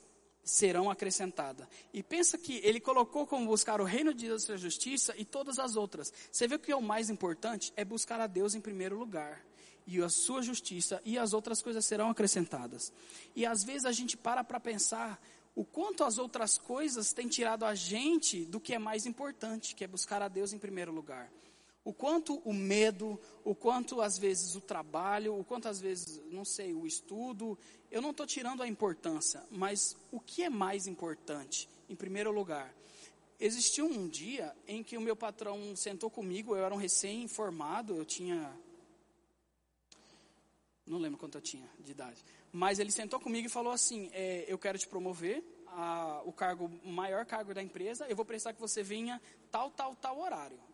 serão 0.49 0.91
acrescentadas. 0.91 1.67
E 1.93 2.03
pensa 2.03 2.39
que 2.39 2.61
ele 2.65 2.81
colocou 2.81 3.27
como 3.27 3.47
buscar 3.47 3.81
o 3.81 3.85
reino 3.85 4.15
de 4.15 4.27
Deus 4.27 4.49
e 4.49 4.53
a 4.53 4.57
justiça 4.57 5.15
e 5.17 5.25
todas 5.25 5.59
as 5.59 5.77
outras. 5.77 6.13
Você 6.33 6.49
vê 6.49 6.59
que 6.59 6.73
o 6.73 6.81
mais 6.81 7.11
importante 7.11 7.73
é 7.77 7.85
buscar 7.85 8.19
a 8.19 8.27
Deus 8.27 8.55
em 8.55 8.61
primeiro 8.61 8.99
lugar. 8.99 9.45
E 9.87 10.03
a 10.03 10.09
sua 10.09 10.43
justiça 10.43 11.01
e 11.05 11.19
as 11.19 11.33
outras 11.33 11.61
coisas 11.61 11.85
serão 11.85 12.09
acrescentadas. 12.11 12.93
E 13.37 13.45
às 13.45 13.63
vezes 13.63 13.85
a 13.85 13.93
gente 13.93 14.17
para 14.17 14.43
para 14.43 14.59
pensar 14.59 15.23
o 15.55 15.65
quanto 15.65 16.05
as 16.05 16.19
outras 16.19 16.57
coisas 16.57 17.13
têm 17.13 17.29
tirado 17.29 17.65
a 17.65 17.75
gente 17.75 18.45
do 18.45 18.61
que 18.61 18.75
é 18.75 18.79
mais 18.79 19.07
importante, 19.07 19.75
que 19.75 19.85
é 19.85 19.87
buscar 19.87 20.23
a 20.23 20.29
Deus 20.29 20.53
em 20.53 20.59
primeiro 20.59 20.93
lugar. 20.93 21.31
O 21.89 21.93
quanto 21.95 22.35
o 22.45 22.53
medo, 22.53 23.19
o 23.43 23.55
quanto 23.55 24.03
às 24.03 24.19
vezes 24.19 24.55
o 24.55 24.61
trabalho, 24.61 25.35
o 25.35 25.43
quanto 25.43 25.69
às 25.69 25.81
vezes, 25.81 26.21
não 26.31 26.45
sei, 26.45 26.75
o 26.75 26.87
estudo, 26.87 27.59
eu 27.91 28.03
não 28.03 28.11
estou 28.11 28.27
tirando 28.27 28.63
a 28.63 28.69
importância, 28.69 29.43
mas 29.51 29.97
o 30.13 30.21
que 30.21 30.43
é 30.43 30.51
mais 30.51 30.87
importante? 30.87 31.67
Em 31.89 31.97
primeiro 31.97 32.31
lugar, 32.31 32.75
existiu 33.41 33.87
um 33.87 34.07
dia 34.07 34.55
em 34.67 34.85
que 34.85 34.99
o 34.99 35.01
meu 35.01 35.17
patrão 35.17 35.75
sentou 35.75 36.11
comigo, 36.11 36.55
eu 36.55 36.63
era 36.63 36.75
um 36.75 36.77
recém-formado, 36.77 37.97
eu 37.97 38.05
tinha. 38.05 38.55
Não 40.87 40.99
lembro 40.99 41.19
quanto 41.19 41.39
eu 41.39 41.43
tinha 41.43 41.71
de 41.81 41.93
idade. 41.93 42.23
Mas 42.53 42.79
ele 42.79 42.91
sentou 42.91 43.19
comigo 43.19 43.47
e 43.47 43.51
falou 43.51 43.73
assim: 43.73 44.11
é, 44.13 44.45
Eu 44.47 44.59
quero 44.59 44.77
te 44.77 44.87
promover, 44.87 45.43
a, 45.69 46.21
o 46.27 46.35
cargo, 46.35 46.71
o 46.85 46.91
maior 46.91 47.25
cargo 47.25 47.55
da 47.55 47.63
empresa, 47.63 48.07
eu 48.11 48.15
vou 48.15 48.27
precisar 48.27 48.53
que 48.53 48.61
você 48.61 48.83
venha 48.83 49.19
tal, 49.51 49.71
tal, 49.71 49.97
tal 49.97 50.21
horário. 50.21 50.68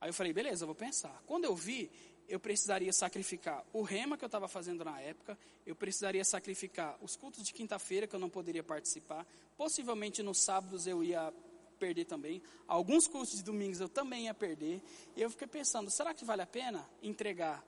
Aí 0.00 0.08
eu 0.08 0.14
falei, 0.14 0.32
beleza, 0.32 0.64
eu 0.64 0.66
vou 0.66 0.74
pensar. 0.74 1.22
Quando 1.26 1.44
eu 1.44 1.54
vi, 1.54 1.90
eu 2.28 2.38
precisaria 2.38 2.92
sacrificar 2.92 3.64
o 3.72 3.82
rema 3.82 4.16
que 4.16 4.24
eu 4.24 4.28
estava 4.28 4.46
fazendo 4.46 4.84
na 4.84 5.00
época, 5.00 5.36
eu 5.66 5.74
precisaria 5.74 6.24
sacrificar 6.24 6.96
os 7.02 7.16
cultos 7.16 7.42
de 7.42 7.52
quinta-feira 7.52 8.06
que 8.06 8.14
eu 8.14 8.20
não 8.20 8.30
poderia 8.30 8.62
participar, 8.62 9.26
possivelmente 9.56 10.22
nos 10.22 10.38
sábados 10.38 10.86
eu 10.86 11.02
ia 11.02 11.34
perder 11.78 12.04
também, 12.04 12.40
alguns 12.68 13.08
cultos 13.08 13.36
de 13.36 13.42
domingos 13.42 13.80
eu 13.80 13.88
também 13.88 14.26
ia 14.26 14.34
perder, 14.34 14.80
e 15.16 15.22
eu 15.22 15.30
fiquei 15.30 15.48
pensando, 15.48 15.90
será 15.90 16.14
que 16.14 16.24
vale 16.24 16.42
a 16.42 16.46
pena 16.46 16.88
entregar 17.02 17.66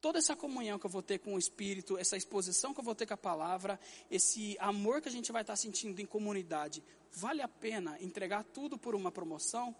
toda 0.00 0.18
essa 0.18 0.36
comunhão 0.36 0.78
que 0.78 0.84
eu 0.84 0.90
vou 0.90 1.02
ter 1.02 1.18
com 1.18 1.34
o 1.34 1.38
Espírito, 1.38 1.96
essa 1.96 2.16
exposição 2.16 2.74
que 2.74 2.80
eu 2.80 2.84
vou 2.84 2.94
ter 2.94 3.06
com 3.06 3.14
a 3.14 3.16
palavra, 3.16 3.80
esse 4.10 4.56
amor 4.60 5.00
que 5.00 5.08
a 5.08 5.12
gente 5.12 5.32
vai 5.32 5.40
estar 5.40 5.56
sentindo 5.56 6.00
em 6.00 6.06
comunidade, 6.06 6.82
vale 7.10 7.40
a 7.40 7.48
pena 7.48 7.96
entregar 8.00 8.44
tudo 8.44 8.76
por 8.76 8.94
uma 8.94 9.10
promoção? 9.10 9.74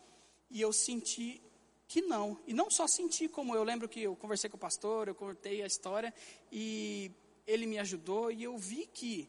E 0.50 0.60
eu 0.60 0.72
senti 0.72 1.42
que 1.88 2.02
não. 2.02 2.38
E 2.46 2.52
não 2.52 2.70
só 2.70 2.86
senti, 2.86 3.28
como 3.28 3.54
eu 3.54 3.62
lembro 3.62 3.88
que 3.88 4.02
eu 4.02 4.16
conversei 4.16 4.50
com 4.50 4.56
o 4.56 4.60
pastor, 4.60 5.08
eu 5.08 5.14
contei 5.14 5.62
a 5.62 5.66
história 5.66 6.12
e 6.50 7.10
ele 7.46 7.66
me 7.66 7.78
ajudou 7.78 8.30
e 8.30 8.42
eu 8.42 8.56
vi 8.58 8.86
que 8.86 9.28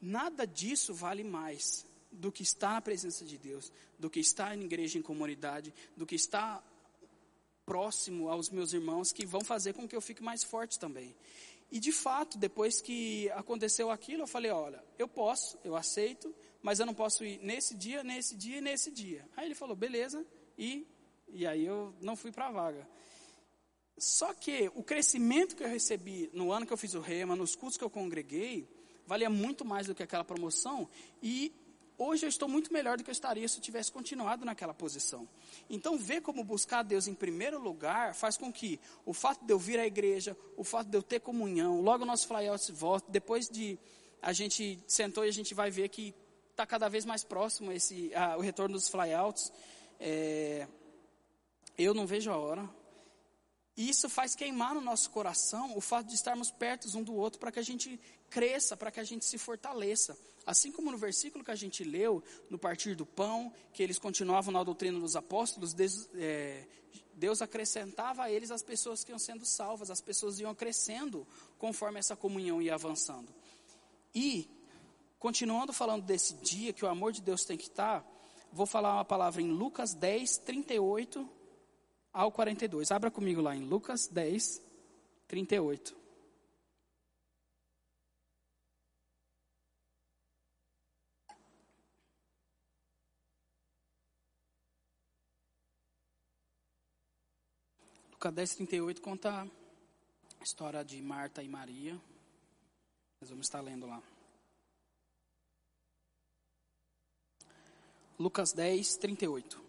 nada 0.00 0.46
disso 0.46 0.94
vale 0.94 1.24
mais 1.24 1.84
do 2.12 2.30
que 2.30 2.42
estar 2.42 2.74
na 2.74 2.80
presença 2.80 3.24
de 3.24 3.36
Deus, 3.36 3.72
do 3.98 4.08
que 4.08 4.20
estar 4.20 4.56
em 4.56 4.62
igreja 4.62 4.98
em 4.98 5.02
comunidade, 5.02 5.74
do 5.96 6.06
que 6.06 6.14
estar 6.14 6.64
próximo 7.64 8.28
aos 8.28 8.48
meus 8.48 8.72
irmãos 8.72 9.10
que 9.12 9.26
vão 9.26 9.40
fazer 9.40 9.72
com 9.72 9.88
que 9.88 9.96
eu 9.96 10.00
fique 10.00 10.22
mais 10.22 10.44
forte 10.44 10.78
também. 10.78 11.14
E 11.70 11.80
de 11.80 11.90
fato, 11.90 12.38
depois 12.38 12.80
que 12.80 13.28
aconteceu 13.30 13.90
aquilo, 13.90 14.22
eu 14.22 14.26
falei: 14.26 14.52
olha, 14.52 14.82
eu 14.96 15.08
posso, 15.08 15.58
eu 15.64 15.74
aceito, 15.74 16.32
mas 16.62 16.78
eu 16.78 16.86
não 16.86 16.94
posso 16.94 17.24
ir 17.24 17.40
nesse 17.42 17.74
dia, 17.74 18.04
nesse 18.04 18.36
dia 18.36 18.58
e 18.58 18.60
nesse 18.60 18.90
dia. 18.90 19.28
Aí 19.36 19.46
ele 19.46 19.54
falou: 19.54 19.74
beleza, 19.74 20.24
e 20.56 20.86
e 21.28 21.46
aí 21.46 21.64
eu 21.64 21.94
não 22.00 22.16
fui 22.16 22.32
para 22.32 22.46
a 22.48 22.50
vaga. 22.50 22.88
Só 23.98 24.34
que 24.34 24.70
o 24.74 24.82
crescimento 24.82 25.56
que 25.56 25.62
eu 25.62 25.68
recebi 25.68 26.30
no 26.32 26.52
ano 26.52 26.66
que 26.66 26.72
eu 26.72 26.76
fiz 26.76 26.94
o 26.94 27.00
rema, 27.00 27.34
nos 27.34 27.56
cursos 27.56 27.78
que 27.78 27.84
eu 27.84 27.90
congreguei, 27.90 28.68
valia 29.06 29.30
muito 29.30 29.64
mais 29.64 29.86
do 29.86 29.94
que 29.94 30.02
aquela 30.02 30.24
promoção. 30.24 30.88
E 31.22 31.52
hoje 31.96 32.26
eu 32.26 32.28
estou 32.28 32.46
muito 32.46 32.70
melhor 32.70 32.98
do 32.98 33.04
que 33.04 33.08
eu 33.08 33.12
estaria 33.12 33.48
se 33.48 33.56
eu 33.56 33.62
tivesse 33.62 33.90
continuado 33.90 34.44
naquela 34.44 34.74
posição. 34.74 35.26
Então, 35.70 35.96
ver 35.96 36.20
como 36.20 36.44
buscar 36.44 36.82
Deus 36.82 37.08
em 37.08 37.14
primeiro 37.14 37.58
lugar 37.58 38.14
faz 38.14 38.36
com 38.36 38.52
que 38.52 38.78
o 39.06 39.14
fato 39.14 39.44
de 39.46 39.52
eu 39.52 39.58
vir 39.58 39.78
à 39.78 39.86
igreja, 39.86 40.36
o 40.56 40.64
fato 40.64 40.88
de 40.88 40.96
eu 40.96 41.02
ter 41.02 41.20
comunhão, 41.20 41.80
logo 41.80 42.04
o 42.04 42.06
nosso 42.06 42.28
flyout 42.28 42.70
volta, 42.72 43.10
depois 43.10 43.48
de 43.48 43.78
a 44.20 44.32
gente 44.32 44.78
sentou 44.86 45.24
e 45.24 45.28
a 45.28 45.32
gente 45.32 45.54
vai 45.54 45.70
ver 45.70 45.88
que 45.88 46.14
está 46.50 46.66
cada 46.66 46.88
vez 46.88 47.06
mais 47.06 47.24
próximo 47.24 47.72
esse, 47.72 48.10
o 48.36 48.40
retorno 48.40 48.74
dos 48.74 48.88
flyouts. 48.88 49.52
É, 49.98 50.66
eu 51.76 51.94
não 51.94 52.06
vejo 52.06 52.30
a 52.30 52.36
hora. 52.36 52.68
E 53.76 53.90
isso 53.90 54.08
faz 54.08 54.34
queimar 54.34 54.74
no 54.74 54.80
nosso 54.80 55.10
coração 55.10 55.76
o 55.76 55.80
fato 55.82 56.06
de 56.06 56.14
estarmos 56.14 56.50
perto 56.50 56.88
um 56.96 57.02
do 57.02 57.14
outro 57.14 57.38
para 57.38 57.52
que 57.52 57.58
a 57.58 57.62
gente 57.62 58.00
cresça, 58.30 58.74
para 58.76 58.90
que 58.90 58.98
a 58.98 59.04
gente 59.04 59.24
se 59.26 59.36
fortaleça. 59.36 60.16
Assim 60.46 60.72
como 60.72 60.90
no 60.90 60.96
versículo 60.96 61.44
que 61.44 61.50
a 61.50 61.56
gente 61.56 61.84
leu, 61.84 62.22
no 62.48 62.58
partir 62.58 62.94
do 62.94 63.04
pão, 63.04 63.52
que 63.74 63.82
eles 63.82 63.98
continuavam 63.98 64.52
na 64.52 64.64
doutrina 64.64 64.98
dos 64.98 65.14
apóstolos, 65.14 65.74
Deus, 65.74 66.08
é, 66.14 66.66
Deus 67.14 67.42
acrescentava 67.42 68.22
a 68.22 68.30
eles 68.30 68.50
as 68.50 68.62
pessoas 68.62 69.04
que 69.04 69.10
iam 69.10 69.18
sendo 69.18 69.44
salvas, 69.44 69.90
as 69.90 70.00
pessoas 70.00 70.40
iam 70.40 70.54
crescendo 70.54 71.26
conforme 71.58 71.98
essa 71.98 72.16
comunhão 72.16 72.62
ia 72.62 72.74
avançando. 72.74 73.34
E, 74.14 74.48
continuando 75.18 75.74
falando 75.74 76.02
desse 76.02 76.32
dia 76.36 76.72
que 76.72 76.84
o 76.84 76.88
amor 76.88 77.12
de 77.12 77.20
Deus 77.20 77.44
tem 77.44 77.58
que 77.58 77.64
estar, 77.64 78.02
vou 78.50 78.64
falar 78.64 78.94
uma 78.94 79.04
palavra 79.04 79.42
em 79.42 79.50
Lucas 79.50 79.92
10, 79.92 80.38
38 80.38 81.35
ao 82.16 82.32
42. 82.32 82.90
Abra 82.90 83.10
comigo 83.10 83.42
lá 83.42 83.54
em 83.54 83.60
Lucas 83.60 84.08
10, 84.08 84.62
38. 85.28 85.94
Lucas 98.12 98.32
10, 98.32 98.54
38 98.54 99.02
conta 99.02 99.42
a 99.42 100.42
história 100.42 100.82
de 100.82 101.02
Marta 101.02 101.42
e 101.42 101.48
Maria. 101.48 102.00
Nós 103.20 103.28
vamos 103.28 103.46
estar 103.46 103.60
lendo 103.60 103.86
lá. 103.86 104.02
Lucas 108.18 108.54
10, 108.54 108.96
38. 108.96 109.62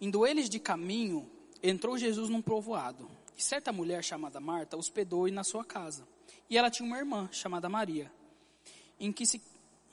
Indo 0.00 0.26
eles 0.26 0.48
de 0.48 0.58
caminho, 0.58 1.30
entrou 1.62 1.98
Jesus 1.98 2.28
num 2.28 2.42
povoado. 2.42 3.10
E 3.36 3.42
certa 3.42 3.72
mulher 3.72 4.04
chamada 4.04 4.40
Marta 4.40 4.76
hospedou-o 4.76 5.30
na 5.30 5.44
sua 5.44 5.64
casa. 5.64 6.06
E 6.48 6.58
ela 6.58 6.70
tinha 6.70 6.86
uma 6.86 6.98
irmã 6.98 7.28
chamada 7.32 7.68
Maria, 7.68 8.12
em 8.98 9.12
que 9.12 9.24
se, 9.24 9.40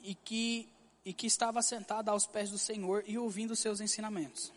e, 0.02 0.14
que, 0.14 0.68
e 1.04 1.12
que 1.12 1.26
estava 1.26 1.62
sentada 1.62 2.10
aos 2.10 2.26
pés 2.26 2.50
do 2.50 2.58
Senhor 2.58 3.04
e 3.06 3.16
ouvindo 3.16 3.54
seus 3.56 3.80
ensinamentos. 3.80 4.52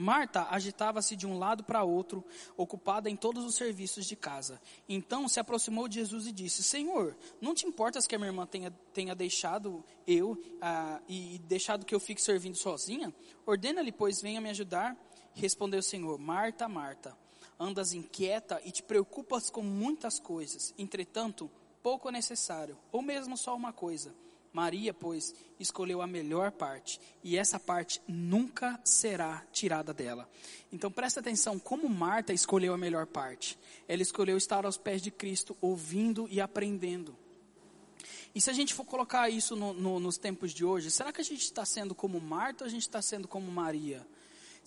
Marta 0.00 0.46
agitava-se 0.48 1.16
de 1.16 1.26
um 1.26 1.36
lado 1.36 1.64
para 1.64 1.82
outro, 1.82 2.24
ocupada 2.56 3.10
em 3.10 3.16
todos 3.16 3.44
os 3.44 3.56
serviços 3.56 4.06
de 4.06 4.14
casa. 4.14 4.60
Então 4.88 5.26
se 5.26 5.40
aproximou 5.40 5.88
de 5.88 5.96
Jesus 5.96 6.28
e 6.28 6.30
disse: 6.30 6.62
Senhor, 6.62 7.16
não 7.40 7.52
te 7.52 7.66
importas 7.66 8.06
que 8.06 8.14
a 8.14 8.18
minha 8.18 8.30
irmã 8.30 8.46
tenha, 8.46 8.70
tenha 8.94 9.12
deixado 9.12 9.84
eu 10.06 10.40
ah, 10.62 11.00
e 11.08 11.40
deixado 11.48 11.84
que 11.84 11.92
eu 11.92 11.98
fique 11.98 12.22
servindo 12.22 12.56
sozinha? 12.56 13.12
Ordena-lhe, 13.44 13.90
pois, 13.90 14.22
venha 14.22 14.40
me 14.40 14.50
ajudar. 14.50 14.96
Respondeu 15.34 15.80
o 15.80 15.82
Senhor: 15.82 16.18
Marta, 16.18 16.68
Marta, 16.68 17.16
andas 17.58 17.92
inquieta 17.92 18.60
e 18.64 18.70
te 18.70 18.82
preocupas 18.82 19.50
com 19.50 19.62
muitas 19.62 20.18
coisas. 20.18 20.74
Entretanto, 20.78 21.50
pouco 21.82 22.08
é 22.08 22.12
necessário, 22.12 22.76
ou 22.92 23.02
mesmo 23.02 23.36
só 23.36 23.54
uma 23.56 23.72
coisa. 23.72 24.14
Maria, 24.52 24.94
pois, 24.94 25.34
escolheu 25.60 26.00
a 26.00 26.06
melhor 26.06 26.50
parte, 26.50 27.00
e 27.22 27.36
essa 27.36 27.60
parte 27.60 28.00
nunca 28.08 28.80
será 28.82 29.44
tirada 29.52 29.92
dela. 29.92 30.28
Então 30.72 30.90
presta 30.90 31.20
atenção 31.20 31.58
como 31.58 31.88
Marta 31.88 32.32
escolheu 32.32 32.72
a 32.72 32.78
melhor 32.78 33.06
parte. 33.06 33.58
Ela 33.86 34.02
escolheu 34.02 34.36
estar 34.36 34.64
aos 34.64 34.76
pés 34.76 35.02
de 35.02 35.10
Cristo, 35.10 35.56
ouvindo 35.60 36.26
e 36.30 36.40
aprendendo. 36.40 37.16
E 38.34 38.40
se 38.40 38.50
a 38.50 38.52
gente 38.52 38.74
for 38.74 38.84
colocar 38.84 39.28
isso 39.28 39.56
no, 39.56 39.72
no, 39.72 40.00
nos 40.00 40.16
tempos 40.16 40.52
de 40.52 40.64
hoje, 40.64 40.90
será 40.90 41.12
que 41.12 41.20
a 41.20 41.24
gente 41.24 41.42
está 41.42 41.64
sendo 41.64 41.94
como 41.94 42.20
Marta 42.20 42.64
ou 42.64 42.68
a 42.68 42.70
gente 42.70 42.82
está 42.82 43.02
sendo 43.02 43.26
como 43.26 43.50
Maria? 43.50 44.06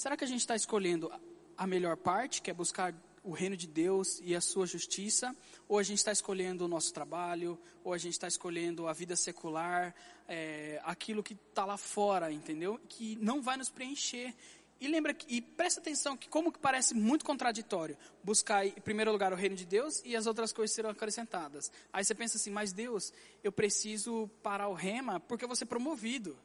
Será 0.02 0.18
que 0.18 0.24
a 0.24 0.28
gente 0.28 0.40
está 0.40 0.56
escolhendo 0.56 1.12
a 1.56 1.68
melhor 1.68 1.96
parte, 1.96 2.42
que 2.42 2.50
é 2.50 2.54
buscar 2.56 2.92
o 3.24 3.34
reino 3.34 3.56
de 3.56 3.68
Deus 3.68 4.20
e 4.24 4.36
a 4.36 4.42
sua 4.42 4.66
justiça, 4.66 5.32
ou 5.68 5.78
a 5.78 5.84
gente 5.84 6.00
está 6.00 6.12
escolhendo 6.12 6.66
o 6.66 6.68
nosso 6.68 6.92
trabalho, 6.92 7.56
ou 7.84 7.94
a 7.94 8.00
gente 8.00 8.14
está 8.14 8.28
escolhendo 8.28 8.88
a 8.88 8.94
vida 8.94 9.16
secular, 9.16 9.94
é, 10.28 10.82
aquilo 10.86 11.22
que 11.22 11.34
está 11.34 11.66
lá 11.66 11.78
fora, 11.78 12.32
entendeu? 12.32 12.82
Que 12.90 13.16
não 13.18 13.44
vai 13.44 13.58
nos 13.58 13.70
preencher. 13.70 14.34
E 14.80 14.88
lembra 14.88 15.14
que, 15.14 15.36
e 15.36 15.40
presta 15.40 15.80
atenção 15.80 16.18
que 16.18 16.28
como 16.28 16.52
que 16.52 16.58
parece 16.58 16.96
muito 16.96 17.24
contraditório 17.24 17.96
buscar 18.24 18.66
em 18.66 18.72
primeiro 18.72 19.12
lugar 19.12 19.32
o 19.32 19.36
reino 19.36 19.56
de 19.56 19.68
Deus 19.68 20.02
e 20.04 20.16
as 20.16 20.26
outras 20.26 20.52
coisas 20.52 20.74
serão 20.76 20.90
acrescentadas. 20.90 21.72
Aí 21.94 22.04
você 22.04 22.16
pensa 22.16 22.38
assim, 22.38 22.50
mas 22.50 22.74
Deus, 22.74 23.14
eu 23.44 23.52
preciso 23.52 24.28
parar 24.42 24.68
o 24.68 24.74
rema 24.74 25.20
porque 25.20 25.44
eu 25.44 25.48
vou 25.48 25.56
ser 25.56 25.68
promovido. 25.68 26.36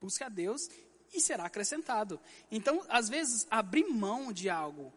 Busque 0.00 0.24
a 0.24 0.30
Deus 0.30 0.70
e 1.12 1.20
será 1.20 1.44
acrescentado. 1.44 2.20
Então, 2.50 2.84
às 2.88 3.08
vezes, 3.08 3.46
abrir 3.50 3.88
mão 3.88 4.32
de 4.32 4.48
algo 4.48 4.92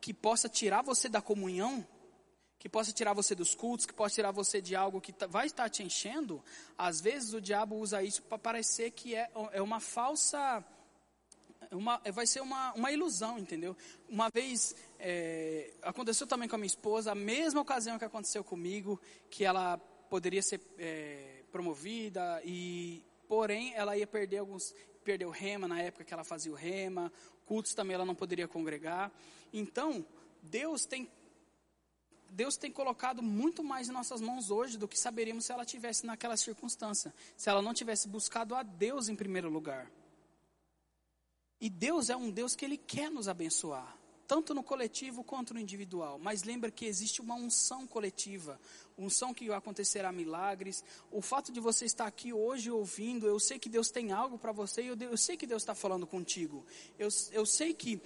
que 0.00 0.12
possa 0.12 0.48
tirar 0.48 0.82
você 0.82 1.08
da 1.08 1.22
comunhão, 1.22 1.86
que 2.58 2.68
possa 2.68 2.92
tirar 2.92 3.12
você 3.12 3.34
dos 3.34 3.54
cultos, 3.54 3.86
que 3.86 3.92
possa 3.92 4.14
tirar 4.14 4.30
você 4.30 4.60
de 4.60 4.74
algo 4.74 5.00
que 5.00 5.12
tá, 5.12 5.26
vai 5.26 5.46
estar 5.46 5.68
te 5.68 5.82
enchendo, 5.82 6.42
às 6.78 7.00
vezes 7.00 7.34
o 7.34 7.40
diabo 7.40 7.76
usa 7.76 8.02
isso 8.02 8.22
para 8.22 8.38
parecer 8.38 8.90
que 8.90 9.14
é, 9.14 9.30
é 9.52 9.60
uma 9.60 9.80
falsa. 9.80 10.64
Uma, 11.70 12.00
vai 12.12 12.26
ser 12.26 12.40
uma, 12.40 12.72
uma 12.74 12.92
ilusão, 12.92 13.38
entendeu? 13.38 13.76
Uma 14.08 14.28
vez 14.32 14.76
é, 14.98 15.72
aconteceu 15.82 16.26
também 16.26 16.48
com 16.48 16.54
a 16.54 16.58
minha 16.58 16.66
esposa, 16.66 17.12
a 17.12 17.14
mesma 17.14 17.60
ocasião 17.60 17.98
que 17.98 18.04
aconteceu 18.04 18.44
comigo, 18.44 19.00
que 19.28 19.44
ela 19.44 19.78
poderia 20.08 20.42
ser 20.42 20.60
é, 20.78 21.42
promovida 21.50 22.40
e 22.44 23.02
porém 23.26 23.74
ela 23.74 23.96
ia 23.96 24.06
perder 24.06 24.38
alguns 24.38 24.74
perdeu 25.04 25.28
o 25.28 25.32
rema 25.32 25.68
na 25.68 25.80
época 25.80 26.04
que 26.04 26.12
ela 26.12 26.24
fazia 26.24 26.50
o 26.50 26.54
rema, 26.56 27.12
cultos 27.46 27.74
também 27.74 27.94
ela 27.94 28.04
não 28.04 28.14
poderia 28.14 28.48
congregar. 28.48 29.12
Então, 29.52 30.04
Deus 30.42 30.84
tem 30.84 31.08
Deus 32.30 32.56
tem 32.56 32.72
colocado 32.72 33.22
muito 33.22 33.62
mais 33.62 33.88
em 33.88 33.92
nossas 33.92 34.20
mãos 34.20 34.50
hoje 34.50 34.76
do 34.76 34.88
que 34.88 34.98
saberíamos 34.98 35.44
se 35.44 35.52
ela 35.52 35.64
tivesse 35.64 36.04
naquela 36.04 36.36
circunstância, 36.36 37.14
se 37.36 37.48
ela 37.48 37.62
não 37.62 37.72
tivesse 37.72 38.08
buscado 38.08 38.56
a 38.56 38.62
Deus 38.64 39.08
em 39.08 39.14
primeiro 39.14 39.48
lugar. 39.48 39.88
E 41.60 41.70
Deus 41.70 42.10
é 42.10 42.16
um 42.16 42.32
Deus 42.32 42.56
que 42.56 42.64
ele 42.64 42.76
quer 42.76 43.08
nos 43.08 43.28
abençoar 43.28 43.96
tanto 44.26 44.54
no 44.54 44.62
coletivo 44.62 45.22
quanto 45.22 45.54
no 45.54 45.60
individual. 45.60 46.18
Mas 46.18 46.42
lembra 46.42 46.70
que 46.70 46.86
existe 46.86 47.20
uma 47.20 47.34
unção 47.34 47.86
coletiva, 47.86 48.60
unção 48.96 49.34
que 49.34 49.50
acontecerá 49.50 50.12
milagres. 50.12 50.84
O 51.10 51.20
fato 51.20 51.52
de 51.52 51.60
você 51.60 51.84
estar 51.84 52.06
aqui 52.06 52.32
hoje 52.32 52.70
ouvindo, 52.70 53.26
eu 53.26 53.38
sei 53.38 53.58
que 53.58 53.68
Deus 53.68 53.90
tem 53.90 54.12
algo 54.12 54.38
para 54.38 54.52
você 54.52 54.82
e 54.82 54.86
eu, 54.88 54.96
eu, 54.98 55.16
sei 55.16 55.36
que 55.36 55.46
Deus 55.46 55.62
está 55.62 55.74
falando 55.74 56.06
contigo. 56.06 56.64
Eu, 56.98 57.08
eu 57.32 57.46
sei 57.46 57.74
que 57.74 58.00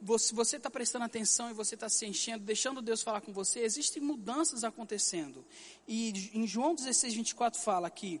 você 0.00 0.56
está 0.56 0.70
prestando 0.70 1.04
atenção 1.04 1.50
e 1.50 1.54
você 1.54 1.74
está 1.74 1.88
se 1.88 2.06
enchendo, 2.06 2.44
deixando 2.44 2.82
Deus 2.82 3.02
falar 3.02 3.20
com 3.20 3.32
você. 3.32 3.60
Existem 3.60 4.02
mudanças 4.02 4.64
acontecendo. 4.64 5.44
E 5.86 6.30
em 6.32 6.46
João 6.46 6.74
16, 6.74 7.14
24 7.14 7.60
fala 7.60 7.90
que 7.90 8.20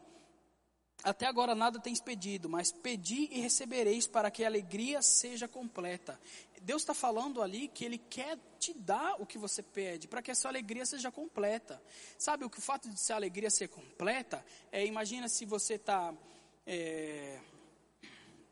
até 1.06 1.26
agora 1.26 1.54
nada 1.54 1.78
tens 1.78 2.00
pedido, 2.00 2.48
mas 2.48 2.72
pedi 2.72 3.28
e 3.30 3.40
recebereis 3.40 4.08
para 4.08 4.30
que 4.30 4.42
a 4.42 4.48
alegria 4.48 5.00
seja 5.02 5.46
completa. 5.46 6.18
Deus 6.62 6.82
está 6.82 6.94
falando 6.94 7.42
ali 7.42 7.68
que 7.68 7.84
Ele 7.84 7.98
quer 7.98 8.38
te 8.58 8.72
dar 8.74 9.20
o 9.20 9.26
que 9.26 9.38
você 9.38 9.62
pede, 9.62 10.08
para 10.08 10.22
que 10.22 10.30
a 10.30 10.34
sua 10.34 10.50
alegria 10.50 10.84
seja 10.84 11.10
completa. 11.10 11.80
Sabe, 12.18 12.44
o 12.44 12.50
que 12.50 12.58
o 12.58 12.62
fato 12.62 12.88
de 12.88 13.12
a 13.12 13.16
alegria 13.16 13.50
ser 13.50 13.68
completa, 13.68 14.44
é, 14.72 14.84
imagina 14.84 15.28
se 15.28 15.44
você 15.44 15.74
está, 15.74 16.12
é, 16.66 17.38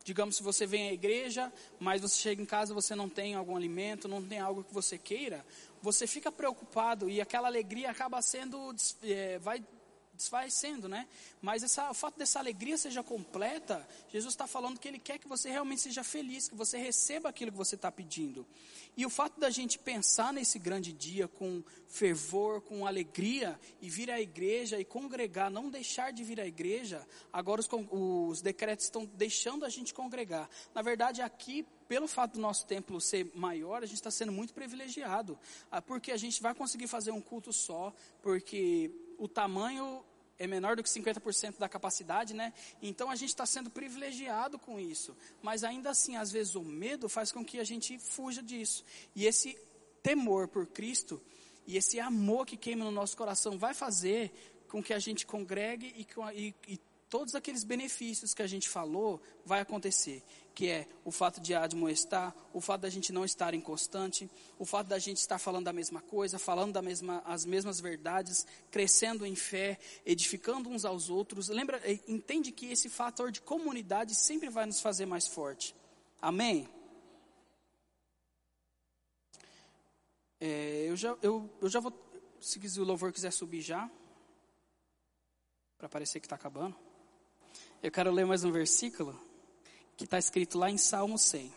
digamos, 0.04 0.36
se 0.36 0.42
você 0.42 0.66
vem 0.66 0.88
à 0.88 0.92
igreja, 0.92 1.52
mas 1.80 2.02
você 2.02 2.16
chega 2.16 2.42
em 2.42 2.46
casa 2.46 2.74
você 2.74 2.94
não 2.94 3.08
tem 3.08 3.34
algum 3.34 3.56
alimento, 3.56 4.06
não 4.06 4.22
tem 4.22 4.38
algo 4.38 4.62
que 4.62 4.72
você 4.72 4.98
queira, 4.98 5.44
você 5.82 6.06
fica 6.06 6.30
preocupado 6.30 7.10
e 7.10 7.20
aquela 7.20 7.48
alegria 7.48 7.90
acaba 7.90 8.22
sendo, 8.22 8.74
é, 9.02 9.38
vai 9.38 9.64
desfalecendo, 10.24 10.88
né? 10.88 11.06
Mas 11.40 11.62
essa, 11.62 11.90
o 11.90 11.94
fato 11.94 12.18
dessa 12.18 12.38
alegria 12.38 12.76
seja 12.76 13.02
completa, 13.02 13.86
Jesus 14.08 14.32
está 14.32 14.46
falando 14.46 14.78
que 14.78 14.88
Ele 14.88 14.98
quer 14.98 15.18
que 15.18 15.28
você 15.28 15.50
realmente 15.50 15.82
seja 15.82 16.02
feliz, 16.02 16.48
que 16.48 16.54
você 16.54 16.78
receba 16.78 17.28
aquilo 17.28 17.52
que 17.52 17.58
você 17.58 17.74
está 17.74 17.92
pedindo. 17.92 18.46
E 18.96 19.04
o 19.04 19.10
fato 19.10 19.40
da 19.40 19.50
gente 19.50 19.78
pensar 19.78 20.32
nesse 20.32 20.58
grande 20.58 20.92
dia 20.92 21.26
com 21.26 21.62
fervor, 21.88 22.60
com 22.60 22.86
alegria, 22.86 23.58
e 23.80 23.90
vir 23.90 24.10
à 24.10 24.20
igreja 24.20 24.78
e 24.78 24.84
congregar, 24.84 25.50
não 25.50 25.68
deixar 25.68 26.12
de 26.12 26.22
vir 26.22 26.40
à 26.40 26.46
igreja, 26.46 27.06
agora 27.32 27.60
os, 27.60 27.68
os 27.90 28.40
decretos 28.40 28.86
estão 28.86 29.04
deixando 29.04 29.64
a 29.64 29.68
gente 29.68 29.92
congregar. 29.92 30.48
Na 30.72 30.80
verdade, 30.80 31.22
aqui, 31.22 31.66
pelo 31.88 32.06
fato 32.06 32.34
do 32.34 32.40
nosso 32.40 32.66
templo 32.66 33.00
ser 33.00 33.30
maior, 33.34 33.82
a 33.82 33.86
gente 33.86 33.96
está 33.96 34.10
sendo 34.10 34.32
muito 34.32 34.54
privilegiado, 34.54 35.38
ah, 35.70 35.82
porque 35.82 36.12
a 36.12 36.16
gente 36.16 36.40
vai 36.40 36.54
conseguir 36.54 36.86
fazer 36.86 37.10
um 37.10 37.20
culto 37.20 37.52
só, 37.52 37.92
porque 38.22 38.90
o 39.18 39.28
tamanho 39.28 40.04
é 40.38 40.46
menor 40.46 40.76
do 40.76 40.82
que 40.82 40.88
50% 40.88 41.58
da 41.58 41.68
capacidade, 41.68 42.34
né? 42.34 42.52
Então 42.82 43.10
a 43.10 43.16
gente 43.16 43.30
está 43.30 43.46
sendo 43.46 43.70
privilegiado 43.70 44.58
com 44.58 44.78
isso. 44.80 45.16
Mas 45.42 45.64
ainda 45.64 45.90
assim, 45.90 46.16
às 46.16 46.32
vezes 46.32 46.54
o 46.54 46.62
medo 46.62 47.08
faz 47.08 47.30
com 47.30 47.44
que 47.44 47.60
a 47.60 47.64
gente 47.64 47.98
fuja 47.98 48.42
disso. 48.42 48.84
E 49.14 49.26
esse 49.26 49.56
temor 50.02 50.48
por 50.48 50.66
Cristo 50.66 51.20
e 51.66 51.76
esse 51.76 51.98
amor 51.98 52.46
que 52.46 52.56
queima 52.56 52.84
no 52.84 52.90
nosso 52.90 53.16
coração 53.16 53.58
vai 53.58 53.74
fazer 53.74 54.32
com 54.68 54.82
que 54.82 54.92
a 54.92 54.98
gente 54.98 55.24
congregue 55.24 55.94
e, 55.96 56.06
e, 56.34 56.54
e 56.68 56.80
todos 57.14 57.36
aqueles 57.36 57.62
benefícios 57.62 58.34
que 58.34 58.42
a 58.42 58.46
gente 58.48 58.68
falou 58.68 59.22
vai 59.46 59.60
acontecer, 59.60 60.20
que 60.52 60.68
é 60.68 60.88
o 61.04 61.12
fato 61.12 61.40
de 61.40 61.54
admoestar, 61.54 62.34
o 62.52 62.60
fato 62.60 62.80
da 62.80 62.90
gente 62.90 63.12
não 63.12 63.24
estar 63.24 63.54
inconstante, 63.54 64.28
o 64.58 64.64
fato 64.64 64.88
da 64.88 64.98
gente 64.98 65.18
estar 65.18 65.38
falando 65.38 65.68
a 65.68 65.72
mesma 65.72 66.02
coisa, 66.02 66.40
falando 66.40 66.82
mesma, 66.82 67.22
as 67.24 67.44
mesmas 67.44 67.78
verdades, 67.78 68.44
crescendo 68.68 69.24
em 69.24 69.36
fé, 69.36 69.78
edificando 70.04 70.68
uns 70.68 70.84
aos 70.84 71.08
outros. 71.08 71.46
Lembra, 71.50 71.80
eh, 71.88 72.00
entende 72.08 72.50
que 72.50 72.66
esse 72.66 72.88
fator 72.88 73.30
de 73.30 73.40
comunidade 73.40 74.12
sempre 74.16 74.50
vai 74.50 74.66
nos 74.66 74.80
fazer 74.80 75.06
mais 75.06 75.28
forte. 75.28 75.72
Amém? 76.20 76.68
É, 80.40 80.86
eu, 80.88 80.96
já, 80.96 81.16
eu, 81.22 81.48
eu 81.60 81.68
já 81.68 81.78
vou, 81.78 81.92
se 82.40 82.58
o 82.80 82.84
louvor 82.84 83.12
quiser 83.12 83.32
subir 83.32 83.60
já, 83.60 83.88
para 85.78 85.88
parecer 85.88 86.18
que 86.18 86.26
está 86.26 86.34
acabando. 86.34 86.76
Eu 87.84 87.90
quero 87.90 88.10
ler 88.10 88.24
mais 88.24 88.42
um 88.44 88.50
versículo 88.50 89.14
que 89.94 90.04
está 90.04 90.18
escrito 90.18 90.56
lá 90.56 90.70
em 90.70 90.78
Salmo 90.78 91.18
100. 91.18 91.52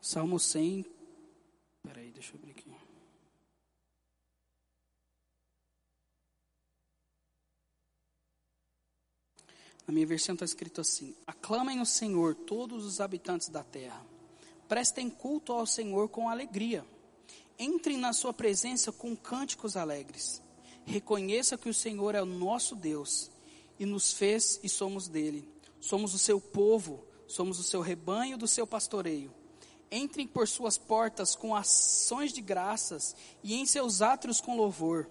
Salmo 0.00 0.38
100. 0.38 0.84
Peraí, 1.82 2.10
deixa 2.10 2.32
eu 2.32 2.38
abrir 2.38 2.52
aqui. 2.52 2.68
Na 9.86 9.94
minha 9.94 10.06
versão 10.06 10.34
está 10.34 10.44
escrito 10.44 10.82
assim: 10.82 11.16
Aclamem 11.26 11.80
o 11.80 11.86
Senhor, 11.86 12.34
todos 12.34 12.84
os 12.84 13.00
habitantes 13.00 13.48
da 13.48 13.64
terra. 13.64 14.04
Prestem 14.68 15.08
culto 15.08 15.52
ao 15.52 15.66
Senhor 15.66 16.10
com 16.10 16.28
alegria. 16.28 16.84
Entrem 17.58 17.96
na 17.96 18.12
sua 18.12 18.34
presença 18.34 18.92
com 18.92 19.16
cânticos 19.16 19.76
alegres. 19.76 20.42
Reconheça 20.84 21.56
que 21.56 21.70
o 21.70 21.74
Senhor 21.74 22.14
é 22.14 22.22
o 22.22 22.26
nosso 22.26 22.76
Deus 22.76 23.30
e 23.78 23.86
nos 23.86 24.12
fez 24.12 24.60
e 24.62 24.68
somos 24.68 25.08
dele. 25.08 25.48
Somos 25.80 26.12
o 26.12 26.18
seu 26.18 26.38
povo, 26.38 27.06
somos 27.26 27.58
o 27.58 27.62
seu 27.62 27.80
rebanho 27.80 28.36
do 28.36 28.46
seu 28.46 28.66
pastoreio. 28.66 29.37
Entrem 29.90 30.26
por 30.26 30.46
suas 30.46 30.76
portas 30.76 31.34
com 31.34 31.54
ações 31.54 32.32
de 32.32 32.40
graças 32.40 33.16
e 33.42 33.54
em 33.54 33.64
seus 33.64 34.02
átrios 34.02 34.40
com 34.40 34.56
louvor. 34.56 35.08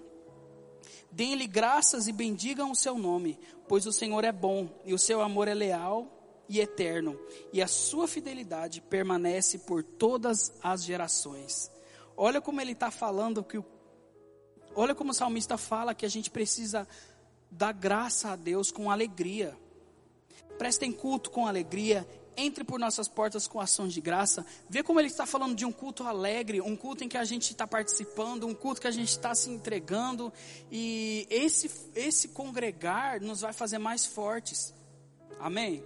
Deem-lhe 1.11 1.47
graças 1.47 2.07
e 2.07 2.11
bendigam 2.11 2.71
o 2.71 2.75
seu 2.75 2.97
nome, 2.97 3.39
pois 3.67 3.85
o 3.87 3.91
Senhor 3.93 4.23
é 4.23 4.31
bom 4.31 4.69
e 4.85 4.93
o 4.93 4.99
seu 4.99 5.21
amor 5.21 5.47
é 5.47 5.53
leal 5.53 6.13
e 6.49 6.59
eterno, 6.59 7.19
e 7.51 7.61
a 7.61 7.67
sua 7.67 8.07
fidelidade 8.07 8.81
permanece 8.81 9.59
por 9.59 9.83
todas 9.83 10.53
as 10.61 10.83
gerações. 10.83 11.71
Olha 12.15 12.39
como 12.39 12.61
ele 12.61 12.71
está 12.71 12.89
falando 12.89 13.43
que 13.43 13.57
o, 13.57 13.65
olha 14.75 14.95
como 14.95 15.11
o 15.11 15.13
salmista 15.13 15.57
fala 15.57 15.93
que 15.93 16.05
a 16.05 16.09
gente 16.09 16.31
precisa 16.31 16.87
dar 17.51 17.73
graça 17.73 18.31
a 18.31 18.35
Deus 18.35 18.71
com 18.71 18.89
alegria. 18.89 19.57
Prestem 20.57 20.91
culto 20.91 21.29
com 21.29 21.45
alegria, 21.45 22.07
entre 22.37 22.63
por 22.63 22.79
nossas 22.79 23.07
portas 23.07 23.47
com 23.47 23.59
ações 23.59 23.91
de 23.91 23.99
graça. 23.99 24.45
Vê 24.69 24.83
como 24.83 24.99
ele 24.99 25.07
está 25.07 25.25
falando 25.25 25.55
de 25.55 25.65
um 25.65 25.71
culto 25.71 26.03
alegre, 26.03 26.61
um 26.61 26.75
culto 26.75 27.03
em 27.03 27.09
que 27.09 27.17
a 27.17 27.25
gente 27.25 27.51
está 27.51 27.65
participando, 27.67 28.45
um 28.45 28.53
culto 28.53 28.79
que 28.79 28.87
a 28.87 28.91
gente 28.91 29.09
está 29.09 29.33
se 29.33 29.49
entregando. 29.49 30.31
E 30.71 31.27
esse, 31.29 31.69
esse 31.95 32.29
congregar 32.29 33.19
nos 33.19 33.41
vai 33.41 33.51
fazer 33.51 33.79
mais 33.79 34.05
fortes. 34.05 34.73
Amém? 35.39 35.83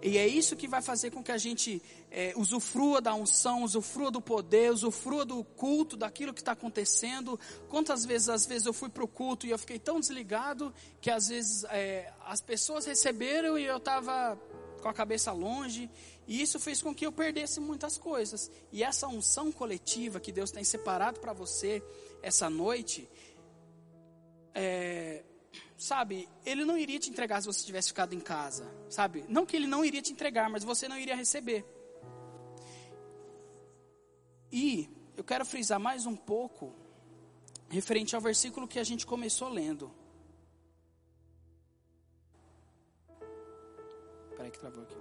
E 0.00 0.16
é 0.16 0.26
isso 0.26 0.54
que 0.54 0.68
vai 0.68 0.80
fazer 0.80 1.10
com 1.10 1.22
que 1.22 1.32
a 1.32 1.38
gente 1.38 1.82
é, 2.10 2.32
usufrua 2.36 3.00
da 3.00 3.14
unção, 3.14 3.64
usufrua 3.64 4.12
do 4.12 4.20
poder, 4.20 4.70
usufrua 4.70 5.24
do 5.24 5.42
culto, 5.42 5.96
daquilo 5.96 6.32
que 6.32 6.40
está 6.40 6.52
acontecendo. 6.52 7.38
Quantas 7.68 8.04
vezes, 8.04 8.28
às 8.28 8.46
vezes, 8.46 8.66
eu 8.66 8.72
fui 8.72 8.88
para 8.88 9.02
o 9.02 9.08
culto 9.08 9.44
e 9.44 9.50
eu 9.50 9.58
fiquei 9.58 9.78
tão 9.78 9.98
desligado 9.98 10.72
que 11.00 11.10
às 11.10 11.28
vezes 11.28 11.64
é, 11.64 12.12
as 12.24 12.40
pessoas 12.40 12.86
receberam 12.86 13.58
e 13.58 13.64
eu 13.64 13.78
estava 13.78 14.38
com 14.80 14.88
a 14.88 14.94
cabeça 14.94 15.32
longe. 15.32 15.90
E 16.26 16.40
isso 16.40 16.58
fez 16.58 16.82
com 16.82 16.94
que 16.94 17.06
eu 17.06 17.12
perdesse 17.12 17.60
muitas 17.60 17.96
coisas. 17.96 18.50
E 18.72 18.82
essa 18.82 19.08
unção 19.08 19.50
coletiva 19.50 20.20
que 20.20 20.32
Deus 20.32 20.50
tem 20.50 20.64
separado 20.64 21.20
para 21.20 21.32
você 21.32 21.82
essa 22.22 22.50
noite, 22.50 23.08
é, 24.54 25.22
sabe, 25.76 26.28
ele 26.44 26.64
não 26.64 26.76
iria 26.76 26.98
te 26.98 27.10
entregar 27.10 27.40
se 27.40 27.46
você 27.46 27.64
tivesse 27.64 27.88
ficado 27.88 28.14
em 28.14 28.20
casa, 28.20 28.68
sabe? 28.88 29.24
Não 29.28 29.46
que 29.46 29.56
ele 29.56 29.66
não 29.66 29.84
iria 29.84 30.02
te 30.02 30.12
entregar, 30.12 30.50
mas 30.50 30.64
você 30.64 30.88
não 30.88 30.98
iria 30.98 31.14
receber. 31.14 31.64
E 34.50 34.88
eu 35.16 35.24
quero 35.24 35.44
frisar 35.44 35.78
mais 35.78 36.06
um 36.06 36.16
pouco 36.16 36.74
referente 37.68 38.14
ao 38.14 38.20
versículo 38.20 38.66
que 38.66 38.78
a 38.78 38.84
gente 38.84 39.06
começou 39.06 39.48
lendo. 39.48 39.92
Que 44.50 44.58
travou 44.58 44.82
aqui. 44.82 44.96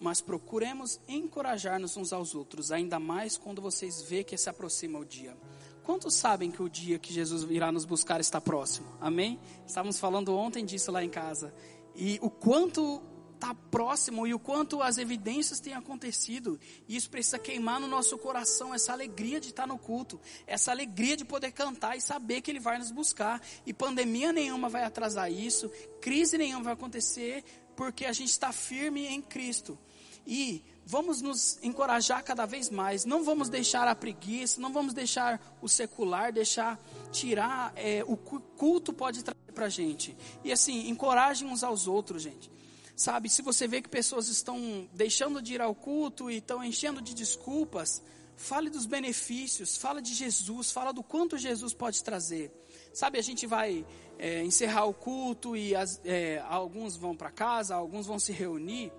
mas 0.00 0.20
procuremos 0.20 1.00
encorajar-nos 1.08 1.96
uns 1.96 2.12
aos 2.12 2.34
outros, 2.34 2.70
ainda 2.70 2.98
mais 2.98 3.36
quando 3.36 3.60
vocês 3.60 4.00
vê 4.00 4.22
que 4.22 4.36
se 4.36 4.48
aproxima 4.48 4.98
o 4.98 5.04
dia. 5.04 5.36
Quantos 5.84 6.14
sabem 6.14 6.50
que 6.50 6.62
o 6.62 6.68
dia 6.68 6.98
que 6.98 7.12
Jesus 7.12 7.50
irá 7.50 7.72
nos 7.72 7.84
buscar 7.84 8.20
está 8.20 8.40
próximo? 8.40 8.86
Amém? 9.00 9.38
Estávamos 9.66 9.98
falando 9.98 10.36
ontem 10.36 10.64
disso 10.64 10.92
lá 10.92 11.02
em 11.02 11.08
casa. 11.08 11.52
E 11.96 12.18
o 12.22 12.30
quanto 12.30 13.02
está 13.38 13.54
próximo 13.54 14.26
e 14.26 14.34
o 14.34 14.38
quanto 14.38 14.82
as 14.82 14.98
evidências 14.98 15.60
têm 15.60 15.72
acontecido. 15.72 16.58
E 16.86 16.96
isso 16.96 17.08
precisa 17.08 17.38
queimar 17.38 17.80
no 17.80 17.86
nosso 17.86 18.18
coração 18.18 18.74
essa 18.74 18.92
alegria 18.92 19.40
de 19.40 19.48
estar 19.48 19.66
no 19.66 19.78
culto, 19.78 20.20
essa 20.46 20.70
alegria 20.70 21.16
de 21.16 21.24
poder 21.24 21.52
cantar 21.52 21.96
e 21.96 22.00
saber 22.00 22.40
que 22.40 22.50
Ele 22.50 22.60
vai 22.60 22.78
nos 22.78 22.90
buscar. 22.90 23.40
E 23.64 23.72
pandemia 23.72 24.32
nenhuma 24.32 24.68
vai 24.68 24.84
atrasar 24.84 25.32
isso, 25.32 25.70
crise 26.00 26.36
nenhuma 26.36 26.64
vai 26.64 26.72
acontecer, 26.74 27.44
porque 27.76 28.04
a 28.04 28.12
gente 28.12 28.30
está 28.30 28.52
firme 28.52 29.06
em 29.06 29.22
Cristo. 29.22 29.78
E 30.26 30.62
vamos 30.84 31.22
nos 31.22 31.58
encorajar 31.62 32.22
cada 32.24 32.44
vez 32.44 32.68
mais. 32.68 33.04
Não 33.04 33.22
vamos 33.22 33.48
deixar 33.48 33.86
a 33.86 33.94
preguiça, 33.94 34.60
não 34.60 34.72
vamos 34.72 34.92
deixar 34.92 35.40
o 35.62 35.68
secular, 35.68 36.32
deixar 36.32 36.78
tirar 37.12 37.72
é, 37.76 38.02
o 38.06 38.16
culto 38.16 38.92
pode 38.92 39.22
trazer 39.22 39.52
para 39.54 39.66
a 39.66 39.70
gente. 39.70 40.16
E 40.44 40.52
assim, 40.52 40.88
encorajem 40.88 41.48
uns 41.48 41.62
aos 41.62 41.86
outros, 41.86 42.22
gente. 42.22 42.57
Sabe, 42.98 43.30
se 43.30 43.42
você 43.42 43.68
vê 43.68 43.80
que 43.80 43.88
pessoas 43.88 44.26
estão 44.26 44.88
deixando 44.92 45.40
de 45.40 45.54
ir 45.54 45.60
ao 45.60 45.72
culto 45.72 46.28
e 46.28 46.38
estão 46.38 46.64
enchendo 46.64 47.00
de 47.00 47.14
desculpas, 47.14 48.02
fale 48.36 48.68
dos 48.68 48.86
benefícios, 48.86 49.76
fala 49.76 50.02
de 50.02 50.12
Jesus, 50.12 50.72
fala 50.72 50.92
do 50.92 51.04
quanto 51.04 51.38
Jesus 51.38 51.72
pode 51.72 52.02
trazer. 52.02 52.50
Sabe, 52.92 53.16
a 53.16 53.22
gente 53.22 53.46
vai 53.46 53.86
é, 54.18 54.42
encerrar 54.42 54.86
o 54.86 54.92
culto 54.92 55.56
e 55.56 55.76
as, 55.76 56.00
é, 56.04 56.42
alguns 56.48 56.96
vão 56.96 57.14
para 57.14 57.30
casa, 57.30 57.76
alguns 57.76 58.04
vão 58.04 58.18
se 58.18 58.32
reunir. 58.32 58.92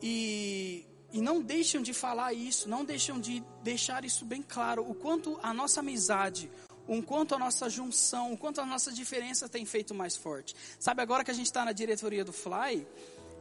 E, 0.00 0.86
e 1.12 1.20
não 1.20 1.42
deixam 1.42 1.82
de 1.82 1.92
falar 1.92 2.32
isso, 2.32 2.66
não 2.66 2.82
deixam 2.82 3.20
de 3.20 3.44
deixar 3.62 4.06
isso 4.06 4.24
bem 4.24 4.42
claro, 4.42 4.90
o 4.90 4.94
quanto 4.94 5.38
a 5.42 5.52
nossa 5.52 5.80
amizade, 5.80 6.50
o 6.90 7.00
quanto 7.00 7.36
a 7.36 7.38
nossa 7.38 7.70
junção, 7.70 8.32
o 8.32 8.36
quanto 8.36 8.60
a 8.60 8.66
nossa 8.66 8.90
diferença 8.90 9.48
tem 9.48 9.64
feito 9.64 9.94
mais 9.94 10.16
forte. 10.16 10.56
Sabe, 10.76 11.00
agora 11.00 11.22
que 11.22 11.30
a 11.30 11.34
gente 11.34 11.46
está 11.46 11.64
na 11.64 11.70
diretoria 11.70 12.24
do 12.24 12.32
Fly, 12.32 12.84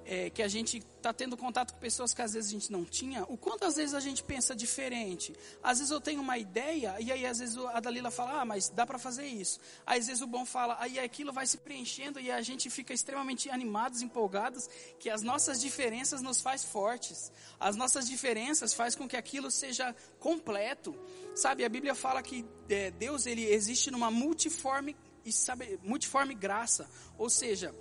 é, 0.09 0.27
que 0.27 0.41
a 0.41 0.47
gente 0.47 0.79
está 0.97 1.13
tendo 1.13 1.37
contato 1.37 1.71
com 1.71 1.79
pessoas 1.79 2.15
que 2.15 2.21
às 2.23 2.33
vezes 2.33 2.49
a 2.49 2.53
gente 2.53 2.71
não 2.71 2.83
tinha, 2.83 3.23
o 3.25 3.37
quanto 3.37 3.63
às 3.63 3.75
vezes 3.75 3.93
a 3.93 3.99
gente 3.99 4.23
pensa 4.23 4.55
diferente. 4.55 5.35
Às 5.61 5.77
vezes 5.77 5.91
eu 5.91 6.01
tenho 6.01 6.19
uma 6.19 6.35
ideia, 6.35 6.95
e 6.99 7.11
aí 7.11 7.27
às 7.27 7.37
vezes 7.37 7.55
a 7.57 7.79
Dalila 7.79 8.09
fala, 8.09 8.41
ah, 8.41 8.45
mas 8.45 8.69
dá 8.69 8.87
para 8.87 8.97
fazer 8.97 9.27
isso. 9.27 9.59
Às 9.85 10.07
vezes 10.07 10.23
o 10.23 10.25
bom 10.25 10.47
fala, 10.47 10.77
aí 10.79 10.97
aquilo 10.97 11.31
vai 11.31 11.45
se 11.45 11.59
preenchendo 11.59 12.19
e 12.19 12.31
a 12.31 12.41
gente 12.41 12.71
fica 12.71 12.91
extremamente 12.91 13.51
animados, 13.51 14.01
empolgados, 14.01 14.67
que 14.99 15.11
as 15.11 15.21
nossas 15.21 15.61
diferenças 15.61 16.23
nos 16.23 16.41
faz 16.41 16.63
fortes. 16.63 17.31
As 17.59 17.75
nossas 17.75 18.09
diferenças 18.09 18.73
faz 18.73 18.95
com 18.95 19.07
que 19.07 19.15
aquilo 19.15 19.51
seja 19.51 19.95
completo. 20.19 20.95
Sabe, 21.35 21.63
a 21.63 21.69
Bíblia 21.69 21.93
fala 21.93 22.23
que 22.23 22.43
é, 22.67 22.89
Deus 22.89 23.27
ele 23.27 23.45
existe 23.45 23.91
numa 23.91 24.09
multiforme, 24.09 24.97
sabe, 25.29 25.79
multiforme 25.83 26.33
graça. 26.33 26.89
Ou 27.15 27.29
seja, 27.29 27.75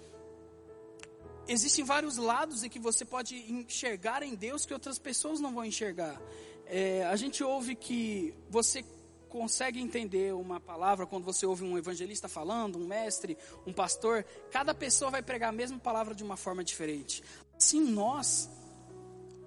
existem 1.48 1.84
vários 1.84 2.16
lados 2.16 2.62
em 2.62 2.68
que 2.68 2.78
você 2.78 3.04
pode 3.04 3.34
enxergar 3.50 4.22
em 4.22 4.34
Deus 4.34 4.66
que 4.66 4.74
outras 4.74 4.98
pessoas 4.98 5.40
não 5.40 5.52
vão 5.52 5.64
enxergar. 5.64 6.20
É, 6.66 7.04
a 7.06 7.16
gente 7.16 7.42
ouve 7.42 7.74
que 7.74 8.34
você 8.50 8.84
consegue 9.28 9.80
entender 9.80 10.34
uma 10.34 10.58
palavra 10.60 11.06
quando 11.06 11.24
você 11.24 11.46
ouve 11.46 11.64
um 11.64 11.78
evangelista 11.78 12.28
falando, 12.28 12.78
um 12.78 12.86
mestre, 12.86 13.36
um 13.66 13.72
pastor. 13.72 14.24
Cada 14.50 14.74
pessoa 14.74 15.10
vai 15.10 15.22
pregar 15.22 15.50
a 15.50 15.52
mesma 15.52 15.78
palavra 15.78 16.14
de 16.14 16.22
uma 16.22 16.36
forma 16.36 16.62
diferente. 16.64 17.22
Assim, 17.56 17.80
nós, 17.80 18.50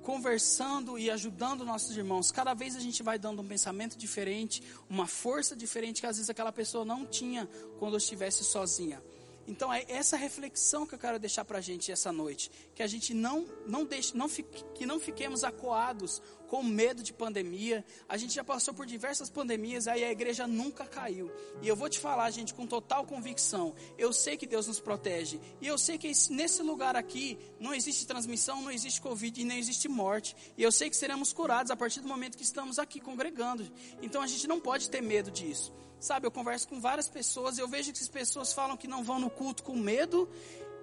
conversando 0.02 0.98
e 0.98 1.10
ajudando 1.10 1.66
nossos 1.66 1.96
irmãos, 1.96 2.32
cada 2.32 2.54
vez 2.54 2.76
a 2.76 2.80
gente 2.80 3.04
vai 3.04 3.20
dando 3.20 3.42
um 3.42 3.48
pensamento 3.48 3.98
diferente, 3.98 4.64
uma 4.90 5.08
força 5.08 5.56
diferente 5.56 6.02
que 6.02 6.08
às 6.08 6.18
vezes 6.18 6.30
aquela 6.30 6.52
pessoa 6.52 6.84
não 6.84 7.06
tinha 7.06 7.48
quando 7.80 7.98
estivesse 7.98 8.44
sozinha. 8.44 9.02
Então 9.48 9.74
é 9.74 9.86
essa 9.88 10.16
reflexão 10.16 10.86
que 10.86 10.96
eu 10.96 11.00
quero 11.00 11.20
deixar 11.20 11.44
para 11.44 11.58
a 11.58 11.62
gente 11.62 11.92
essa 11.92 12.12
noite, 12.12 12.52
que 12.76 12.84
a 12.84 12.88
gente 12.88 13.14
não 13.14 13.46
não 13.68 13.86
deixe, 13.86 14.16
não 14.16 14.30
fique, 14.30 14.64
que 14.76 14.86
não 14.86 15.00
fiquemos 15.00 15.44
acuados 15.44 16.22
com 16.48 16.62
medo 16.62 17.02
de 17.02 17.14
pandemia. 17.14 17.84
A 18.10 18.18
gente 18.18 18.34
já 18.34 18.44
passou 18.44 18.74
por 18.74 18.86
diversas 18.86 19.30
pandemias, 19.30 19.88
aí 19.88 20.04
a 20.04 20.12
igreja 20.12 20.46
nunca 20.46 20.86
caiu. 20.86 21.32
E 21.62 21.68
eu 21.68 21.76
vou 21.76 21.90
te 21.90 21.98
falar, 21.98 22.30
gente, 22.30 22.54
com 22.54 22.68
total 22.68 23.06
convicção. 23.06 23.74
Eu 23.98 24.12
sei 24.12 24.36
que 24.36 24.46
Deus 24.46 24.68
nos 24.68 24.80
protege 24.80 25.40
e 25.62 25.68
eu 25.68 25.78
sei 25.78 25.98
que 25.98 26.12
nesse 26.30 26.62
lugar 26.62 26.96
aqui 26.96 27.38
não 27.60 27.74
existe 27.74 28.06
transmissão, 28.06 28.62
não 28.62 28.72
existe 28.72 29.02
covid 29.02 29.42
e 29.42 29.46
nem 29.46 29.60
existe 29.60 29.88
morte. 29.88 30.36
E 30.58 30.64
eu 30.64 30.72
sei 30.72 30.90
que 30.90 30.96
seremos 30.96 31.32
curados 31.32 31.72
a 31.72 31.76
partir 31.76 32.02
do 32.02 32.08
momento 32.08 32.38
que 32.38 32.44
estamos 32.44 32.78
aqui 32.78 33.00
congregando. 33.00 33.72
Então 34.02 34.22
a 34.22 34.28
gente 34.28 34.48
não 34.48 34.60
pode 34.60 34.90
ter 34.90 35.02
medo 35.02 35.32
disso. 35.32 35.74
Sabe, 36.02 36.26
eu 36.26 36.32
converso 36.32 36.68
com 36.68 36.82
várias 36.82 37.08
pessoas, 37.08 37.60
eu 37.60 37.68
vejo 37.68 37.94
que 37.94 38.02
as 38.02 38.08
pessoas 38.08 38.52
falam 38.52 38.76
que 38.76 38.88
não 38.88 39.04
vão 39.04 39.20
no 39.20 39.30
culto 39.30 39.62
com 39.62 39.76
medo, 39.76 40.28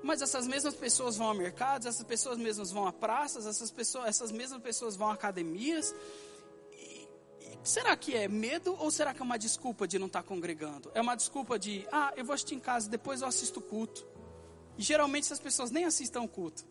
mas 0.00 0.22
essas 0.22 0.46
mesmas 0.46 0.76
pessoas 0.76 1.16
vão 1.16 1.28
a 1.28 1.34
mercados, 1.34 1.88
essas 1.88 2.04
pessoas 2.04 2.38
mesmas 2.38 2.70
vão 2.70 2.86
a 2.86 2.92
praças, 2.92 3.44
essas, 3.44 3.68
pessoas, 3.68 4.06
essas 4.06 4.30
mesmas 4.30 4.62
pessoas 4.62 4.94
vão 4.94 5.10
a 5.10 5.14
academias. 5.14 5.92
E, 6.70 7.08
e 7.40 7.58
será 7.64 7.96
que 7.96 8.14
é 8.14 8.28
medo 8.28 8.76
ou 8.78 8.92
será 8.92 9.12
que 9.12 9.20
é 9.20 9.24
uma 9.24 9.36
desculpa 9.36 9.88
de 9.88 9.98
não 9.98 10.06
estar 10.06 10.22
congregando? 10.22 10.88
É 10.94 11.00
uma 11.00 11.16
desculpa 11.16 11.58
de, 11.58 11.84
ah, 11.90 12.12
eu 12.16 12.24
vou 12.24 12.32
assistir 12.32 12.54
em 12.54 12.60
casa, 12.60 12.88
depois 12.88 13.20
eu 13.20 13.26
assisto 13.26 13.58
o 13.58 13.62
culto. 13.62 14.06
E 14.76 14.84
geralmente 14.84 15.24
essas 15.24 15.40
pessoas 15.40 15.72
nem 15.72 15.84
assistam 15.84 16.20
o 16.20 16.28
culto. 16.28 16.64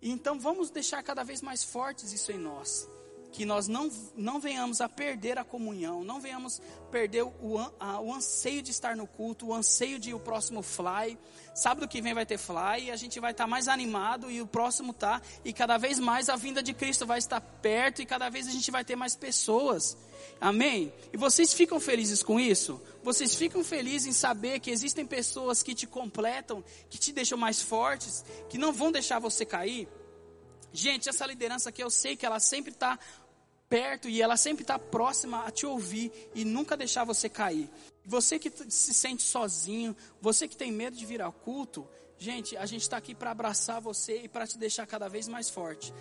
E 0.00 0.10
então 0.10 0.40
vamos 0.40 0.70
deixar 0.70 1.02
cada 1.02 1.22
vez 1.22 1.42
mais 1.42 1.62
fortes 1.62 2.14
isso 2.14 2.32
em 2.32 2.38
nós 2.38 2.88
que 3.34 3.44
nós 3.44 3.66
não, 3.66 3.90
não 4.14 4.38
venhamos 4.38 4.80
a 4.80 4.88
perder 4.88 5.38
a 5.38 5.44
comunhão, 5.44 6.04
não 6.04 6.20
venhamos 6.20 6.62
perder 6.88 7.24
o, 7.24 7.58
a, 7.80 8.00
o 8.00 8.14
anseio 8.14 8.62
de 8.62 8.70
estar 8.70 8.94
no 8.94 9.08
culto, 9.08 9.48
o 9.48 9.52
anseio 9.52 9.98
de 9.98 10.14
o 10.14 10.20
próximo 10.20 10.62
fly. 10.62 11.18
Sábado 11.52 11.88
que 11.88 12.00
vem 12.00 12.14
vai 12.14 12.24
ter 12.24 12.38
fly 12.38 12.84
e 12.84 12.90
a 12.92 12.96
gente 12.96 13.18
vai 13.18 13.32
estar 13.32 13.48
mais 13.48 13.66
animado 13.66 14.30
e 14.30 14.40
o 14.40 14.46
próximo 14.46 14.92
tá. 14.92 15.20
E 15.44 15.52
cada 15.52 15.76
vez 15.76 15.98
mais 15.98 16.28
a 16.28 16.36
vinda 16.36 16.62
de 16.62 16.72
Cristo 16.72 17.04
vai 17.04 17.18
estar 17.18 17.40
perto 17.40 18.00
e 18.00 18.06
cada 18.06 18.30
vez 18.30 18.46
a 18.46 18.52
gente 18.52 18.70
vai 18.70 18.84
ter 18.84 18.94
mais 18.94 19.16
pessoas. 19.16 19.96
Amém? 20.40 20.92
E 21.12 21.16
vocês 21.16 21.52
ficam 21.52 21.80
felizes 21.80 22.22
com 22.22 22.38
isso? 22.38 22.80
Vocês 23.02 23.34
ficam 23.34 23.64
felizes 23.64 24.06
em 24.06 24.12
saber 24.12 24.60
que 24.60 24.70
existem 24.70 25.04
pessoas 25.04 25.60
que 25.60 25.74
te 25.74 25.88
completam, 25.88 26.62
que 26.88 26.98
te 26.98 27.12
deixam 27.12 27.36
mais 27.36 27.60
fortes, 27.60 28.24
que 28.48 28.56
não 28.56 28.72
vão 28.72 28.92
deixar 28.92 29.18
você 29.18 29.44
cair? 29.44 29.88
Gente, 30.76 31.08
essa 31.08 31.24
liderança 31.24 31.68
aqui 31.68 31.84
eu 31.84 31.88
sei 31.88 32.16
que 32.16 32.26
ela 32.26 32.40
sempre 32.40 32.72
está 32.72 32.98
perto 33.74 34.08
e 34.08 34.22
ela 34.22 34.36
sempre 34.36 34.62
está 34.62 34.78
próxima 34.78 35.44
a 35.44 35.50
te 35.50 35.66
ouvir 35.66 36.12
e 36.32 36.44
nunca 36.44 36.76
deixar 36.76 37.02
você 37.02 37.28
cair. 37.28 37.68
Você 38.04 38.38
que 38.38 38.48
se 38.68 38.94
sente 38.94 39.24
sozinho, 39.24 39.96
você 40.20 40.46
que 40.46 40.56
tem 40.56 40.70
medo 40.70 40.96
de 40.96 41.04
vir 41.04 41.20
ao 41.20 41.32
culto, 41.32 41.84
gente, 42.16 42.56
a 42.56 42.66
gente 42.66 42.82
está 42.82 42.98
aqui 42.98 43.16
para 43.16 43.32
abraçar 43.32 43.80
você 43.80 44.22
e 44.22 44.28
para 44.28 44.46
te 44.46 44.56
deixar 44.56 44.86
cada 44.86 45.08
vez 45.08 45.26
mais 45.26 45.50
forte. 45.50 45.92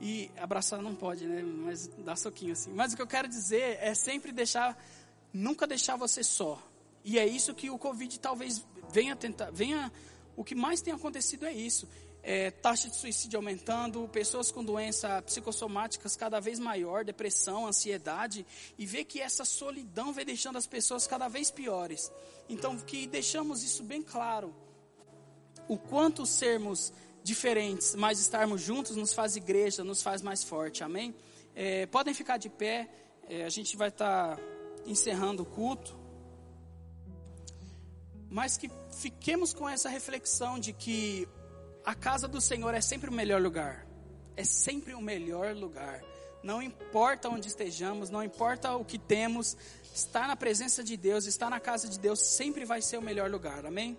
E 0.00 0.30
abraçar 0.38 0.80
não 0.80 0.94
pode, 0.94 1.26
né? 1.26 1.42
Mas 1.42 1.88
dá 1.98 2.16
soquinho 2.16 2.54
assim. 2.54 2.72
Mas 2.72 2.94
o 2.94 2.96
que 2.96 3.02
eu 3.02 3.06
quero 3.06 3.28
dizer 3.28 3.76
é 3.82 3.92
sempre 3.92 4.32
deixar 4.32 4.82
nunca 5.30 5.66
deixar 5.66 5.96
você 5.96 6.24
só. 6.24 6.58
E 7.04 7.18
é 7.18 7.26
isso 7.26 7.52
que 7.52 7.68
o 7.68 7.76
Covid 7.76 8.18
talvez 8.18 8.64
venha 8.90 9.14
tentar, 9.14 9.50
venha, 9.50 9.92
o 10.34 10.42
que 10.42 10.54
mais 10.54 10.80
tem 10.80 10.94
acontecido 10.94 11.44
é 11.44 11.52
isso. 11.52 11.86
É, 12.22 12.50
taxa 12.50 12.88
de 12.88 12.96
suicídio 12.96 13.38
aumentando, 13.38 14.06
pessoas 14.08 14.50
com 14.50 14.62
doenças 14.62 15.22
psicossomáticas 15.24 16.16
cada 16.16 16.38
vez 16.38 16.58
maior, 16.58 17.04
depressão, 17.04 17.66
ansiedade, 17.66 18.46
e 18.78 18.84
ver 18.84 19.04
que 19.04 19.20
essa 19.20 19.44
solidão 19.44 20.12
vem 20.12 20.24
deixando 20.24 20.58
as 20.58 20.66
pessoas 20.66 21.06
cada 21.06 21.28
vez 21.28 21.50
piores. 21.50 22.12
Então, 22.48 22.76
que 22.76 23.06
deixamos 23.06 23.62
isso 23.62 23.82
bem 23.82 24.02
claro. 24.02 24.54
O 25.66 25.78
quanto 25.78 26.26
sermos 26.26 26.92
diferentes, 27.22 27.94
mas 27.94 28.20
estarmos 28.20 28.60
juntos 28.60 28.96
nos 28.96 29.12
faz 29.12 29.36
igreja, 29.36 29.82
nos 29.82 30.02
faz 30.02 30.20
mais 30.20 30.42
forte, 30.42 30.84
amém? 30.84 31.14
É, 31.54 31.86
podem 31.86 32.12
ficar 32.12 32.36
de 32.36 32.48
pé, 32.48 32.88
é, 33.28 33.44
a 33.44 33.48
gente 33.48 33.76
vai 33.76 33.88
estar 33.88 34.36
tá 34.36 34.42
encerrando 34.86 35.42
o 35.42 35.46
culto 35.46 36.00
mas 38.30 38.56
que 38.56 38.70
fiquemos 38.92 39.52
com 39.52 39.68
essa 39.68 39.88
reflexão 39.88 40.58
de 40.58 40.72
que 40.72 41.28
a 41.90 41.94
casa 41.94 42.28
do 42.28 42.40
Senhor 42.40 42.72
é 42.72 42.80
sempre 42.80 43.10
o 43.10 43.12
melhor 43.12 43.42
lugar. 43.42 43.84
É 44.36 44.44
sempre 44.44 44.94
o 44.94 45.00
melhor 45.00 45.56
lugar. 45.56 46.00
Não 46.40 46.62
importa 46.62 47.28
onde 47.28 47.48
estejamos, 47.48 48.10
não 48.10 48.22
importa 48.22 48.76
o 48.76 48.84
que 48.84 48.96
temos, 48.96 49.56
estar 49.92 50.28
na 50.28 50.36
presença 50.36 50.84
de 50.84 50.96
Deus, 50.96 51.26
estar 51.26 51.50
na 51.50 51.58
casa 51.58 51.88
de 51.88 51.98
Deus 51.98 52.20
sempre 52.20 52.64
vai 52.64 52.80
ser 52.80 52.96
o 52.96 53.02
melhor 53.02 53.28
lugar. 53.28 53.66
Amém? 53.66 53.98